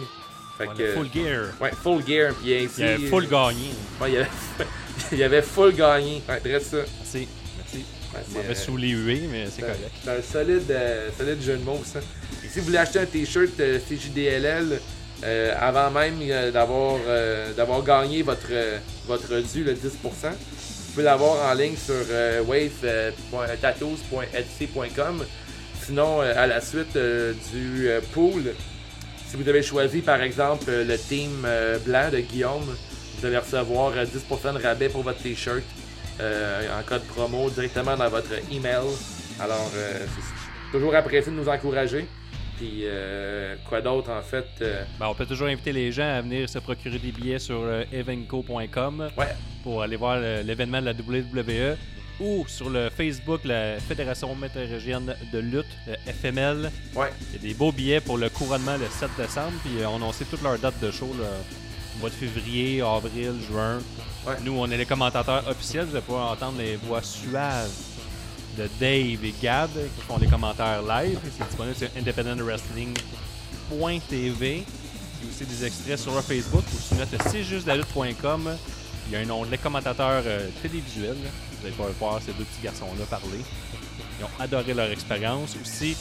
Fait 0.57 0.67
Ouais, 0.67 0.73
que, 0.77 0.83
le 0.83 0.91
full 0.91 1.07
gear. 1.13 1.45
ouais, 1.61 1.71
full 1.81 2.05
gear. 2.05 2.33
Puis 2.33 2.55
ainsi, 2.57 2.81
Il 2.81 3.03
y 3.03 3.05
a 3.05 3.09
full 3.09 3.27
gagné. 3.29 3.69
Ouais, 4.01 4.09
il 4.09 4.13
y 4.15 4.17
avait, 4.17 4.27
il 5.13 5.17
y 5.19 5.23
avait 5.23 5.41
full 5.41 5.73
gagné. 5.73 6.21
Ouais, 6.27 6.39
très 6.41 6.59
ça. 6.59 6.77
Merci. 6.99 7.25
Merci. 7.55 7.85
Ouais, 8.35 8.41
euh, 8.49 8.53
sous 8.55 8.75
les 8.75 8.89
huées, 8.89 9.29
mais 9.31 9.45
c'est 9.49 9.61
correct. 9.61 9.79
c'est 10.03 10.09
un 10.11 10.21
solide, 10.21 10.75
solide 11.17 11.41
jeu 11.41 11.55
de 11.55 11.63
mots, 11.63 11.81
ça. 11.85 11.99
Et 12.43 12.49
si 12.49 12.59
vous 12.59 12.65
voulez 12.65 12.79
acheter 12.79 12.99
un 12.99 13.05
t-shirt 13.05 13.51
CJDLL 13.55 14.81
euh, 15.23 15.51
avant 15.59 15.89
même 15.89 16.19
euh, 16.21 16.51
d'avoir 16.51 16.97
euh, 17.07 17.51
d'avoir 17.53 17.81
gagné 17.83 18.21
votre, 18.21 18.49
euh, 18.51 18.77
votre 19.07 19.39
dû, 19.51 19.63
le 19.63 19.73
10%, 19.73 19.79
vous 19.81 19.89
pouvez 20.91 21.03
l'avoir 21.03 21.51
en 21.51 21.55
ligne 21.55 21.75
sur 21.75 21.95
euh, 22.11 22.43
wave.tattoos.etsy.com. 22.43 25.25
Sinon, 25.83 26.19
à 26.19 26.45
la 26.47 26.59
suite 26.59 26.97
du 27.53 27.87
pool, 28.13 28.53
si 29.25 29.37
vous 29.37 29.47
avez 29.47 29.63
choisi 29.63 30.01
par 30.01 30.21
exemple 30.21 30.69
le 30.69 30.97
team 30.97 31.47
blanc 31.85 32.09
de 32.11 32.19
Guillaume, 32.19 32.75
vous 33.17 33.25
allez 33.25 33.37
recevoir 33.37 33.93
euh, 33.95 34.03
10% 34.05 34.53
de 34.53 34.59
rabais 34.61 34.89
pour 34.89 35.03
votre 35.03 35.19
t-shirt 35.19 35.63
en 36.19 36.83
code 36.85 37.03
promo 37.03 37.49
directement 37.49 37.95
dans 37.95 38.09
votre 38.09 38.33
email. 38.51 38.83
Alors, 39.39 39.71
c'est 39.71 40.71
toujours 40.71 40.93
apprécié 40.95 41.31
de 41.31 41.37
nous 41.37 41.47
encourager. 41.47 42.07
Puis, 42.57 42.81
euh, 42.85 43.55
quoi 43.69 43.81
d'autre 43.81 44.09
en 44.11 44.21
fait 44.21 44.47
euh, 44.61 44.83
Ben, 44.99 45.07
on 45.07 45.13
peut 45.15 45.25
toujours 45.27 45.47
inviter 45.47 45.71
les 45.71 45.91
gens 45.91 46.09
à 46.17 46.21
venir 46.21 46.49
se 46.49 46.57
procurer 46.59 46.97
des 46.97 47.11
billets 47.11 47.39
sur 47.39 47.59
euh, 47.61 47.83
evenco.com 47.93 49.09
Ouais, 49.17 49.35
pour 49.63 49.81
aller 49.83 49.95
voir 49.95 50.19
le- 50.19 50.41
l'événement 50.41 50.81
de 50.81 50.85
la 50.87 50.93
WWE 50.93 51.77
ou 52.19 52.45
sur 52.47 52.69
le 52.71 52.89
Facebook 52.89 53.41
la 53.45 53.79
Fédération 53.79 54.33
météorologienne 54.35 55.15
de 55.31 55.37
lutte, 55.39 55.67
le 55.85 55.93
FML. 56.11 56.71
ouais. 56.95 57.09
Il 57.29 57.35
y 57.35 57.39
a 57.45 57.47
des 57.49 57.53
beaux 57.53 57.71
billets 57.71 58.01
pour 58.01 58.17
le 58.17 58.29
couronnement 58.29 58.75
le 58.77 58.87
7 58.89 59.09
décembre, 59.17 59.53
puis 59.63 59.79
euh, 59.81 59.87
on 59.87 59.93
a 59.93 59.95
annoncé 59.97 60.25
toutes 60.25 60.41
leurs 60.41 60.57
dates 60.57 60.79
de 60.81 60.89
show, 60.89 61.13
là, 61.19 61.27
mois 61.99 62.09
de 62.09 62.15
février, 62.15 62.81
avril, 62.81 63.33
juin. 63.47 63.77
Ouais. 64.25 64.33
Nous, 64.43 64.53
on 64.57 64.69
est 64.71 64.77
les 64.77 64.85
commentateurs 64.87 65.47
officiels, 65.47 65.85
vous 65.85 65.95
allez 65.95 66.05
pouvoir 66.05 66.31
entendre 66.31 66.57
les 66.57 66.75
voix 66.75 67.03
suaves 67.03 67.69
de 68.57 68.67
Dave 68.79 69.23
et 69.23 69.33
Gab 69.41 69.69
qui 69.71 70.01
font 70.07 70.17
les 70.17 70.27
commentaires 70.27 70.81
live. 70.81 71.19
C'est 71.37 71.45
disponible 71.47 71.75
sur 71.75 71.87
independentwrestling.tv. 71.97 74.63
Il 75.19 75.23
y 75.23 75.25
a 75.25 75.29
aussi 75.29 75.45
des 75.45 75.65
extraits 75.65 75.97
sur 75.99 76.13
leur 76.13 76.23
Facebook 76.23 76.63
ou 76.73 76.77
sur 76.79 76.95
notre 76.97 77.17
cjustlalutte.com. 77.31 78.57
Il 79.07 79.13
y 79.13 79.15
a 79.15 79.19
un 79.19 79.29
onglet 79.29 79.57
commentateurs 79.57 80.23
euh, 80.25 80.49
télévisuels. 80.61 81.15
Vous 81.15 81.65
allez 81.65 81.71
pouvoir 81.71 81.89
voir 81.99 82.21
ces 82.21 82.33
deux 82.33 82.43
petits 82.43 82.61
garçons-là 82.63 83.05
parler. 83.05 83.39
Ils 84.19 84.25
ont 84.25 84.29
adoré 84.39 84.73
leur 84.73 84.89
expérience. 84.91 85.55
Aussi, 85.61 85.95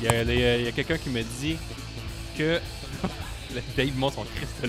il 0.00 0.06
y 0.06 0.08
a, 0.08 0.20
a 0.68 0.72
quelqu'un 0.72 0.98
qui 0.98 1.10
me 1.10 1.22
dit 1.40 1.56
que. 2.36 2.60
Dave 3.76 3.96
montre 3.96 4.16
son 4.16 4.24
Christ. 4.24 4.54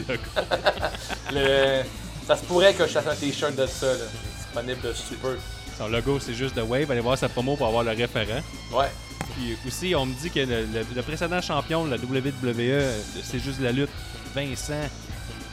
Le... 1.34 1.82
Ça 2.26 2.38
se 2.38 2.46
pourrait 2.46 2.74
que 2.74 2.86
je 2.86 2.92
fasse 2.92 3.08
un 3.08 3.16
t-shirt 3.16 3.56
de 3.56 3.66
ça, 3.66 3.88
là. 3.88 4.06
disponible 4.38 4.82
de 4.82 4.94
super. 4.94 5.32
Son 5.78 5.88
logo, 5.88 6.20
c'est 6.20 6.34
juste 6.34 6.56
de 6.56 6.62
Wave. 6.62 6.90
Allez 6.92 7.02
voir 7.02 7.18
sa 7.18 7.30
promo 7.30 7.56
pour 7.56 7.68
avoir 7.68 7.84
le 7.84 7.92
référent. 7.92 8.42
Ouais. 8.72 8.88
Puis 9.36 9.56
aussi, 9.68 9.94
on 9.96 10.06
me 10.06 10.14
dit 10.14 10.32
que 10.32 10.40
le, 10.40 10.62
le- 10.74 10.86
le 10.96 11.02
précédent 11.04 11.42
champion 11.42 11.86
de 11.86 11.92
la 11.92 11.98
WWE, 11.98 12.82
c'est 13.24 13.40
juste 13.40 13.60
la 13.60 13.72
lutte, 13.72 13.90
Vincent, 14.34 14.74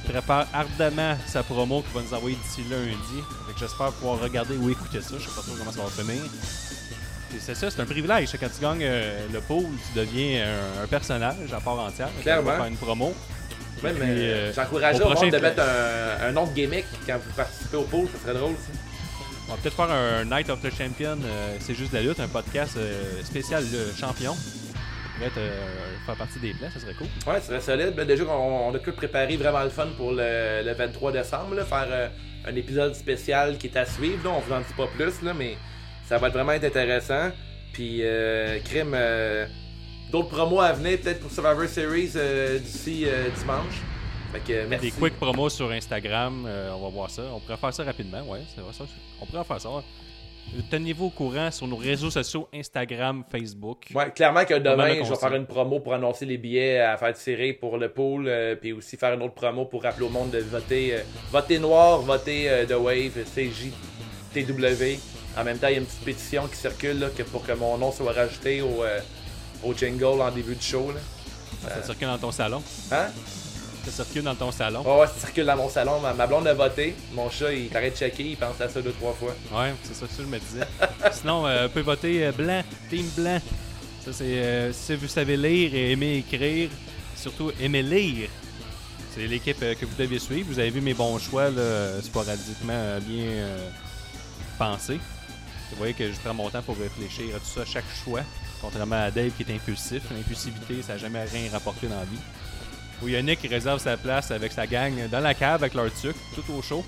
prépare 0.08 0.46
ardemment 0.54 1.16
sa 1.26 1.42
promo 1.42 1.82
qu'il 1.82 1.92
va 2.00 2.06
nous 2.08 2.14
envoyer 2.14 2.36
d'ici 2.42 2.62
lundi. 2.70 3.22
Fait 3.46 3.52
que 3.52 3.58
j'espère 3.60 3.92
pouvoir 3.92 4.20
regarder 4.20 4.56
ou 4.56 4.70
écouter 4.70 5.00
ça. 5.02 5.16
Je 5.18 5.24
sais 5.28 5.34
pas 5.34 5.42
trop 5.42 5.52
comment 5.58 5.72
ça 5.72 5.80
va 5.82 5.90
finir. 6.02 6.22
C'est 7.40 7.54
ça, 7.56 7.68
c'est 7.70 7.80
un 7.80 7.84
privilège. 7.84 8.30
Quand 8.38 8.46
tu 8.54 8.62
gagnes 8.62 8.82
euh, 8.84 9.26
le 9.32 9.40
pool, 9.40 9.64
tu 9.92 9.98
deviens 9.98 10.46
un, 10.46 10.84
un 10.84 10.86
personnage 10.86 11.52
à 11.52 11.60
part 11.60 11.78
entière. 11.80 12.08
Clairement. 12.22 12.50
Tu 12.52 12.56
faire 12.56 12.66
une 12.66 12.76
promo. 12.76 13.12
Même, 13.82 13.96
euh, 14.00 14.52
j'encouragerais 14.54 15.02
au 15.04 15.06
au 15.12 15.14
monde 15.20 15.30
de 15.32 15.38
mettre 15.38 15.60
un, 15.60 16.28
un 16.28 16.32
nom 16.32 16.46
de 16.46 16.52
gimmick 16.54 16.84
quand 17.06 17.16
vous 17.16 17.32
participez 17.36 17.76
au 17.76 17.82
pool, 17.82 18.06
ça 18.06 18.22
serait 18.22 18.38
drôle 18.38 18.52
ça. 18.54 18.78
On 19.46 19.52
va 19.52 19.58
peut-être 19.60 19.76
faire 19.76 19.90
un 19.90 20.24
Night 20.24 20.48
of 20.48 20.62
the 20.62 20.74
Champion, 20.74 21.18
euh, 21.22 21.56
c'est 21.60 21.74
juste 21.74 21.92
la 21.92 22.00
lutte, 22.00 22.18
un 22.18 22.28
podcast 22.28 22.78
euh, 22.78 23.22
spécial 23.22 23.62
champion. 23.94 24.32
Ça 24.32 25.18
pourrait 25.18 25.30
euh, 25.36 25.96
faire 26.06 26.16
partie 26.16 26.38
des 26.40 26.54
plans, 26.54 26.70
ça 26.72 26.80
serait 26.80 26.94
cool. 26.94 27.08
Ouais, 27.26 27.40
c'est 27.42 27.60
solide. 27.60 27.94
Ben, 27.94 28.06
déjà, 28.06 28.24
on, 28.24 28.74
a 28.74 28.78
tout 28.78 28.92
préparé 28.92 29.36
vraiment 29.36 29.62
le 29.62 29.68
fun 29.68 29.88
pour 29.98 30.12
le, 30.12 30.62
le 30.64 30.72
23 30.72 31.12
décembre. 31.12 31.62
Faire 31.62 32.10
un 32.46 32.56
épisode 32.56 32.94
spécial 32.94 33.58
qui 33.58 33.66
est 33.66 33.76
à 33.76 33.84
suivre. 33.84 34.24
Là. 34.24 34.30
On 34.30 34.40
vous 34.40 34.52
en 34.52 34.60
dit 34.60 34.74
pas 34.76 34.86
plus, 34.86 35.20
mais 35.36 35.58
ça 36.06 36.16
va 36.16 36.30
vraiment 36.30 36.52
être 36.52 36.64
intéressant. 36.64 37.30
Puis, 37.74 38.02
crime, 38.64 38.96
d'autres 40.10 40.30
promos 40.30 40.60
à 40.60 40.72
venir 40.72 40.98
peut-être 41.00 41.20
pour 41.20 41.30
Survivor 41.30 41.68
Series 41.68 42.12
d'ici 42.60 43.06
dimanche. 43.38 43.82
Fait 44.34 44.52
que, 44.52 44.66
merci. 44.66 44.86
Des 44.86 44.92
quick 44.92 45.14
promos 45.18 45.48
sur 45.48 45.70
Instagram, 45.70 46.44
euh, 46.46 46.72
on 46.74 46.82
va 46.82 46.88
voir 46.88 47.10
ça. 47.10 47.22
On 47.32 47.40
pourrait 47.40 47.56
faire 47.56 47.72
ça 47.72 47.84
rapidement, 47.84 48.22
ouais, 48.22 48.40
c'est 48.54 48.60
vrai 48.60 48.72
ça. 48.72 48.84
On 49.20 49.26
pourrait 49.26 49.44
faire 49.44 49.60
ça. 49.60 49.70
ouais. 49.70 49.82
Tenez-vous 50.70 51.06
au 51.06 51.10
courant 51.10 51.50
sur 51.50 51.66
nos 51.66 51.76
réseaux 51.76 52.10
sociaux 52.10 52.48
Instagram, 52.54 53.24
Facebook. 53.30 53.86
Ouais, 53.94 54.10
clairement 54.10 54.44
que 54.44 54.54
demain, 54.54 55.00
de 55.00 55.04
je 55.04 55.10
vais 55.10 55.16
faire 55.16 55.34
une 55.34 55.46
promo 55.46 55.80
pour 55.80 55.94
annoncer 55.94 56.26
les 56.26 56.36
billets 56.36 56.80
à 56.80 56.96
faire 56.96 57.14
tirer 57.14 57.52
pour 57.54 57.76
le 57.78 57.88
pool, 57.88 58.26
euh, 58.28 58.54
puis 58.54 58.72
aussi 58.72 58.96
faire 58.96 59.14
une 59.14 59.22
autre 59.22 59.34
promo 59.34 59.64
pour 59.64 59.82
rappeler 59.82 60.06
au 60.06 60.10
monde 60.10 60.30
de 60.30 60.38
voter, 60.40 60.94
euh, 60.96 61.00
voter 61.32 61.58
noir, 61.58 62.00
voter 62.00 62.48
euh, 62.50 62.66
The 62.66 62.72
Wave, 62.72 63.24
CJ, 63.34 63.70
TW. 64.32 64.98
En 65.36 65.44
même 65.44 65.58
temps, 65.58 65.68
il 65.68 65.72
y 65.72 65.76
a 65.76 65.80
une 65.80 65.86
petite 65.86 66.04
pétition 66.04 66.46
qui 66.46 66.56
circule 66.56 67.00
là, 67.00 67.08
que 67.16 67.22
pour 67.24 67.44
que 67.44 67.52
mon 67.52 67.76
nom 67.78 67.90
soit 67.90 68.12
rajouté 68.12 68.62
au, 68.62 68.84
euh, 68.84 69.00
au 69.64 69.74
jingle 69.74 70.20
en 70.20 70.30
début 70.30 70.54
de 70.54 70.62
show. 70.62 70.92
Là. 70.92 71.00
Ça 71.68 71.82
circule 71.82 72.08
dans 72.08 72.18
ton 72.18 72.30
salon. 72.30 72.62
Hein? 72.92 73.06
Ça 73.84 74.04
circule 74.04 74.22
dans 74.22 74.34
ton 74.34 74.50
salon. 74.50 74.82
Ouais, 74.82 75.00
ouais, 75.00 75.06
ça 75.06 75.26
circule 75.26 75.44
dans 75.46 75.56
mon 75.56 75.68
salon. 75.68 76.00
Ma, 76.00 76.12
ma 76.14 76.26
blonde 76.26 76.46
a 76.46 76.54
voté. 76.54 76.94
Mon 77.12 77.28
chat, 77.30 77.52
il 77.52 77.68
t'arrête 77.68 77.92
de 77.92 77.98
checker, 77.98 78.24
il 78.24 78.36
pense 78.36 78.60
à 78.60 78.68
ça 78.68 78.80
deux, 78.80 78.92
trois 78.92 79.12
fois. 79.12 79.34
Ouais, 79.52 79.74
c'est 79.82 79.94
ça 79.94 80.06
que 80.06 80.12
je 80.22 80.26
me 80.26 80.38
disais. 80.38 80.66
Sinon, 81.12 81.46
euh, 81.46 81.64
vous 81.64 81.68
pouvez 81.70 81.82
voter 81.82 82.26
euh, 82.26 82.32
blanc, 82.32 82.62
team 82.88 83.06
blanc. 83.16 83.38
Ça, 84.04 84.12
c'est 84.12 84.24
euh, 84.24 84.72
si 84.72 84.96
vous 84.96 85.08
savez 85.08 85.36
lire 85.36 85.74
et 85.74 85.92
aimer 85.92 86.16
écrire, 86.18 86.70
surtout 87.16 87.52
aimer 87.60 87.82
lire. 87.82 88.28
C'est 89.14 89.26
l'équipe 89.26 89.56
euh, 89.62 89.74
que 89.74 89.84
vous 89.86 89.94
devez 89.96 90.18
suivre. 90.18 90.46
Vous 90.50 90.58
avez 90.58 90.70
vu 90.70 90.80
mes 90.80 90.94
bons 90.94 91.18
choix 91.18 91.50
là, 91.50 92.00
sporadiquement 92.02 92.98
bien 93.00 93.46
pensés. 94.58 94.98
Vous 95.70 95.76
voyez 95.76 95.94
que 95.94 96.10
je 96.10 96.18
prends 96.20 96.34
mon 96.34 96.50
temps 96.50 96.62
pour 96.62 96.76
réfléchir 96.76 97.34
à 97.36 97.38
tout 97.38 97.46
ça, 97.46 97.60
à 97.62 97.64
chaque 97.64 97.84
choix. 98.04 98.20
Contrairement 98.60 99.02
à 99.04 99.10
Dave 99.10 99.30
qui 99.36 99.42
est 99.42 99.54
impulsif. 99.54 100.02
L'impulsivité, 100.10 100.82
ça 100.82 100.94
n'a 100.94 100.98
jamais 100.98 101.22
rien 101.24 101.50
rapporté 101.52 101.86
dans 101.86 101.98
la 101.98 102.04
vie. 102.04 102.18
Ou 103.02 103.08
il 103.08 103.14
y 103.14 103.16
a 103.16 103.22
Nick 103.22 103.40
qui 103.40 103.48
réserve 103.48 103.80
sa 103.80 103.96
place 103.96 104.30
avec 104.30 104.52
sa 104.52 104.66
gang 104.66 104.92
dans 105.10 105.20
la 105.20 105.34
cave 105.34 105.62
avec 105.62 105.74
leur 105.74 105.92
tuc, 105.92 106.16
tout 106.34 106.52
au 106.52 106.62
chaud. 106.62 106.84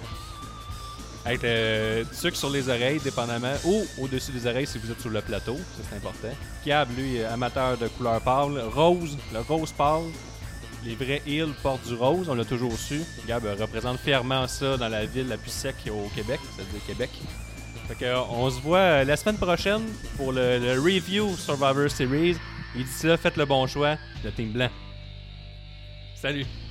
Avec 1.25 1.43
le 1.43 2.05
tuc 2.21 2.37
sur 2.37 2.51
les 2.51 2.69
oreilles, 2.69 3.01
dépendamment. 3.01 3.55
Ou 3.65 3.85
au-dessus 4.01 4.31
des 4.31 4.47
oreilles 4.47 4.67
si 4.67 4.79
vous 4.79 4.91
êtes 4.91 5.01
sur 5.01 5.11
le 5.11 5.21
plateau, 5.21 5.57
ça 5.57 5.83
c'est 5.89 5.97
important. 5.97 6.29
Cab, 6.65 6.89
lui, 6.97 7.23
amateur 7.25 7.77
de 7.77 7.89
couleur 7.89 8.21
pâle. 8.21 8.63
Rose, 8.73 9.17
le 9.33 9.41
rose 9.41 9.73
pâle. 9.73 10.05
Les 10.85 10.95
vrais 10.95 11.21
heels 11.27 11.53
portent 11.65 11.85
du 11.89 11.95
rose, 11.95 12.29
on 12.29 12.35
l'a 12.35 12.45
toujours 12.45 12.79
su. 12.79 13.03
Gab 13.27 13.45
euh, 13.45 13.57
représente 13.59 13.99
fièrement 13.99 14.47
ça 14.47 14.77
dans 14.77 14.89
la 14.89 15.05
ville 15.05 15.27
la 15.27 15.37
plus 15.37 15.51
sec 15.51 15.75
au 15.91 16.09
Québec, 16.15 16.39
c'est-à-dire 16.55 16.87
Québec. 16.87 17.11
Fait 17.89 17.95
que, 17.97 18.05
euh, 18.05 18.21
on 18.31 18.49
se 18.51 18.61
voit 18.61 18.79
euh, 18.79 19.05
la 19.05 19.17
semaine 19.17 19.37
prochaine 19.37 19.83
pour 20.17 20.31
le, 20.31 20.59
le 20.61 20.81
review 20.81 21.37
Survivor 21.37 21.91
Series. 21.91 22.37
Et 22.77 22.85
d'ici 22.85 23.09
là, 23.09 23.17
faites 23.17 23.37
le 23.37 23.47
bon 23.47 23.67
choix, 23.67 23.97
le 24.23 24.31
team 24.31 24.53
blanc. 24.53 24.69
Salut! 26.27 26.66